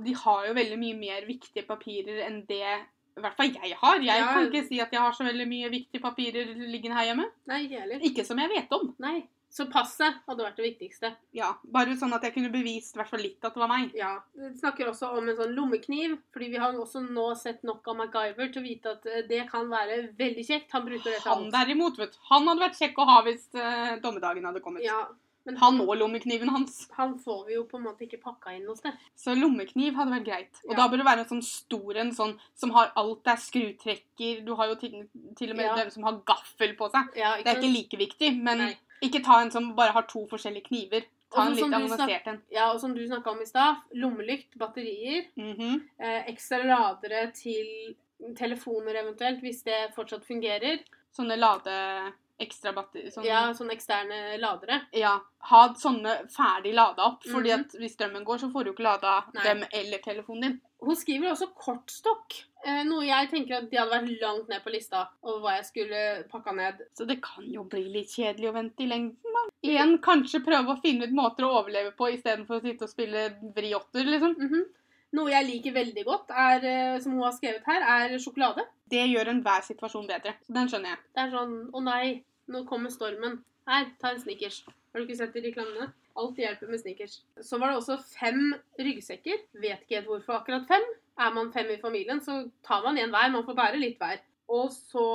De 0.02 0.14
har 0.24 0.48
jo 0.48 0.56
veldig 0.56 0.78
mye 0.80 0.96
mer 0.98 1.28
viktige 1.28 1.66
papirer 1.68 2.24
enn 2.26 2.42
det 2.48 2.64
i 3.12 3.20
hvert 3.20 3.36
fall 3.36 3.50
jeg 3.52 3.76
har. 3.76 3.98
Jeg 4.00 4.20
Ja. 4.22 4.28
kan 4.32 4.46
ikke 4.48 4.66
si 4.66 4.80
at 4.80 4.90
jeg 4.90 5.00
har 5.00 5.12
så 5.12 5.24
veldig 5.26 5.46
mye 5.46 5.68
viktige 5.68 6.00
papirer 6.00 6.54
liggende 6.56 6.96
her 6.96 7.10
hjemme. 7.10 7.26
Nei, 7.46 7.66
ikke 8.08 8.24
som 8.24 8.38
jeg 8.40 8.48
vet 8.48 8.72
om. 8.72 8.94
Nei. 8.98 9.26
Så 9.52 9.66
passet 9.68 10.14
hadde 10.26 10.44
vært 10.46 10.56
det 10.56 10.64
viktigste. 10.64 11.10
Ja, 11.36 11.50
Bare 11.68 11.92
sånn 12.00 12.14
at 12.16 12.22
jeg 12.24 12.32
kunne 12.32 12.48
bevist 12.54 12.94
hvert 12.96 13.10
fall 13.10 13.20
litt 13.20 13.44
at 13.44 13.52
det 13.52 13.60
var 13.60 13.68
meg. 13.68 13.90
Ja. 13.94 14.14
Vi 14.34 14.48
snakker 14.62 14.88
også 14.88 15.10
om 15.18 15.28
en 15.28 15.36
sånn 15.36 15.52
lommekniv, 15.54 16.14
fordi 16.32 16.48
vi 16.54 16.60
har 16.62 16.72
også 16.72 17.02
nå 17.04 17.26
sett 17.36 17.60
nok 17.68 17.86
av 17.92 17.98
MacGyver 18.00 18.48
til 18.54 18.62
å 18.62 18.64
vite 18.64 18.94
at 18.96 19.04
eh, 19.12 19.26
det 19.28 19.42
kan 19.50 19.68
være 19.68 19.98
veldig 20.16 20.44
kjekt. 20.48 20.72
Han 20.72 20.86
bruker 20.86 21.10
det 21.10 21.18
til 21.20 21.28
Han 21.34 21.44
alt. 21.44 21.52
derimot, 21.52 21.98
vet. 22.00 22.16
Han 22.30 22.48
hadde 22.48 22.64
vært 22.64 22.80
kjekk 22.80 22.96
å 23.04 23.06
ha 23.10 23.18
hvis 23.28 23.44
uh, 23.54 23.98
dommedagen 24.00 24.44
hadde 24.48 24.60
kommet. 24.64 24.82
Ja, 24.88 25.02
men 25.44 25.56
Han 25.58 25.80
og 25.82 25.96
lommekniven 25.98 26.48
hans. 26.54 26.88
han 26.96 27.18
får 27.18 27.46
vi 27.48 27.54
jo 27.58 27.64
på 27.68 27.76
en 27.76 27.84
måte 27.90 28.06
ikke 28.06 28.22
pakka 28.22 28.54
inn 28.56 28.64
noe 28.64 28.76
sted. 28.78 28.94
Så 29.18 29.34
lommekniv 29.36 29.92
hadde 29.98 30.14
vært 30.14 30.24
greit. 30.30 30.60
Og 30.64 30.72
Ja. 30.72 30.76
da 30.80 30.88
bør 30.88 31.02
det 31.02 31.06
være 31.10 31.24
en 31.26 31.28
sånn 31.32 31.42
stor 31.44 31.96
en 31.98 32.12
sånn 32.16 32.38
som 32.54 32.70
har 32.70 32.92
alt 32.96 33.24
det 33.24 33.32
er 33.34 33.42
skrutrekker. 33.76 34.44
Du 34.46 34.54
har 34.54 34.68
jo 34.68 34.76
til, 34.76 35.08
til 35.36 35.50
og 35.50 35.56
med 35.56 35.66
Ja. 35.66 35.74
dem 35.76 35.90
som 35.90 36.04
har 36.04 36.22
gaffel 36.24 36.76
på 36.78 36.88
seg. 36.90 37.12
Ja, 37.16 37.36
Det 37.36 37.46
er 37.46 37.60
ikke 37.60 37.74
like 37.74 37.98
viktig, 37.98 38.32
men 38.42 38.58
Nei. 38.58 38.78
Ikke 39.02 39.22
ta 39.24 39.40
en 39.42 39.50
som 39.50 39.74
bare 39.76 39.92
har 39.92 40.02
to 40.08 40.26
forskjellige 40.30 40.68
kniver. 40.68 41.04
Ta 41.32 41.46
en 41.46 41.54
litt 41.56 41.64
avansert 41.72 42.26
en. 42.28 42.42
Ja, 42.52 42.70
og 42.72 42.80
som 42.80 42.94
du 42.94 43.00
snakka 43.08 43.30
om 43.32 43.40
i 43.40 43.46
stad, 43.48 43.76
lommelykt, 43.94 44.56
batterier, 44.60 45.26
Mhm. 45.36 45.80
eh, 45.98 46.24
ekstra 46.32 46.62
ladere 46.64 47.32
til 47.32 47.94
telefoner 48.36 48.94
eventuelt, 49.02 49.40
hvis 49.40 49.62
det 49.64 49.94
fortsatt 49.96 50.24
fungerer. 50.24 50.78
Sånne 51.16 51.36
lade 51.38 52.12
ekstra 52.40 52.72
batteri... 52.74 53.10
Sånn, 53.10 53.24
Ja, 53.24 53.52
sånne 53.52 53.72
eksterne 53.76 54.38
ladere. 54.40 54.82
ja. 54.92 55.18
Ha 55.50 55.68
sånne 55.74 56.28
ferdig 56.30 56.72
lada 56.74 57.02
opp, 57.02 57.22
fordi 57.24 57.50
Mhm. 57.52 57.60
at 57.60 57.68
hvis 57.80 57.96
strømmen 57.96 58.24
går, 58.24 58.38
så 58.38 58.52
får 58.52 58.64
du 58.64 58.72
ikke 58.72 58.84
lada 58.84 59.24
Nei. 59.34 59.42
dem 59.42 59.64
eller 59.72 59.98
telefonen 59.98 60.40
din. 60.42 60.60
Hun 60.80 60.94
skriver 60.96 61.30
også 61.32 61.52
kortstokk, 61.54 62.44
noe 62.86 63.06
jeg 63.06 63.30
tenker 63.30 63.56
at 63.58 63.70
de 63.70 63.78
hadde 63.78 63.92
vært 63.94 64.20
langt 64.22 64.50
ned 64.52 64.62
på 64.64 64.72
lista 64.74 65.06
over 65.22 65.40
hva 65.42 65.54
jeg 65.56 65.68
skulle 65.70 66.02
pakka 66.30 66.54
ned. 66.56 66.84
Så 66.98 67.06
det 67.08 67.20
kan 67.24 67.46
jo 67.50 67.64
bli 67.68 67.84
litt 67.94 68.12
kjedelig 68.14 68.50
å 68.50 68.54
vente 68.56 68.84
i 68.84 68.90
lengden, 68.90 69.38
da. 69.38 69.46
Igjen, 69.66 69.96
kanskje 70.04 70.42
prøve 70.46 70.74
å 70.74 70.80
finne 70.82 71.08
ut 71.08 71.16
måter 71.16 71.46
å 71.46 71.52
overleve 71.60 71.94
på 71.98 72.10
istedenfor 72.14 72.60
å 72.60 72.64
sitte 72.64 72.86
og 72.86 72.92
spille 72.92 73.28
vriotter, 73.56 74.06
liksom. 74.06 74.38
Mhm. 74.38 74.64
Noe 75.12 75.28
jeg 75.28 75.44
liker 75.44 75.74
veldig 75.76 76.04
godt, 76.06 76.30
er, 76.30 76.64
eh, 76.64 76.98
som 77.00 77.12
hun 77.12 77.22
har 77.26 77.32
skrevet 77.36 77.66
her, 77.68 77.82
er 77.84 78.16
sjokolade. 78.16 78.64
Det 78.88 79.02
gjør 79.10 79.28
enhver 79.28 79.60
situasjon 79.66 80.08
bedre. 80.08 80.32
Så 80.40 80.54
den 80.56 80.68
skjønner 80.68 80.94
jeg. 80.94 80.98
Det 81.14 81.22
er 81.26 81.34
sånn 81.34 81.70
Å 81.70 81.82
nei, 81.84 82.24
nå 82.48 82.64
kommer 82.66 82.88
stormen. 82.88 83.42
Her, 83.68 83.90
ta 84.00 84.08
en 84.08 84.20
Snickers. 84.20 84.64
Har 84.64 85.00
du 85.00 85.06
ikke 85.06 85.18
sett 85.18 85.34
de 85.34 85.42
reklamene? 85.42 85.92
Alt 86.16 86.36
hjelper 86.36 86.68
med 86.68 86.80
Snickers. 86.80 87.20
Så 87.40 87.58
var 87.60 87.72
det 87.72 87.80
også 87.80 87.98
fem 88.02 88.54
ryggsekker. 88.78 89.38
Vet 89.60 89.84
ikke 89.84 90.00
helt 90.00 90.10
hvorfor 90.10 90.40
akkurat 90.40 90.66
fem. 90.66 90.82
Er 91.20 91.32
man 91.34 91.52
fem 91.52 91.70
i 91.74 91.80
familien, 91.80 92.20
så 92.24 92.44
tar 92.64 92.84
man 92.84 92.98
én 92.98 93.12
hver. 93.12 93.32
Man 93.32 93.44
får 93.46 93.58
bære 93.58 93.80
litt 93.80 93.98
hver. 94.00 94.22
Og 94.52 94.70
så 94.72 95.06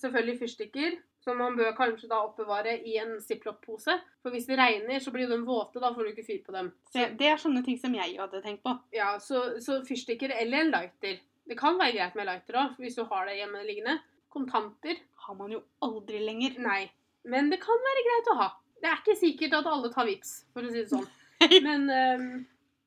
selvfølgelig 0.00 0.38
fyrstikker. 0.42 0.96
Som 1.24 1.38
man 1.40 1.54
bør 1.56 1.70
kanskje 1.72 2.08
da 2.10 2.18
oppbevare 2.20 2.74
i 2.84 2.98
en 3.00 3.14
ziplock-pose. 3.22 3.94
For 4.20 4.34
hvis 4.34 4.44
det 4.44 4.58
regner, 4.60 4.98
så 5.00 5.12
blir 5.14 5.30
de 5.30 5.38
våte. 5.46 5.80
Da 5.80 5.88
får 5.94 6.04
du 6.04 6.10
ikke 6.10 6.26
fyr 6.26 6.42
på 6.44 6.52
dem. 6.52 6.68
Så, 6.92 7.06
det 7.16 7.30
er 7.30 7.40
sånne 7.40 7.62
ting 7.64 7.78
som 7.80 7.94
jeg 7.96 8.18
hadde 8.18 8.42
tenkt 8.44 8.60
på. 8.66 8.74
Ja, 8.92 9.14
så, 9.24 9.54
så 9.64 9.78
fyrstikker 9.88 10.34
eller 10.36 10.66
en 10.66 10.74
lighter. 10.74 11.22
Det 11.48 11.56
kan 11.56 11.78
være 11.80 11.96
greit 11.96 12.18
med 12.18 12.28
lighter 12.28 12.58
òg, 12.60 12.76
hvis 12.80 12.98
du 12.98 13.06
har 13.08 13.24
det 13.28 13.38
hjemme 13.38 13.64
liggende. 13.64 13.96
Kontanter. 14.32 15.00
Har 15.24 15.38
man 15.38 15.54
jo 15.54 15.62
aldri 15.84 16.20
lenger. 16.20 16.58
Nei. 16.60 16.82
Men 17.24 17.48
det 17.52 17.62
kan 17.62 17.80
være 17.88 18.04
greit 18.04 18.30
å 18.34 18.38
ha. 18.42 18.50
Det 18.84 18.90
er 18.90 19.00
ikke 19.00 19.16
sikkert 19.16 19.56
at 19.62 19.68
alle 19.70 19.88
tar 19.94 20.08
vips, 20.08 20.42
for 20.52 20.66
å 20.66 20.72
si 20.72 20.82
det 20.82 20.90
sånn. 20.90 21.06
Men 21.66 21.88
um, 21.88 22.26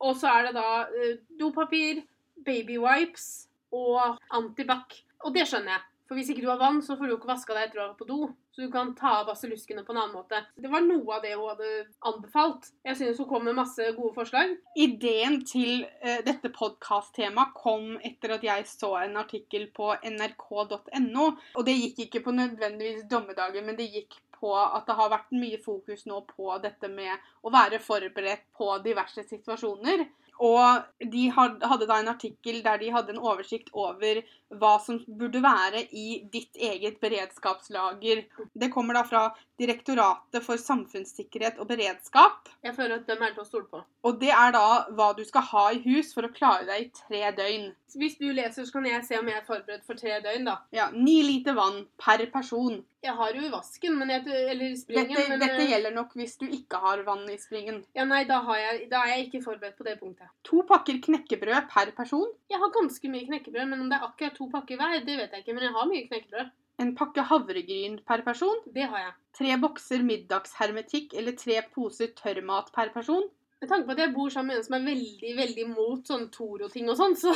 Og 0.05 0.13
så 0.19 0.29
er 0.29 0.47
det 0.47 0.59
da 0.59 0.83
uh, 0.85 1.13
dopapir, 1.39 2.03
baby 2.45 2.77
wipes 2.81 3.47
og 3.73 4.17
antibac. 4.33 5.03
Og 5.25 5.33
det 5.35 5.47
skjønner 5.49 5.77
jeg. 5.77 5.85
For 6.07 6.15
hvis 6.15 6.29
ikke 6.31 6.45
du 6.45 6.49
har 6.49 6.59
vann, 6.59 6.79
så 6.83 6.95
får 6.95 7.09
du 7.09 7.13
ikke 7.17 7.27
vaska 7.27 7.55
deg 7.55 7.65
etter 7.67 7.81
å 7.81 7.83
ha 7.83 7.87
vært 7.89 7.99
på 7.99 8.07
do. 8.07 8.27
Så 8.55 8.63
du 8.63 8.69
kan 8.71 8.93
ta 8.95 9.09
av 9.19 9.27
basilluskene 9.27 9.83
på 9.83 9.91
en 9.91 9.99
annen 9.99 10.15
måte. 10.15 10.39
Det 10.55 10.69
var 10.71 10.85
noe 10.85 11.17
av 11.17 11.25
det 11.25 11.33
hun 11.35 11.49
hadde 11.51 11.71
anbefalt. 12.09 12.69
Jeg 12.87 12.97
synes 12.97 13.19
hun 13.19 13.27
kom 13.29 13.43
med 13.45 13.57
masse 13.57 13.89
gode 13.97 14.13
forslag. 14.15 14.53
Ideen 14.79 15.41
til 15.45 15.83
uh, 15.83 16.21
dette 16.25 16.49
podkast-temaet 16.55 17.51
kom 17.59 17.97
etter 18.07 18.37
at 18.37 18.47
jeg 18.47 18.69
så 18.71 18.93
en 19.01 19.19
artikkel 19.19 19.67
på 19.75 19.91
nrk.no. 20.13 21.27
Og 21.59 21.67
det 21.67 21.75
gikk 21.75 22.07
ikke 22.07 22.23
på 22.29 22.37
nødvendigvis 22.39 23.03
dommedagen, 23.11 23.67
men 23.67 23.77
det 23.77 23.91
gikk 23.91 24.15
på 24.37 24.53
at 24.55 24.87
det 24.87 24.95
har 24.95 25.11
vært 25.11 25.33
mye 25.35 25.59
fokus 25.59 26.05
nå 26.07 26.21
på 26.29 26.55
dette 26.63 26.87
med 26.93 27.29
å 27.43 27.51
være 27.51 27.81
forberedt 27.83 28.47
på 28.55 28.69
diverse 28.85 29.27
situasjoner. 29.27 30.05
Og 30.43 31.09
de 31.11 31.27
hadde 31.33 31.87
da 31.89 31.99
en 31.99 32.11
artikkel 32.13 32.61
der 32.65 32.81
de 32.81 32.91
hadde 32.93 33.15
en 33.15 33.21
oversikt 33.23 33.71
over 33.73 34.21
hva 34.55 34.77
som 34.79 34.99
burde 35.19 35.41
være 35.43 35.83
i 35.91 36.21
ditt 36.31 36.55
eget 36.55 36.99
beredskapslager. 37.03 38.23
Det 38.53 38.71
kommer 38.73 38.97
da 38.97 39.03
fra 39.07 39.23
Direktoratet 39.57 40.43
for 40.45 40.61
samfunnssikkerhet 40.61 41.57
og 41.57 41.65
beredskap. 41.71 42.49
Jeg 42.61 42.75
føler 42.75 42.99
at 42.99 43.07
dem 43.09 43.23
er 43.25 43.31
til 43.33 43.41
å 43.41 43.47
stole 43.47 43.65
på. 43.71 43.79
Og 44.05 44.19
det 44.21 44.29
er 44.29 44.53
da 44.53 44.67
hva 44.93 45.07
du 45.17 45.23
skal 45.25 45.47
ha 45.49 45.63
i 45.73 45.81
hus 45.81 46.11
for 46.13 46.27
å 46.27 46.33
klare 46.35 46.67
deg 46.67 46.83
i 46.83 46.91
tre 46.93 47.31
døgn. 47.39 47.71
Hvis 47.97 48.19
du 48.21 48.27
leser, 48.29 48.67
så 48.67 48.75
kan 48.75 48.85
jeg 48.85 49.01
se 49.07 49.17
om 49.17 49.31
jeg 49.31 49.39
er 49.39 49.47
forberedt 49.47 49.87
for 49.87 49.97
tre 49.97 50.19
døgn, 50.21 50.45
da. 50.45 50.59
Ja, 50.75 50.91
Ni 50.93 51.23
liter 51.25 51.57
vann 51.57 51.87
per 51.97 52.21
person. 52.29 52.83
Jeg 53.05 53.13
har 53.13 53.35
jo 53.37 53.43
i 53.45 53.51
vasken, 53.53 53.93
men 53.99 54.09
jeg, 54.09 54.23
eller 54.25 54.71
i 54.71 54.77
springen. 54.77 55.11
Dette, 55.13 55.29
men, 55.29 55.41
dette 55.43 55.61
eh, 55.61 55.69
gjelder 55.71 55.93
nok 55.93 56.15
hvis 56.17 56.33
du 56.41 56.47
ikke 56.47 56.79
har 56.81 57.03
vann 57.05 57.27
i 57.29 57.37
springen. 57.39 57.83
Ja, 57.97 58.07
nei, 58.09 58.23
da, 58.29 58.39
har 58.47 58.57
jeg, 58.57 58.87
da 58.91 59.03
er 59.05 59.13
jeg 59.13 59.27
ikke 59.27 59.43
forberedt 59.45 59.77
på 59.77 59.85
det 59.85 59.97
punktet. 60.01 60.31
To 60.49 60.63
pakker 60.67 60.97
knekkebrød 61.05 61.69
per 61.69 61.93
person. 61.97 62.25
Jeg 62.49 62.61
har 62.63 62.73
ganske 62.73 63.11
mye 63.13 63.27
knekkebrød, 63.29 63.69
men 63.69 63.85
om 63.85 63.91
det 63.91 63.99
er 63.99 64.07
akkurat 64.09 64.37
to 64.39 64.49
pakker 64.53 64.81
hver, 64.81 64.97
det 65.05 65.19
vet 65.21 65.35
jeg 65.35 65.45
ikke. 65.45 65.57
Men 65.57 65.67
jeg 65.69 65.75
har 65.77 65.91
mye 65.91 66.07
knekkebrød. 66.09 66.53
En 66.81 66.93
pakke 66.97 67.25
havregryn 67.25 68.01
per 68.05 68.21
person. 68.25 68.59
Det 68.73 68.89
har 68.89 69.05
jeg. 69.05 69.15
Tre 69.39 69.55
bokser 69.61 70.03
middagshermetikk 70.05 71.13
eller 71.17 71.37
tre 71.37 71.61
poser 71.73 72.13
tørrmat 72.17 72.73
per 72.73 72.93
person. 72.93 73.25
Med 73.57 73.71
tanke 73.71 73.87
på 73.87 73.95
at 73.95 74.01
jeg 74.03 74.13
bor 74.13 74.29
sammen 74.29 74.51
med 74.53 74.59
en 74.59 74.65
som 74.67 74.75
er 74.77 74.83
veldig 74.85 75.31
veldig 75.39 75.63
mot 75.71 76.09
sånn 76.09 76.27
Toro-ting 76.33 76.91
og 76.91 76.99
sånn, 76.99 77.15
så, 77.17 77.31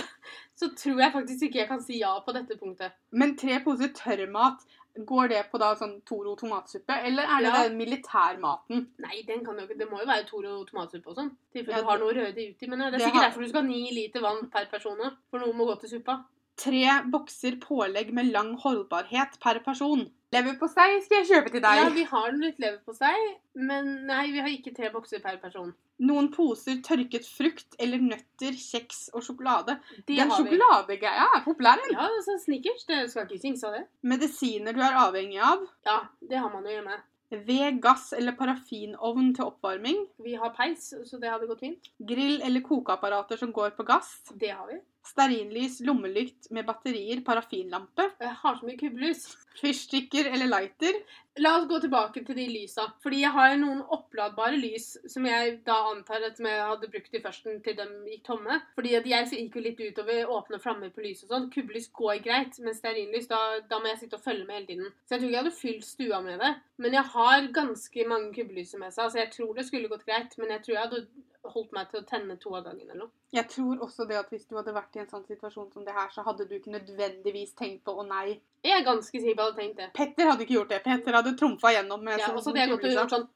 så 0.59 0.69
tror 0.77 1.01
jeg 1.01 1.13
faktisk 1.15 1.47
ikke 1.47 1.63
jeg 1.63 1.69
kan 1.71 1.81
si 1.81 1.97
ja 1.97 2.11
på 2.21 2.35
dette 2.35 2.57
punktet. 2.59 2.93
Men 3.17 3.33
tre 3.39 3.57
poser 3.65 3.89
tørrmat, 3.97 4.61
går 4.97 5.29
det 5.29 5.45
på 5.51 5.57
da 5.59 5.73
sånn 5.75 6.01
Toro 6.05 6.35
tomatsuppe? 6.35 6.89
Eller 7.05 7.23
er 7.23 7.37
det 7.41 7.51
Ja. 7.53 7.63
den 7.67 7.77
militærmaten? 7.77 8.87
Nei, 8.99 9.21
den 9.27 9.45
kan 9.45 9.55
jo 9.57 9.65
ikke, 9.67 9.77
det 9.77 9.89
må 9.89 9.99
jo 9.99 10.05
være 10.05 10.25
Toro 10.27 10.63
tomatsuppe 10.65 11.07
og 11.07 11.15
sånn. 11.15 11.31
Tilfelle 11.53 11.77
Ja, 11.77 11.81
du 11.81 11.87
har 11.87 11.97
noe 11.99 12.13
røde 12.13 12.35
uti. 12.55 12.67
Men 12.67 12.79
det 12.79 12.87
er 12.87 12.91
det 12.91 13.01
sikkert 13.01 13.13
har- 13.13 13.29
derfor 13.29 13.41
du 13.41 13.47
skal 13.49 13.61
ha 13.61 13.67
ni 13.67 13.91
liter 13.91 14.21
vann 14.21 14.49
per 14.49 14.65
person. 14.65 14.97
For 15.29 15.39
noe 15.39 15.53
må 15.53 15.65
gå 15.65 15.79
til 15.79 15.89
suppa. 15.99 16.23
Tre 16.61 16.81
bokser 17.09 17.55
pålegg 17.61 18.11
med 18.13 18.29
lang 18.33 18.51
holdbarhet 18.61 19.39
per 19.41 19.59
person. 19.65 20.03
Leverpostei 20.31 20.99
skal 21.03 21.21
jeg 21.21 21.27
kjøpe 21.27 21.51
til 21.51 21.63
deg. 21.63 21.79
Ja, 21.81 21.87
vi 21.91 22.03
har 22.07 22.35
litt 22.37 22.59
leverpostei, 22.61 23.15
men 23.59 23.89
nei, 24.07 24.27
vi 24.31 24.43
har 24.43 24.51
ikke 24.51 24.71
tre 24.77 24.91
bokser 24.93 25.23
per 25.23 25.39
person. 25.41 25.73
Noen 26.01 26.29
poser 26.33 26.79
tørket 26.85 27.27
frukt 27.27 27.75
eller 27.81 28.01
nøtter, 28.01 28.55
kjeks 28.57 29.09
og 29.13 29.25
sjokolade. 29.25 29.75
Det 30.07 30.17
Den 30.17 30.31
sjokoladegreia 30.33 31.27
er 31.35 31.43
populær. 31.45 31.81
Ja, 31.91 32.07
altså 32.07 32.37
Snickers. 32.41 32.85
Det 32.89 33.03
skal 33.11 33.27
ikke 33.27 33.41
synges 33.43 33.65
av 33.67 33.75
det. 33.77 33.83
Medisiner 34.13 34.77
du 34.77 34.81
er 34.85 34.97
avhengig 35.03 35.41
av. 35.45 35.65
Ja, 35.85 35.99
det 36.29 36.39
har 36.41 36.53
man 36.53 36.65
jo 36.65 36.77
hjemme. 36.77 36.97
Ved, 37.31 37.77
gass 37.83 38.09
eller 38.17 38.35
parafinovn 38.35 39.29
til 39.37 39.47
oppvarming. 39.47 40.01
Vi 40.19 40.33
har 40.39 40.51
peis, 40.55 40.89
så 41.07 41.19
det 41.19 41.31
hadde 41.31 41.47
gått 41.47 41.61
fint. 41.63 41.91
Grill 41.99 42.41
eller 42.43 42.63
kokeapparater 42.65 43.39
som 43.39 43.53
går 43.55 43.75
på 43.77 43.85
gass. 43.87 44.17
Det 44.33 44.51
har 44.51 44.65
vi. 44.67 44.81
Stearinlys, 45.03 45.79
lommelykt 45.81 46.51
med 46.53 46.65
batterier, 46.67 47.23
parafinlampe, 47.25 48.05
Jeg 48.21 48.35
har 48.43 48.55
så 48.59 48.65
mye 48.67 48.77
kubbelys. 48.77 49.23
fyrstikker 49.59 50.29
eller 50.31 50.47
lighter. 50.47 50.93
La 51.39 51.57
oss 51.57 51.65
gå 51.67 51.79
tilbake 51.81 52.21
til 52.25 52.35
de 52.35 52.45
lysa. 52.47 52.85
Fordi 53.03 53.21
jeg 53.21 53.31
har 53.31 53.55
noen 53.59 53.81
oppladbare 53.81 54.57
lys 54.59 54.97
som 55.11 55.25
jeg 55.25 55.57
da 55.65 55.75
antar 55.91 56.23
at 56.27 56.39
jeg 56.39 56.61
hadde 56.69 56.89
brukt 56.91 57.13
i 57.15 57.21
førsten 57.23 57.61
til 57.63 57.75
de 57.75 57.87
gikk 58.11 58.23
tomme. 58.29 58.59
Fordi 58.75 58.93
at 58.95 59.07
jeg 59.07 59.27
gikk 59.31 59.55
jo 59.55 59.63
litt 59.65 59.81
utover 59.81 60.31
åpne 60.37 60.59
flammer 60.61 60.93
på 60.93 61.03
lys 61.03 61.23
og 61.25 61.33
sånn. 61.33 61.49
Kubbelys 61.51 61.89
går 61.97 62.21
greit, 62.23 62.59
men 62.59 62.77
stearinlys, 62.77 63.27
da, 63.27 63.41
da 63.67 63.79
må 63.79 63.91
jeg 63.91 64.03
sitte 64.03 64.19
og 64.19 64.23
følge 64.23 64.45
med 64.45 64.55
hele 64.59 64.69
tiden. 64.71 64.93
Så 65.07 65.15
jeg 65.15 65.19
tror 65.19 65.27
ikke 65.29 65.37
jeg 65.37 65.43
hadde 65.43 65.59
fylt 65.59 65.85
stua 65.89 66.21
med 66.21 66.39
det. 66.45 66.53
Men 66.77 66.93
jeg 66.99 67.03
har 67.15 67.51
ganske 67.59 68.07
mange 68.07 68.33
kubbelys 68.37 68.71
som 68.71 68.83
jeg 68.87 68.93
sa, 68.95 69.09
så 69.09 69.23
jeg 69.23 69.31
tror 69.35 69.53
det 69.57 69.67
skulle 69.67 69.91
gått 69.91 70.05
greit. 70.07 70.37
Men 70.37 70.55
jeg 70.55 70.63
tror 70.63 70.77
jeg 70.77 70.87
hadde 70.87 71.05
holdt 71.43 71.71
meg 71.73 71.89
til 71.89 72.01
å 72.01 72.05
tenne 72.07 72.35
to 72.41 72.53
av 72.53 72.65
gangen 72.65 72.85
eller 72.85 73.05
noe. 73.05 73.13
Jeg 73.33 73.47
tror 73.49 73.81
også 73.85 74.05
det 74.09 74.17
at 74.19 74.29
hvis 74.33 74.45
du 74.49 74.55
hadde 74.59 74.73
vært 74.75 74.97
i 74.97 75.01
en 75.03 75.09
sånn 75.09 75.25
situasjon 75.25 75.71
som 75.73 75.85
det 75.87 75.95
her, 75.95 76.09
så 76.13 76.25
hadde 76.27 76.45
du 76.49 76.55
ikke 76.57 76.73
nødvendigvis 76.75 77.55
tenkt 77.57 77.83
på 77.87 77.95
å 77.97 78.05
nei. 78.07 78.39
Jeg 78.65 78.77
er 78.77 78.85
ganske 78.85 79.21
sikker 79.23 79.37
på 79.39 79.47
at 79.47 79.47
jeg 79.47 79.51
hadde 79.51 79.61
tenkt 79.61 79.79
det. 79.81 79.89
Petter 79.97 80.31
hadde 80.31 80.45
ikke 80.45 80.57
gjort 80.59 80.73
det. 80.75 80.81
Petter 80.85 81.17
hadde 81.17 81.37
trumfa 81.39 81.73
gjennom 81.73 82.03
med 82.05 82.19
Ja, 82.19 82.29
sånn 82.29 82.37
og 82.37 82.45
så 82.45 82.51
hadde 82.51 82.65
jeg 82.65 82.73
gått 82.75 82.89
og 82.89 82.97
gjort 82.99 83.15
sånn 83.15 83.29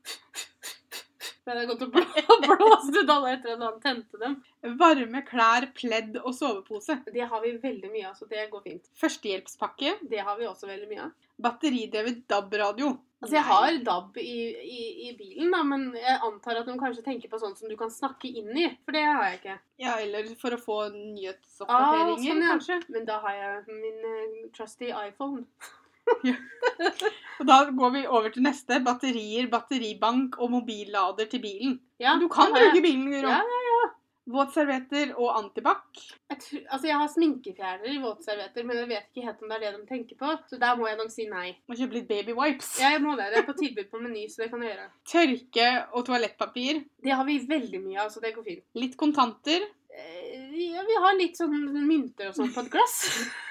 Så 1.46 1.54
det 1.54 1.68
godt 1.70 1.84
å 1.86 1.88
og 1.88 1.92
blå- 1.94 2.58
blåst 2.58 2.96
ut 2.98 3.10
alle 3.14 3.36
etter 3.36 3.52
at 3.54 3.62
han 3.62 3.76
tente 3.84 4.18
dem. 4.18 4.40
Varme 4.80 5.22
klær, 5.28 5.68
pledd 5.78 6.16
og 6.24 6.32
sovepose. 6.34 6.96
Det 7.14 7.28
har 7.30 7.44
vi 7.44 7.52
veldig 7.62 7.92
mye 7.94 8.08
av, 8.10 8.16
så 8.18 8.26
det 8.32 8.48
går 8.50 8.64
fint. 8.66 8.88
Førstehjelpspakke. 8.98 9.92
Det 10.10 10.24
har 10.26 10.40
vi 10.40 10.48
også 10.50 10.66
veldig 10.72 10.90
mye 10.90 11.04
av. 11.06 11.14
Batteridrevet 11.46 12.24
DAB-radio. 12.32 12.96
Altså, 13.22 13.36
jeg 13.38 13.46
har 13.48 13.78
DAB 13.86 14.18
i, 14.22 14.34
i, 14.58 14.82
i 15.08 15.14
bilen, 15.18 15.54
da, 15.54 15.62
men 15.66 15.86
jeg 15.98 16.18
antar 16.28 16.60
at 16.60 16.68
de 16.70 16.76
kanskje 16.82 17.06
tenker 17.06 17.30
på 17.32 17.40
sånn 17.42 17.56
som 17.58 17.70
du 17.70 17.78
kan 17.80 17.94
snakke 17.94 18.30
inn 18.42 18.52
i. 18.58 18.68
For 18.86 18.98
det 18.98 19.06
har 19.06 19.24
jeg 19.30 19.40
ikke. 19.44 19.56
Ja, 19.86 19.96
eller 20.02 20.34
for 20.42 20.58
å 20.58 20.62
få 20.62 20.82
Ah, 20.90 20.92
nyhetsoppdateringer, 20.98 22.26
sånn, 22.26 22.44
ja. 22.44 22.52
kanskje. 22.56 22.82
Men 22.98 23.06
da 23.10 23.22
har 23.24 23.38
jeg 23.40 23.80
min 23.80 24.06
uh, 24.06 24.38
trusty 24.58 24.90
iPhone. 24.94 25.46
Og 27.40 27.48
da 27.50 27.58
går 27.76 27.92
vi 27.98 28.06
over 28.08 28.32
til 28.32 28.46
neste. 28.46 28.80
Batterier, 28.86 29.50
batteribank 29.52 30.38
og 30.40 30.54
mobillader 30.54 31.28
til 31.32 31.42
bilen. 31.44 31.78
Ja, 32.00 32.16
Du 32.22 32.28
kan 32.32 32.54
bruke 32.56 32.82
bilen, 32.84 33.10
Guro. 33.12 33.30
Ja, 33.30 33.42
Våtservietter 34.26 35.12
og 35.22 35.36
antibac. 35.38 35.84
Jeg, 36.32 36.38
tror, 36.42 36.62
altså, 36.74 36.88
jeg 36.88 36.98
har 36.98 37.10
sminkefjerner 37.14 37.92
i 37.94 38.00
våtservietter, 38.02 38.66
men 38.66 38.80
jeg 38.80 38.88
vet 38.90 39.04
ikke 39.12 39.26
helt 39.28 39.44
om 39.44 39.52
det 39.52 39.58
er 39.60 39.66
det 39.68 39.74
de 39.76 39.86
tenker 39.92 40.18
på. 40.18 40.32
Så 40.50 40.58
der 40.58 40.80
må 40.80 40.88
jeg 40.90 40.98
nok 40.98 41.12
si 41.14 41.28
nei. 41.30 41.52
Må 41.70 41.78
kjøpe 41.78 42.00
litt 42.00 42.08
baby 42.10 42.34
wipes. 42.34 42.72
Jeg 42.82 43.04
må 43.04 43.14
det. 43.20 43.28
Det 43.36 43.44
er 43.44 43.46
på 43.46 43.54
tilbud 43.60 43.92
på 43.92 44.02
Meny, 44.02 44.26
så 44.34 44.42
det 44.42 44.50
kan 44.50 44.66
jeg 44.66 44.74
gjøre. 44.74 44.90
Tørke 45.14 45.68
og 45.94 46.08
toalettpapir. 46.10 46.82
Det 47.06 47.14
har 47.14 47.28
vi 47.30 47.38
veldig 47.54 47.84
mye 47.86 48.02
av, 48.02 48.10
så 48.16 48.24
det 48.24 48.34
går 48.34 48.48
fint. 48.50 48.66
Litt 48.82 48.98
kontanter. 48.98 49.68
Eh, 49.94 50.32
Ja, 50.56 50.82
vi 50.88 50.96
har 51.04 51.14
litt 51.20 51.38
sånn 51.38 51.54
mynter 51.86 52.30
og 52.32 52.36
sånn 52.38 52.50
på 52.56 52.64
et 52.66 52.72
glass. 52.74 52.96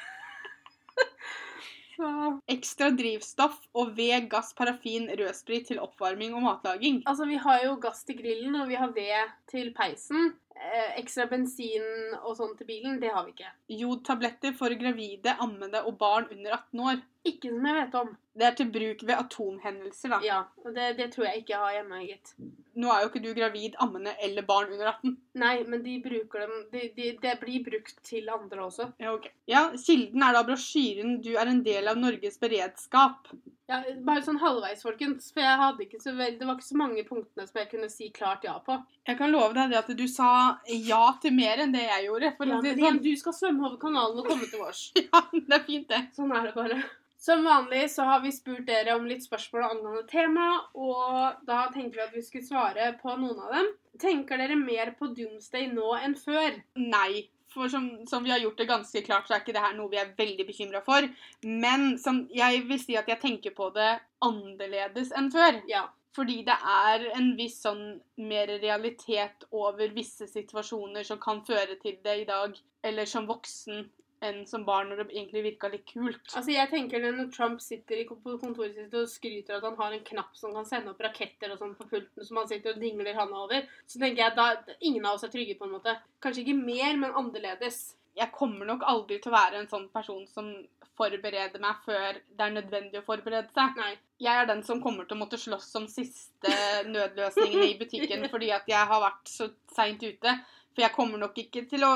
Ekstra 2.51 2.91
drivstoff 2.97 3.61
og 3.77 3.95
ved, 3.97 4.29
gass, 4.33 4.53
parafin, 4.57 5.07
rødsprit 5.19 5.69
til 5.71 5.81
oppvarming 5.83 6.35
og 6.35 6.43
matlaging. 6.45 7.03
Altså, 7.07 7.29
vi 7.31 7.39
har 7.41 7.63
jo 7.65 7.77
gass 7.83 8.05
til 8.05 8.19
grillen, 8.19 8.57
og 8.61 8.69
vi 8.69 8.79
har 8.81 8.95
ved 8.97 9.35
til 9.51 9.71
peisen. 9.77 10.33
Eh, 10.55 10.93
ekstra 11.01 11.27
bensin 11.31 11.87
og 12.21 12.37
sånn 12.39 12.55
til 12.59 12.69
bilen, 12.69 13.01
det 13.03 13.11
har 13.15 13.27
vi 13.27 13.35
ikke. 13.35 13.51
Jodtabletter 13.81 14.55
for 14.59 14.75
gravide, 14.79 15.35
ammede 15.43 15.83
og 15.83 15.99
barn 15.99 16.31
under 16.31 16.59
18 16.61 16.85
år. 16.91 17.03
Ikke 17.25 17.49
som 17.49 17.65
jeg 17.65 17.77
vet 17.79 17.95
om. 17.97 18.11
Det 18.35 18.45
er 18.45 18.57
til 18.59 18.69
bruk 18.75 19.03
ved 19.07 19.15
atomhendelser, 19.15 20.13
da. 20.13 20.19
Ja, 20.27 20.41
og 20.65 20.75
det, 20.77 20.91
det 20.99 21.07
tror 21.15 21.29
jeg 21.29 21.41
ikke 21.41 21.55
jeg 21.55 21.63
har 21.63 21.77
hjemme, 21.79 22.01
gitt. 22.05 22.33
Nå 22.75 22.91
er 22.91 23.05
jo 23.05 23.11
ikke 23.13 23.23
du 23.23 23.31
gravid, 23.37 23.77
ammende 23.81 24.13
eller 24.27 24.43
barn 24.49 24.73
under 24.75 24.91
18. 24.91 25.15
Nei, 25.39 25.55
men 25.71 25.85
de 25.85 25.95
bruker 26.03 26.43
dem 26.43 26.55
de, 26.73 26.89
de, 26.97 27.11
Det 27.23 27.35
blir 27.41 27.63
brukt 27.65 28.01
til 28.05 28.29
andre 28.35 28.65
også. 28.67 28.89
Ja, 29.01 29.15
ok. 29.15 29.29
Ja, 29.49 29.69
Kilden 29.79 30.25
er 30.27 30.35
da 30.35 30.43
brosjyren 30.49 31.21
'Du 31.23 31.33
er 31.39 31.47
en 31.53 31.63
del 31.65 31.89
av 31.89 32.01
Norges 32.01 32.41
beredskap'. 32.43 33.31
Ja, 33.71 33.79
Bare 34.05 34.21
sånn 34.27 34.41
halvveis, 34.43 34.83
folkens. 34.85 35.31
For 35.33 35.41
jeg 35.41 35.61
hadde 35.61 35.87
ikke 35.87 36.01
så 36.03 36.13
vel, 36.19 36.35
det 36.37 36.49
var 36.49 36.59
ikke 36.59 36.67
så 36.67 36.77
mange 36.77 37.05
punktene 37.09 37.47
som 37.49 37.61
jeg 37.63 37.71
kunne 37.71 37.89
si 37.93 38.11
klart 38.13 38.45
ja 38.45 38.59
på. 38.67 38.77
Jeg 39.07 39.17
kan 39.21 39.33
love 39.33 39.55
deg 39.57 39.71
det 39.73 39.79
at 39.79 39.95
du 39.97 40.05
sa 40.11 40.59
ja 40.69 41.05
til 41.23 41.33
mer 41.33 41.63
enn 41.65 41.73
det 41.73 41.87
jeg 41.87 42.11
gjorde. 42.11 42.35
For 42.37 42.51
Ja, 42.51 42.59
men 42.61 42.77
det 42.77 42.85
sånn. 42.85 43.01
du 43.07 43.15
skal 43.17 43.39
svømme 43.39 43.65
over 43.71 43.79
kanalen 43.87 44.21
og 44.21 44.29
komme 44.29 44.51
til 44.51 44.61
vårs. 44.61 44.91
Ja, 45.07 45.23
det 45.33 45.57
er 45.61 45.65
fint, 45.71 45.89
det. 45.89 46.03
Sånn 46.19 46.35
er 46.35 46.51
det 46.51 46.55
bare. 46.59 46.83
Som 47.25 47.45
vanlig 47.45 47.91
så 47.91 48.05
har 48.05 48.21
vi 48.21 48.33
spurt 48.37 48.67
dere 48.69 48.93
om 48.99 49.07
litt 49.09 49.23
spørsmål 49.25 49.63
angående 49.65 50.03
tema, 50.11 50.49
og 50.77 51.39
da 51.49 51.63
tenkte 51.73 51.97
vi 51.97 52.03
at 52.05 52.13
vi 52.13 52.25
skulle 52.25 52.45
svare 52.45 52.91
på 53.01 53.15
noen 53.17 53.39
av 53.47 53.55
dem. 53.55 53.71
Tenker 54.03 54.43
dere 54.43 54.59
mer 54.61 54.91
på 54.99 55.09
Doomsday 55.17 55.71
nå 55.73 55.95
enn 56.03 56.19
før? 56.21 56.59
Nei. 56.77 57.31
For 57.55 57.71
som, 57.73 57.87
som 58.11 58.27
vi 58.27 58.33
har 58.35 58.43
gjort 58.43 58.61
det 58.61 58.69
ganske 58.69 59.05
klart, 59.07 59.29
så 59.29 59.39
er 59.39 59.45
ikke 59.45 59.55
det 59.57 59.65
her 59.65 59.77
noe 59.79 59.89
vi 59.89 60.03
er 60.03 60.13
veldig 60.19 60.45
bekymra 60.51 60.85
for. 60.85 61.09
Men 61.47 61.95
som, 62.03 62.25
jeg 62.35 62.65
vil 62.69 62.83
si 62.83 62.99
at 63.01 63.09
jeg 63.09 63.23
tenker 63.23 63.57
på 63.57 63.71
det 63.73 63.93
annerledes 64.27 65.15
enn 65.17 65.33
før. 65.33 65.63
Ja. 65.71 65.87
Fordi 66.15 66.43
det 66.47 66.55
er 66.55 67.09
en 67.17 67.33
viss 67.39 67.57
sånn 67.65 67.87
mer 68.21 68.53
realitet 68.61 69.49
over 69.49 69.97
visse 69.97 70.29
situasjoner 70.29 71.09
som 71.09 71.19
kan 71.23 71.41
føre 71.47 71.81
til 71.81 71.97
det 72.05 72.21
i 72.21 72.29
dag, 72.29 72.53
eller 72.85 73.09
som 73.09 73.27
voksen 73.31 73.87
enn 74.25 74.45
som 74.49 74.65
barn, 74.67 74.91
når 74.91 75.03
det 75.03 75.07
egentlig 75.15 75.43
virka 75.45 75.71
litt 75.73 75.87
kult. 75.89 76.23
Altså 76.33 76.55
jeg 76.55 76.71
tenker 76.71 77.03
Når 77.05 77.33
Trump 77.35 77.63
sitter 77.63 78.05
på 78.09 78.37
kontoret 78.43 78.77
sitt 78.77 78.95
og 78.99 79.11
skryter 79.11 79.59
at 79.59 79.67
han 79.67 79.77
har 79.81 79.97
en 79.97 80.07
knapp 80.07 80.37
som 80.39 80.55
kan 80.57 80.69
sende 80.69 80.95
opp 80.95 81.03
raketter 81.05 81.53
og 81.53 81.61
sånn 81.61 81.75
på 81.79 81.89
pulten 81.91 82.27
som 82.27 82.41
han 82.41 82.49
sitter 82.51 82.75
og 82.75 82.81
dingler 82.83 83.19
handa 83.19 83.45
over, 83.47 83.67
så 83.87 84.01
tenker 84.01 84.25
jeg 84.25 84.39
da 84.39 84.77
ingen 84.81 85.05
av 85.05 85.19
oss 85.19 85.27
er 85.27 85.35
trygge, 85.35 85.59
på 85.59 85.69
en 85.69 85.77
måte. 85.77 85.97
Kanskje 86.25 86.45
ikke 86.45 86.59
mer, 86.61 86.97
men 87.01 87.15
annerledes. 87.15 87.85
Jeg 88.15 88.31
kommer 88.35 88.69
nok 88.69 88.85
aldri 88.87 89.19
til 89.19 89.33
å 89.33 89.35
være 89.35 89.61
en 89.61 89.71
sånn 89.71 89.89
person 89.95 90.23
som 90.31 90.53
forbereder 90.95 91.63
meg 91.63 91.81
før 91.83 92.19
det 92.23 92.45
er 92.45 92.53
nødvendig 92.55 93.01
å 93.01 93.07
forberede 93.07 93.51
seg. 93.55 93.79
Nei. 93.81 93.95
Jeg 94.23 94.41
er 94.41 94.47
den 94.49 94.63
som 94.67 94.83
kommer 94.83 95.09
til 95.09 95.19
å 95.19 95.23
måtte 95.25 95.41
slåss 95.41 95.67
som 95.75 95.89
siste 95.91 96.53
nødløsningen 96.95 97.65
i 97.67 97.79
butikken 97.81 98.29
fordi 98.31 98.53
at 98.55 98.69
jeg 98.71 98.91
har 98.91 99.03
vært 99.03 99.31
så 99.31 99.51
seint 99.75 100.05
ute. 100.05 100.37
For 100.75 100.87
jeg 100.87 100.95
kommer 100.95 101.21
nok 101.23 101.39
ikke 101.39 101.65
til 101.71 101.87
å 101.87 101.95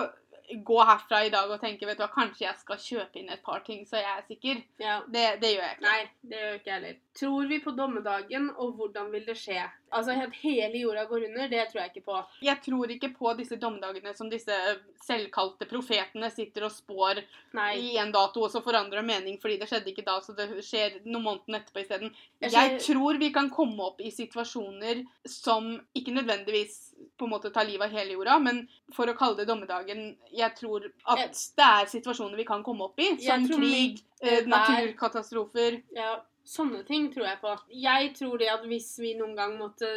gå 0.65 0.79
herfra 0.85 1.25
i 1.27 1.33
dag 1.33 1.51
og 1.51 1.61
tenke 1.63 1.87
vet 1.89 1.99
du 1.99 2.05
hva, 2.05 2.11
kanskje 2.15 2.47
jeg 2.47 2.61
skal 2.63 2.81
kjøpe 2.83 3.21
inn 3.21 3.33
et 3.35 3.45
par 3.45 3.65
ting, 3.67 3.85
så 3.89 4.01
jeg 4.01 4.11
er 4.15 4.25
sikker. 4.29 4.63
Ja. 4.83 5.01
Det, 5.09 5.27
det 5.43 5.53
gjør 5.55 5.67
jeg 5.67 5.77
ikke. 5.79 5.87
Nei, 5.89 6.01
det 6.31 6.43
gjør 6.43 6.59
ikke 6.61 6.71
jeg 6.71 6.79
heller. 6.79 7.01
Tror 7.19 7.49
vi 7.51 7.59
på 7.59 7.73
dommedagen, 7.75 8.51
og 8.63 8.77
hvordan 8.79 9.09
vil 9.11 9.25
det 9.27 9.35
skje? 9.41 9.59
Altså, 9.91 10.13
at 10.13 10.35
hele 10.43 10.79
jorda 10.79 11.03
går 11.09 11.25
under, 11.27 11.49
det 11.51 11.65
tror 11.71 11.81
jeg 11.81 11.91
ikke 11.91 12.05
på. 12.07 12.19
Jeg 12.45 12.61
tror 12.63 12.93
ikke 12.95 13.09
på 13.17 13.33
disse 13.39 13.57
dommedagene 13.59 14.13
som 14.15 14.29
disse 14.31 14.55
selvkalte 15.03 15.67
profetene 15.67 16.29
sitter 16.31 16.67
og 16.69 16.75
spår 16.75 17.23
Nei. 17.57 17.73
i 17.81 17.97
en 17.99 18.13
dato, 18.15 18.45
og 18.45 18.53
så 18.53 18.63
forandrer 18.63 19.03
mening 19.03 19.41
fordi 19.43 19.57
det 19.59 19.71
skjedde 19.71 19.91
ikke 19.95 20.05
da, 20.07 20.19
så 20.23 20.37
det 20.37 20.47
skjer 20.63 21.01
noen 21.07 21.25
måneder 21.25 21.59
etterpå 21.63 21.83
isteden. 21.83 22.15
Jeg 22.45 22.53
Jeg 22.53 22.79
tror 22.87 23.19
vi 23.19 23.33
kan 23.35 23.51
komme 23.51 23.89
opp 23.91 24.01
i 24.05 24.13
situasjoner 24.15 25.03
som 25.27 25.73
ikke 25.97 26.15
nødvendigvis 26.21 26.79
på 27.19 27.27
en 27.27 27.33
måte 27.35 27.51
tar 27.55 27.67
livet 27.67 27.89
av 27.89 27.99
hele 27.99 28.15
jorda, 28.15 28.39
men 28.39 28.63
for 28.95 29.11
å 29.11 29.17
kalle 29.19 29.41
det 29.41 29.49
dommedagen 29.49 30.17
Jeg 30.33 30.55
tror 30.55 30.85
at 31.07 31.19
Jeg- 31.19 31.31
det 31.57 31.67
er 31.67 31.87
situasjoner 31.87 32.37
vi 32.37 32.45
kan 32.45 32.63
komme 32.63 32.83
opp 32.85 32.99
i, 33.01 33.17
som 33.17 33.47
krig, 33.49 34.03
eh, 34.23 34.45
naturkatastrofer 34.47 35.83
Ja, 35.95 36.21
sånne 36.49 36.83
ting 36.89 37.11
tror 37.13 37.29
jeg 37.29 37.41
på. 37.43 37.53
Jeg 37.83 38.15
tror 38.17 38.41
det 38.41 38.49
at 38.53 38.65
hvis 38.69 38.95
vi 39.03 39.15
noen 39.19 39.37
gang 39.39 39.59
måtte 39.61 39.91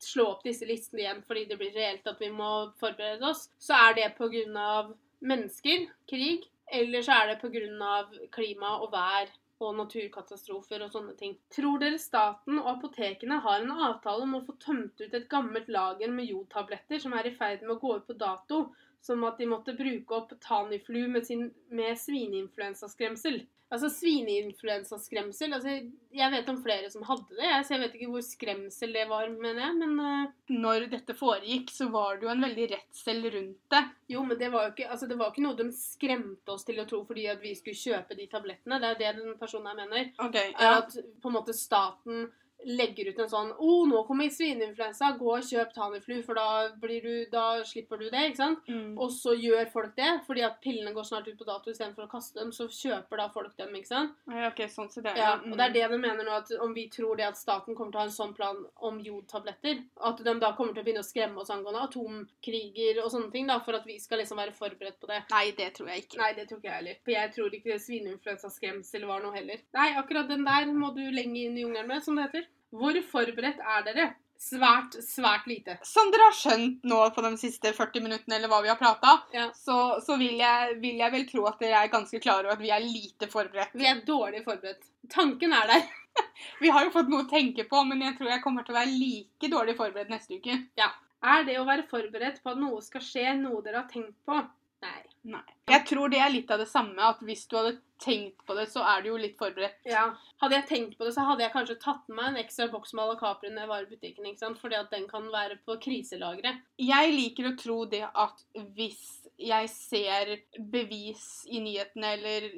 slå 0.00 0.30
opp 0.34 0.46
disse 0.46 0.64
listene 0.68 1.04
igjen 1.04 1.20
fordi 1.26 1.44
det 1.50 1.58
blir 1.60 1.74
reelt 1.76 2.06
at 2.08 2.20
vi 2.22 2.30
må 2.32 2.70
forberede 2.80 3.26
oss, 3.28 3.48
så 3.60 3.76
er 3.88 3.98
det 3.98 4.08
av 4.56 4.94
mennesker, 5.20 5.86
krig, 6.08 6.48
eller 6.72 7.04
så 7.04 7.18
er 7.18 7.34
det 7.34 7.76
av 7.84 8.16
klima 8.32 8.78
og 8.80 8.92
vær 8.94 9.28
og 9.60 9.74
naturkatastrofer 9.76 10.80
og 10.80 10.92
sånne 10.94 11.14
ting. 11.18 11.34
Tror 11.52 11.80
dere 11.82 11.98
staten 12.00 12.56
og 12.62 12.68
apotekene 12.70 13.42
har 13.44 13.60
en 13.60 13.74
avtale 13.90 14.24
om 14.24 14.38
å 14.38 14.44
få 14.46 14.54
tømt 14.62 15.02
ut 15.02 15.14
et 15.14 15.28
gammelt 15.28 15.68
lager 15.68 16.08
med 16.08 16.30
jodtabletter 16.30 17.02
som 17.02 17.12
er 17.12 17.28
i 17.28 17.34
ferd 17.36 17.66
med 17.66 17.74
å 17.76 17.80
gå 17.82 17.98
ut 17.98 18.06
på 18.08 18.16
dato, 18.16 18.62
som 19.04 19.24
at 19.28 19.36
de 19.40 19.48
måtte 19.50 19.76
bruke 19.76 20.16
opp 20.16 20.32
Taniflu 20.40 21.02
med, 21.08 21.26
sin, 21.28 21.50
med 21.68 21.98
svineinfluensaskremsel? 22.00 23.42
Altså 23.70 23.86
svineinfluensaskremsel 23.94 25.54
altså, 25.54 25.76
Jeg 26.14 26.32
vet 26.32 26.48
om 26.50 26.58
flere 26.64 26.88
som 26.90 27.04
hadde 27.06 27.36
det, 27.36 27.44
jeg, 27.44 27.66
jeg 27.70 27.82
vet 27.84 27.92
ikke 27.96 28.08
hvor 28.10 28.24
skremsel 28.26 28.96
det 28.96 29.04
var, 29.10 29.28
mener 29.30 29.62
jeg. 29.62 29.76
Men 29.78 29.94
uh, 30.02 30.32
Når 30.50 30.88
dette 30.90 31.14
foregikk, 31.14 31.70
så 31.74 31.86
var 31.94 32.18
det 32.18 32.26
jo 32.26 32.32
en 32.32 32.42
veldig 32.48 32.66
redsel 32.74 33.22
rundt 33.36 33.76
det. 33.76 33.84
jo, 34.10 34.24
men 34.26 34.40
det 34.40 34.50
var 34.50 34.66
jo 34.66 34.74
ikke, 34.74 34.88
altså, 34.90 35.06
det 35.10 35.20
var 35.20 35.30
ikke 35.30 35.46
noe 35.46 35.58
de 35.60 35.68
skremte 35.76 36.56
oss 36.56 36.66
til 36.66 36.82
å 36.82 36.88
tro 36.90 37.04
fordi 37.06 37.28
at 37.30 37.42
vi 37.44 37.54
skulle 37.58 37.78
kjøpe 37.78 38.18
de 38.18 38.26
tablettene. 38.32 38.80
Det 38.82 38.90
er 38.90 39.00
det 39.04 39.14
den 39.20 39.38
personen 39.38 39.70
her 39.70 39.78
mener. 39.84 40.10
Ok, 40.18 40.40
ja. 40.50 40.74
at 40.80 40.98
på 41.22 41.30
en 41.30 41.38
måte 41.38 41.54
staten 41.54 42.26
legger 42.64 43.08
ut 43.10 43.18
en 43.18 43.30
sånn 43.30 43.52
'Å, 43.52 43.86
nå 43.88 44.02
kommer 44.06 44.28
svineinfluensa. 44.30 45.12
Gå 45.18 45.30
og 45.36 45.46
kjøp 45.46 45.72
Taniflu, 45.74 46.22
for 46.24 46.34
da, 46.34 46.68
blir 46.80 47.02
du, 47.02 47.26
da 47.32 47.62
slipper 47.64 47.98
du 47.98 48.10
det.' 48.10 48.30
ikke 48.30 48.36
sant? 48.36 48.68
Mm. 48.68 48.98
Og 48.98 49.10
så 49.10 49.34
gjør 49.34 49.70
folk 49.72 49.96
det, 49.96 50.10
fordi 50.26 50.44
at 50.46 50.60
pillene 50.60 50.94
går 50.94 51.04
snart 51.04 51.28
ut 51.28 51.38
på 51.38 51.48
dato 51.48 51.70
istedenfor 51.70 52.06
å 52.06 52.10
kaste 52.10 52.40
dem. 52.40 52.52
Så 52.52 52.68
kjøper 52.68 53.16
da 53.16 53.28
folk 53.28 53.56
dem, 53.56 53.74
ikke 53.74 53.92
sant? 53.92 54.16
Ja, 54.28 54.48
ok, 54.48 54.64
sånn 54.68 54.90
så 54.90 55.02
det 55.02 55.16
Ja, 55.16 55.36
mm. 55.36 55.52
og 55.52 55.58
det 55.58 55.66
er 55.66 55.72
det 55.78 55.86
de 55.90 55.98
mener 55.98 56.24
nå, 56.24 56.36
at 56.42 56.52
om 56.60 56.74
vi 56.74 56.88
tror 56.88 57.16
det 57.16 57.28
at 57.30 57.40
staten 57.40 57.74
kommer 57.74 57.92
til 57.92 58.00
å 58.00 58.04
ha 58.04 58.08
en 58.10 58.18
sånn 58.18 58.34
plan 58.36 58.64
om 58.76 59.00
jodtabletter, 59.00 59.82
at 60.10 60.22
de 60.24 60.34
da 60.40 60.52
kommer 60.56 60.74
til 60.74 60.82
å 60.82 60.86
begynne 60.86 61.04
å 61.04 61.08
skremme 61.08 61.40
oss 61.40 61.50
angående 61.50 61.84
atomkriger 61.88 63.02
og 63.04 63.10
sånne 63.10 63.32
ting, 63.32 63.46
da, 63.50 63.58
for 63.64 63.78
at 63.78 63.86
vi 63.88 63.98
skal 63.98 64.22
liksom 64.22 64.40
være 64.40 64.56
forberedt 64.56 65.00
på 65.00 65.10
det. 65.10 65.22
Nei, 65.32 65.50
det 65.56 65.72
tror 65.76 65.90
jeg 65.92 66.04
ikke. 66.04 66.20
Nei, 66.20 66.32
det 66.36 66.46
tror 66.48 66.60
ikke 66.60 66.70
jeg 66.70 66.78
heller. 66.80 67.00
For 67.04 67.16
jeg 67.16 67.34
tror 67.36 67.58
ikke 67.58 67.80
svineinfluensaskremsel 67.86 69.06
var 69.08 69.24
noe 69.24 69.36
heller. 69.36 69.64
Nei, 69.76 69.90
akkurat 70.00 70.30
den 70.30 70.46
der 70.46 70.72
må 70.74 70.92
du 70.96 71.02
lenge 71.10 71.44
inn 71.46 71.58
i 71.58 71.64
jungelen 71.64 71.90
med, 71.90 72.04
som 72.04 72.18
det 72.18 72.28
heter. 72.28 72.49
Hvor 72.70 72.96
forberedt 73.10 73.60
er 73.60 73.86
dere? 73.86 74.08
Svært, 74.40 74.94
svært 75.04 75.44
lite. 75.50 75.74
Som 75.84 76.08
dere 76.14 76.30
har 76.30 76.36
skjønt 76.36 76.84
nå 76.88 76.98
på 77.12 77.22
de 77.26 77.30
siste 77.36 77.74
40 77.76 78.00
minuttene, 78.06 78.38
eller 78.38 78.48
hva 78.48 78.62
vi 78.64 78.70
har 78.72 78.78
prata, 78.80 79.18
Ja. 79.36 79.50
så, 79.52 79.74
så 80.00 80.16
vil, 80.16 80.38
jeg, 80.40 80.78
vil 80.80 80.96
jeg 81.02 81.12
vel 81.12 81.26
tro 81.28 81.44
at 81.50 81.58
dere 81.60 81.82
er 81.84 81.90
ganske 81.92 82.20
klare 82.24 82.46
over 82.48 82.54
at 82.56 82.62
vi 82.64 82.70
er 82.72 82.80
lite 82.80 83.28
forberedt. 83.28 83.74
Vi 83.76 83.84
er 83.90 84.00
dårlig 84.06 84.40
forberedt. 84.46 84.88
Tanken 85.12 85.52
er 85.52 85.68
der. 85.74 85.84
Vi 86.60 86.70
har 86.72 86.86
jo 86.86 86.90
fått 86.94 87.08
noe 87.12 87.22
å 87.26 87.28
tenke 87.30 87.66
på, 87.68 87.82
men 87.86 88.00
jeg 88.02 88.16
tror 88.18 88.30
jeg 88.32 88.42
kommer 88.42 88.64
til 88.66 88.74
å 88.74 88.78
være 88.80 88.96
like 88.96 89.48
dårlig 89.52 89.76
forberedt 89.78 90.10
neste 90.10 90.40
uke. 90.40 90.56
Ja. 90.80 90.88
Er 91.22 91.44
det 91.46 91.58
å 91.60 91.66
være 91.68 91.84
forberedt 91.90 92.40
på 92.42 92.50
at 92.54 92.58
noe 92.60 92.80
skal 92.82 93.04
skje, 93.04 93.26
noe 93.38 93.60
dere 93.62 93.82
har 93.84 93.88
tenkt 93.92 94.16
på? 94.26 94.40
Nei. 94.82 95.00
Nei. 95.28 95.42
Jeg 95.68 95.84
tror 95.86 96.08
det 96.08 96.18
er 96.24 96.30
litt 96.32 96.50
av 96.50 96.62
det 96.62 96.68
samme, 96.70 96.96
at 97.04 97.20
hvis 97.20 97.42
du 97.50 97.56
hadde 97.58 97.74
tenkt 98.00 98.40
på 98.48 98.54
det, 98.56 98.64
så 98.72 98.80
er 98.88 99.02
du 99.04 99.10
jo 99.10 99.18
litt 99.20 99.36
forberedt. 99.38 99.82
Ja. 99.84 100.06
Hadde 100.40 100.56
jeg 100.56 100.66
tenkt 100.70 100.94
på 100.96 101.04
det, 101.04 101.12
så 101.12 101.26
hadde 101.28 101.44
jeg 101.44 101.52
kanskje 101.52 101.76
tatt 101.82 102.06
med 102.08 102.16
meg 102.16 102.30
en 102.30 102.38
ekstra 102.40 102.70
boks 102.72 102.94
med 102.96 103.04
alacapri 103.04 103.50
når 103.52 103.60
jeg 103.66 103.70
var 103.72 103.84
i 103.84 103.90
butikken. 103.90 104.28
ikke 104.30 104.42
sant? 104.46 104.60
Fordi 104.62 104.78
at 104.78 104.88
den 104.94 105.04
kan 105.10 105.28
være 105.32 105.58
på 105.66 105.76
kriselageret. 105.84 106.62
Jeg 106.80 107.12
liker 107.12 107.50
å 107.50 107.56
tro 107.60 107.84
det 107.92 108.06
at 108.08 108.40
hvis 108.78 109.04
jeg 109.40 109.68
ser 109.72 110.32
bevis 110.72 111.26
i 111.48 111.60
nyhetene 111.64 112.14
eller 112.16 112.48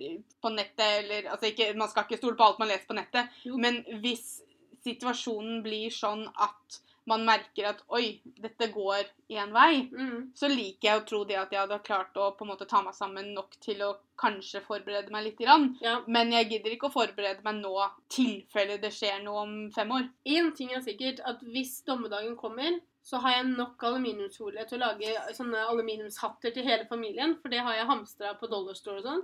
på 0.42 0.54
nettet 0.54 1.02
eller 1.02 1.28
Altså, 1.34 1.50
ikke, 1.50 1.72
man 1.78 1.90
skal 1.90 2.06
ikke 2.06 2.18
stole 2.22 2.38
på 2.38 2.46
alt 2.46 2.62
man 2.62 2.70
leser 2.70 2.86
på 2.88 2.98
nettet, 2.98 3.42
Jo. 3.46 3.58
men 3.58 3.82
hvis 4.02 4.40
situasjonen 4.86 5.60
blir 5.62 5.90
sånn 5.94 6.24
at 6.42 6.80
man 7.06 7.24
merker 7.26 7.66
at 7.66 7.80
oi, 7.90 8.20
dette 8.40 8.68
går 8.72 9.04
én 9.30 9.52
vei, 9.52 9.88
Mm. 9.90 10.30
så 10.34 10.48
liker 10.48 10.88
jeg 10.88 11.00
å 11.00 11.06
tro 11.06 11.24
det 11.24 11.36
at 11.36 11.50
jeg 11.50 11.60
hadde 11.60 11.82
klart 11.82 12.14
å 12.14 12.36
på 12.36 12.42
en 12.44 12.50
måte 12.52 12.68
ta 12.68 12.80
meg 12.82 12.94
sammen 12.94 13.34
nok 13.34 13.50
til 13.60 13.78
å 13.82 13.96
kanskje 14.18 14.62
forberede 14.62 15.10
meg 15.10 15.24
litt. 15.24 15.38
Grann. 15.38 15.76
Ja. 15.82 16.00
Men 16.06 16.30
jeg 16.30 16.48
gidder 16.50 16.70
ikke 16.76 16.88
å 16.90 16.92
forberede 16.92 17.42
meg 17.42 17.56
nå, 17.62 17.74
tilfelle 18.08 18.78
det 18.80 18.92
skjer 18.92 19.22
noe 19.24 19.42
om 19.42 19.70
fem 19.74 19.90
år. 19.90 20.08
Én 20.26 20.54
ting 20.54 20.70
er 20.72 20.80
sikkert, 20.80 21.20
at 21.24 21.40
hvis 21.40 21.82
dommedagen 21.84 22.36
kommer, 22.36 22.78
så 23.04 23.18
har 23.20 23.32
jeg 23.32 23.46
nok 23.56 23.82
aluminiumsfolie 23.82 24.62
til 24.68 24.78
å 24.78 24.84
lage 24.86 25.34
sånne 25.34 25.58
aluminiumshatter 25.66 26.52
til 26.54 26.62
hele 26.62 26.86
familien. 26.86 27.34
For 27.42 27.48
det 27.50 27.58
har 27.58 27.74
jeg 27.74 27.86
hamstra 27.88 28.34
på 28.38 28.48
Dollar 28.48 28.74
Store 28.78 28.98
og 28.98 29.02
sånn. 29.04 29.22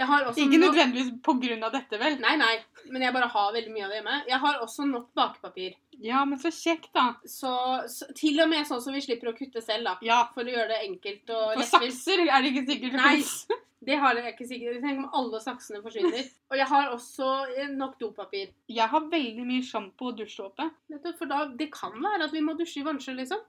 Ikke 0.00 0.58
nok- 0.58 0.74
nødvendigvis 0.74 1.22
på 1.22 1.34
grunn 1.40 1.62
av 1.62 1.70
dette, 1.72 1.96
vel? 2.00 2.18
Nei, 2.18 2.34
nei. 2.36 2.56
Men 2.90 3.02
jeg 3.02 3.12
bare 3.12 3.28
har 3.28 3.52
veldig 3.52 3.70
mye 3.72 3.84
av 3.84 3.90
det 3.90 4.02
hjemme. 4.02 4.26
Jeg 4.26 4.38
har 4.40 4.58
også 4.64 4.88
nok 4.90 5.14
bakepapir. 5.14 5.74
Ja, 5.98 6.24
men 6.24 6.38
så 6.38 6.52
kjekt, 6.54 6.92
da. 6.96 7.14
Så, 7.28 7.50
så 7.90 8.06
til 8.16 8.38
og 8.40 8.48
med 8.52 8.68
sånn 8.68 8.82
som 8.84 8.94
vi 8.96 9.02
slipper 9.04 9.32
å 9.32 9.36
kutte 9.36 9.62
selv, 9.64 9.88
da. 9.88 9.96
Ja, 10.06 10.20
For 10.34 10.46
å 10.46 10.54
gjøre 10.54 10.70
det 10.72 10.84
enkelt 10.86 11.32
og 11.34 11.58
For 11.58 11.72
sakser 11.74 12.24
er 12.26 12.38
det 12.40 12.54
ikke 12.54 12.68
sikkert 12.70 12.96
det 12.96 13.02
Nei. 13.02 13.58
Det 13.80 13.96
har 13.96 14.18
jeg 14.18 14.34
ikke 14.34 14.44
sikkert. 14.44 14.82
Tenk 14.82 14.98
om 15.00 15.14
alle 15.16 15.38
saksene 15.40 15.78
forsvinner. 15.80 16.26
Og 16.52 16.58
jeg 16.58 16.68
har 16.68 16.90
også 16.92 17.28
eh, 17.54 17.70
nok 17.72 17.94
dopapir. 18.02 18.50
Jeg 18.68 18.92
har 18.92 19.06
veldig 19.12 19.46
mye 19.48 19.64
sjampo 19.64 20.10
og 20.10 20.18
dusjsåpe. 20.18 20.66
Vet 20.92 21.08
For 21.16 21.30
da, 21.30 21.46
det 21.56 21.70
kan 21.72 21.96
være 21.96 22.28
at 22.28 22.34
vi 22.36 22.42
må 22.44 22.52
dusje 22.58 22.82
i 22.82 22.84
vannsjø, 22.84 23.16
liksom. 23.22 23.40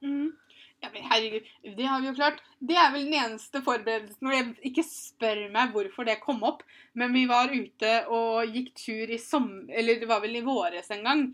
Ja, 0.81 0.89
men 0.89 1.03
herregud, 1.05 1.49
det 1.77 1.85
har 1.85 1.99
vi 2.01 2.07
jo 2.07 2.15
klart. 2.15 2.39
Det 2.57 2.77
er 2.79 2.93
vel 2.93 3.03
den 3.05 3.17
eneste 3.19 3.59
forberedelsen. 3.61 4.29
Og 4.29 4.33
jeg 4.33 4.71
ikke 4.71 4.85
spør 4.87 5.43
meg 5.53 5.75
hvorfor 5.75 6.07
det 6.07 6.21
kom 6.23 6.41
opp, 6.47 6.63
men 6.97 7.13
vi 7.13 7.27
var 7.29 7.51
ute 7.53 7.91
og 8.09 8.55
gikk 8.55 8.71
tur 8.79 9.11
i 9.13 9.19
sommer 9.21 9.69
Eller 9.77 9.99
det 10.01 10.09
var 10.09 10.23
vel 10.23 10.39
i 10.39 10.45
våres 10.45 10.89
en 10.95 11.05
gang, 11.05 11.27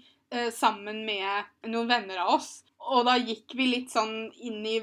sammen 0.54 1.06
med 1.08 1.70
noen 1.72 1.88
venner 1.88 2.24
av 2.24 2.34
oss. 2.38 2.50
Og 2.88 3.06
da 3.08 3.18
gikk 3.20 3.56
vi 3.58 3.68
litt 3.72 3.92
sånn 3.92 4.30
inn 4.44 4.66
i 4.68 4.78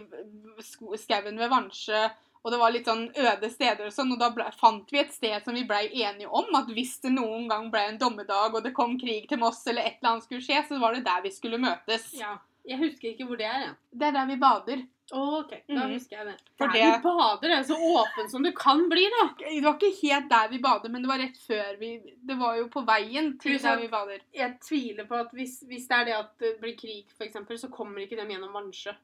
skauen 0.98 1.38
ved 1.40 1.50
Vansjø, 1.52 2.06
og 2.44 2.52
det 2.52 2.58
var 2.60 2.72
litt 2.74 2.88
sånn 2.88 3.06
øde 3.08 3.48
steder 3.48 3.88
og 3.88 3.94
sånn, 3.94 4.10
og 4.12 4.18
da 4.20 4.28
ble, 4.34 4.44
fant 4.60 4.90
vi 4.92 5.00
et 5.00 5.12
sted 5.14 5.46
som 5.46 5.56
vi 5.56 5.62
blei 5.68 5.86
enige 6.04 6.28
om, 6.28 6.50
at 6.58 6.68
hvis 6.76 6.98
det 7.00 7.14
noen 7.14 7.46
gang 7.48 7.70
ble 7.72 7.86
en 7.88 8.00
dommedag, 8.00 8.52
og 8.52 8.66
det 8.66 8.74
kom 8.76 8.98
krig 9.00 9.30
til 9.30 9.40
Moss, 9.40 9.62
eller 9.70 9.86
et 9.86 9.96
eller 9.96 10.10
annet 10.10 10.26
skulle 10.26 10.44
skje, 10.44 10.60
så 10.68 10.80
var 10.82 10.92
det 10.92 11.06
der 11.06 11.22
vi 11.24 11.32
skulle 11.32 11.60
møtes. 11.62 12.10
Ja. 12.18 12.36
Jeg 12.68 12.80
husker 12.80 13.10
ikke 13.10 13.26
hvor 13.28 13.40
det 13.40 13.48
er, 13.48 13.62
jeg. 13.62 13.72
Det 13.92 14.06
er 14.08 14.14
der 14.16 14.28
vi 14.28 14.36
bader. 14.40 14.84
OK, 15.12 15.50
da 15.68 15.74
Mhm. 15.74 15.92
husker 15.92 16.16
jeg 16.16 16.26
det. 16.26 16.36
For 16.56 16.66
Der 16.66 16.72
det- 16.72 16.96
vi 16.96 17.02
bader, 17.02 17.50
er 17.58 17.62
så 17.62 17.76
åpen 17.76 18.28
som 18.30 18.42
det 18.42 18.54
kan 18.56 18.88
bli, 18.88 19.04
da. 19.20 19.34
Det 19.38 19.62
var 19.62 19.74
ikke 19.78 20.00
helt 20.02 20.28
der 20.30 20.48
vi 20.48 20.58
bader, 20.58 20.88
men 20.88 21.02
det 21.02 21.08
var 21.08 21.18
rett 21.18 21.36
før 21.36 21.78
vi 21.78 21.98
Det 22.26 22.38
var 22.38 22.56
jo 22.56 22.68
på 22.68 22.84
veien 22.86 23.38
til 23.38 23.58
der 23.58 23.76
vi 23.76 23.88
bader. 23.88 24.20
Jeg 24.32 24.58
tviler 24.60 25.04
på 25.06 25.14
at 25.20 25.30
hvis, 25.32 25.62
hvis 25.68 25.86
det 25.88 25.96
er 25.98 26.04
det 26.04 26.14
at 26.14 26.38
det 26.38 26.60
blir 26.60 26.76
krig, 26.76 27.04
f.eks., 27.18 27.60
så 27.60 27.70
kommer 27.70 28.00
ikke 28.00 28.16
de 28.16 28.26
gjennom 28.32 28.52
vannsjø. 28.52 28.94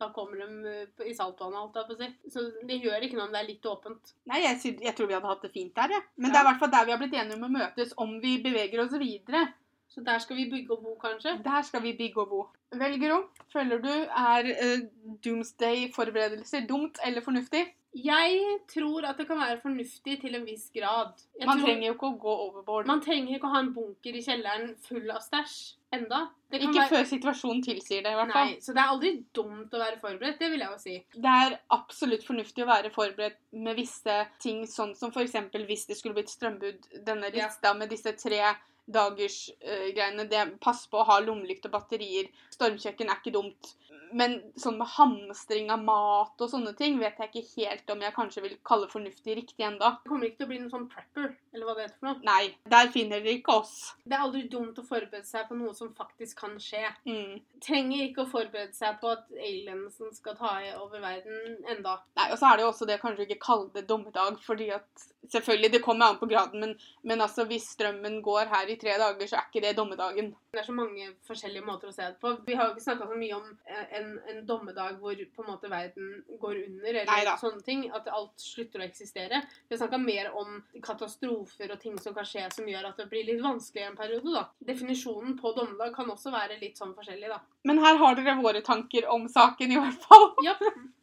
Da 0.00 0.08
kommer 0.08 0.38
de 0.38 0.88
eh, 1.00 1.10
i 1.10 1.12
saltvannet, 1.12 1.60
holdt 1.60 1.74
jeg 1.76 1.84
på 1.84 1.92
å 1.92 1.98
si. 1.98 2.30
Så 2.30 2.66
det 2.66 2.80
gjør 2.82 3.02
ikke 3.04 3.16
noe 3.18 3.26
om 3.26 3.32
det 3.32 3.42
er 3.42 3.48
litt 3.52 3.62
åpent. 3.68 4.14
Nei, 4.26 4.40
jeg, 4.40 4.80
jeg 4.80 4.96
tror 4.96 5.06
vi 5.08 5.12
hadde 5.12 5.28
hatt 5.28 5.42
det 5.42 5.52
fint 5.52 5.74
der, 5.74 5.88
jeg. 5.88 6.02
Men 6.16 6.30
Ja. 6.30 6.32
det 6.32 6.36
er 6.40 6.40
i 6.40 6.52
hvert 6.54 6.58
fall 6.58 6.70
der 6.70 6.84
vi 6.86 6.90
har 6.92 6.98
blitt 6.98 7.12
enige 7.20 7.34
om 7.36 7.44
å 7.44 7.58
møtes, 7.58 7.92
om 7.98 8.18
vi 8.18 8.38
beveger 8.42 8.80
oss 8.80 8.92
videre. 8.92 9.52
Så 9.90 10.04
der 10.06 10.18
skal 10.22 10.36
vi 10.36 10.44
bygge 10.50 10.70
og 10.76 10.82
bo, 10.84 10.94
kanskje. 11.02 11.32
Der 11.44 11.62
skal 11.66 11.82
vi 11.82 11.92
bygge 11.98 12.20
og 12.22 12.28
bo. 12.30 12.40
Vel, 12.78 12.94
Gro, 13.02 13.16
føler 13.52 13.80
du 13.82 13.90
er 13.90 14.50
uh, 14.54 14.86
doomsday-forberedelser 15.24 16.66
dumt 16.68 16.98
eller 17.06 17.20
fornuftig? 17.26 17.64
Jeg 17.90 18.36
tror 18.70 19.02
at 19.08 19.18
det 19.18 19.26
kan 19.26 19.40
være 19.40 19.58
fornuftig 19.64 20.20
til 20.22 20.34
en 20.38 20.44
viss 20.46 20.68
grad. 20.70 21.10
Jeg 21.40 21.46
Man 21.48 21.58
tror, 21.58 21.66
trenger 21.66 21.86
jo 21.88 21.94
ikke 21.96 22.06
å 22.12 22.18
gå 22.22 22.34
overboard. 22.44 22.86
man 22.86 23.00
trenger 23.02 23.34
ikke 23.34 23.48
å 23.48 23.54
ha 23.56 23.62
en 23.64 23.72
bunker 23.74 24.14
i 24.14 24.22
kjelleren 24.22 24.76
full 24.86 25.10
av 25.10 25.24
stæsj 25.24 25.56
enda. 25.98 26.20
Det 26.52 26.60
kan 26.60 26.70
Ikke 26.70 26.84
være- 26.84 26.92
før 26.94 27.04
situasjonen 27.10 27.64
tilsier 27.66 28.02
det, 28.04 28.12
i 28.12 28.14
hvert 28.14 28.32
fall. 28.32 28.46
Nei, 28.46 28.60
Så 28.60 28.72
det 28.74 28.78
er 28.84 28.92
aldri 28.94 29.24
dumt 29.34 29.74
å 29.74 29.78
være 29.82 29.98
forberedt, 30.00 30.38
det 30.38 30.50
vil 30.52 30.60
jeg 30.60 30.70
jo 30.70 30.78
si. 30.78 31.04
Det 31.14 31.24
er 31.34 31.58
absolutt 31.70 32.22
fornuftig 32.24 32.62
å 32.62 32.66
være 32.70 32.90
forberedt 32.94 33.36
med 33.52 33.76
visse 33.76 34.26
ting, 34.38 34.62
sånn 34.66 34.94
som 34.96 35.10
f.eks. 35.10 35.32
hvis 35.66 35.86
det 35.88 35.96
skulle 35.96 36.14
blitt 36.14 36.30
strømbud, 36.30 37.04
Denne 37.04 37.34
Ja. 37.34 37.74
med 37.74 37.90
disse 37.90 38.12
tre 38.16 38.54
dagers 38.92 39.40
Uh, 39.60 40.56
pass 40.60 40.86
på 40.90 41.00
å 41.00 41.06
ha 41.08 41.18
lommelykt 41.22 41.66
og 41.68 41.74
batterier. 41.74 42.30
Stormkjøkken 42.54 43.10
er 43.10 43.20
ikke 43.20 43.34
dumt. 43.34 43.74
Men 44.12 44.36
sånn 44.58 44.78
med 44.80 44.90
hamstring 44.96 45.68
av 45.70 45.82
mat 45.86 46.42
og 46.42 46.50
sånne 46.50 46.72
ting 46.78 46.96
vet 46.98 47.18
jeg 47.20 47.30
ikke 47.30 47.60
helt 47.60 47.92
om 47.94 48.00
jeg 48.02 48.14
kanskje 48.16 48.42
vil 48.42 48.56
kalle 48.66 48.88
fornuftig 48.90 49.36
riktig 49.38 49.66
enda. 49.66 49.92
Det 50.02 50.10
kommer 50.10 50.26
ikke 50.26 50.40
til 50.40 50.48
å 50.48 50.50
bli 50.50 50.58
noen 50.62 50.72
sånn 50.72 50.88
prepper, 50.90 51.28
eller 51.54 51.68
hva 51.68 51.76
det 51.76 51.84
heter 51.84 51.98
for 52.00 52.08
noe. 52.08 52.24
Nei, 52.26 52.40
der 52.74 52.90
finner 52.94 53.22
dere 53.22 53.36
ikke 53.38 53.56
oss. 53.60 53.76
Det 54.02 54.16
er 54.16 54.24
aldri 54.26 54.42
dumt 54.50 54.80
å 54.82 54.86
forberede 54.86 55.28
seg 55.28 55.46
på 55.46 55.58
noe 55.60 55.76
som 55.78 55.92
faktisk 55.94 56.42
kan 56.42 56.58
skje. 56.62 56.82
Mm. 57.06 57.38
Trenger 57.62 58.04
ikke 58.08 58.24
å 58.24 58.32
forberede 58.32 58.74
seg 58.76 58.98
på 59.02 59.14
at 59.14 59.30
aliensen 59.36 60.14
skal 60.16 60.38
ta 60.40 60.56
over 60.80 61.04
verden 61.04 61.60
enda. 61.70 62.00
Nei, 62.18 62.30
og 62.32 62.38
så 62.40 62.50
er 62.50 62.58
det 62.58 62.66
jo 62.66 62.72
også 62.74 62.90
det 62.90 62.98
å 62.98 63.04
kanskje 63.06 63.28
ikke 63.28 63.42
kalle 63.46 63.70
det 63.76 63.86
dommedag, 63.90 64.42
fordi 64.42 64.72
at 64.74 65.10
Selvfølgelig, 65.28 65.72
det 65.72 65.82
kommer 65.84 66.06
an 66.06 66.16
på 66.18 66.26
graden, 66.26 66.60
men, 66.60 66.70
men 67.02 67.20
altså 67.20 67.44
hvis 67.44 67.66
strømmen 67.74 68.22
går 68.24 68.48
her 68.48 68.70
i 68.72 68.76
tre 68.80 68.94
dager, 68.98 69.26
så 69.28 69.36
er 69.36 69.48
ikke 69.50 69.60
det 69.66 69.76
dommedagen. 69.76 70.30
Det 70.54 70.62
er 70.62 70.66
så 70.66 70.72
mange 70.72 71.10
forskjellige 71.28 71.64
måter 71.66 71.90
å 71.90 71.92
se 71.92 72.06
det 72.08 72.16
på. 72.22 72.32
Vi 72.46 72.54
har 72.56 72.66
jo 72.66 72.72
ikke 72.72 72.84
snakka 72.86 73.08
så 73.10 73.18
mye 73.20 73.36
om 73.36 73.50
eh, 73.68 73.82
en, 73.98 74.08
en 74.32 74.40
dommedag 74.48 74.96
hvor 75.02 75.20
på 75.36 75.44
en 75.44 75.50
måte 75.50 75.70
verden 75.70 76.08
går 76.40 76.62
under, 76.64 76.88
eller 76.88 77.10
Neida. 77.12 77.34
sånne 77.40 77.60
ting. 77.66 77.84
At 77.94 78.08
alt 78.08 78.40
slutter 78.40 78.80
å 78.80 78.86
eksistere. 78.88 79.42
Vi 79.68 79.76
har 79.76 79.82
snakka 79.82 80.00
mer 80.02 80.30
om 80.40 80.56
katastrofer 80.82 81.74
og 81.74 81.82
ting 81.82 81.98
som 82.00 82.16
kan 82.16 82.26
skje 82.26 82.46
som 82.54 82.70
gjør 82.70 82.88
at 82.90 83.02
det 83.02 83.10
blir 83.12 83.28
litt 83.28 83.42
vanskelig 83.44 83.90
en 83.90 83.98
periode, 84.00 84.32
da. 84.34 84.46
Definisjonen 84.72 85.36
på 85.38 85.52
dommedag 85.56 85.92
kan 85.94 86.10
også 86.10 86.32
være 86.34 86.58
litt 86.62 86.80
sånn 86.80 86.96
forskjellig, 86.96 87.28
da. 87.30 87.42
Men 87.68 87.82
her 87.84 88.00
har 88.00 88.16
dere 88.16 88.38
våre 88.40 88.64
tanker 88.64 89.06
om 89.12 89.28
saken, 89.28 89.76
i 89.76 89.78
hvert 89.78 90.08
fall. 90.08 90.30
Ja. 90.48 90.56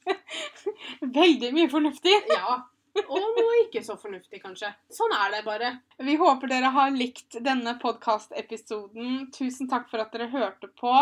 Veldig 1.22 1.54
mye 1.54 1.70
fornuftig. 1.70 2.18
ja. 2.34 2.58
Og 3.06 3.22
noe 3.38 3.60
ikke 3.66 3.84
så 3.86 3.98
fornuftig, 4.00 4.42
kanskje. 4.44 4.72
Sånn 4.94 5.14
er 5.18 5.36
det 5.36 5.44
bare. 5.46 5.72
Vi 6.04 6.18
håper 6.20 6.52
dere 6.52 6.72
har 6.74 6.92
likt 6.96 7.40
denne 7.46 7.76
podkast-episoden. 7.82 9.28
Tusen 9.36 9.70
takk 9.72 9.90
for 9.92 10.04
at 10.04 10.14
dere 10.16 10.30
hørte 10.34 10.70
på. 10.82 10.94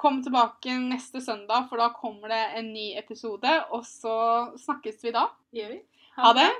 Kom 0.00 0.22
tilbake 0.24 0.78
neste 0.80 1.22
søndag, 1.24 1.68
for 1.70 1.82
da 1.82 1.92
kommer 1.96 2.32
det 2.32 2.42
en 2.60 2.72
ny 2.74 2.92
episode. 3.00 3.56
Og 3.72 3.86
så 3.88 4.16
snakkes 4.64 5.02
vi 5.04 5.14
da. 5.14 5.28
Gjør 5.52 5.74
vi? 5.76 5.82
Ha 6.18 6.36
det! 6.36 6.50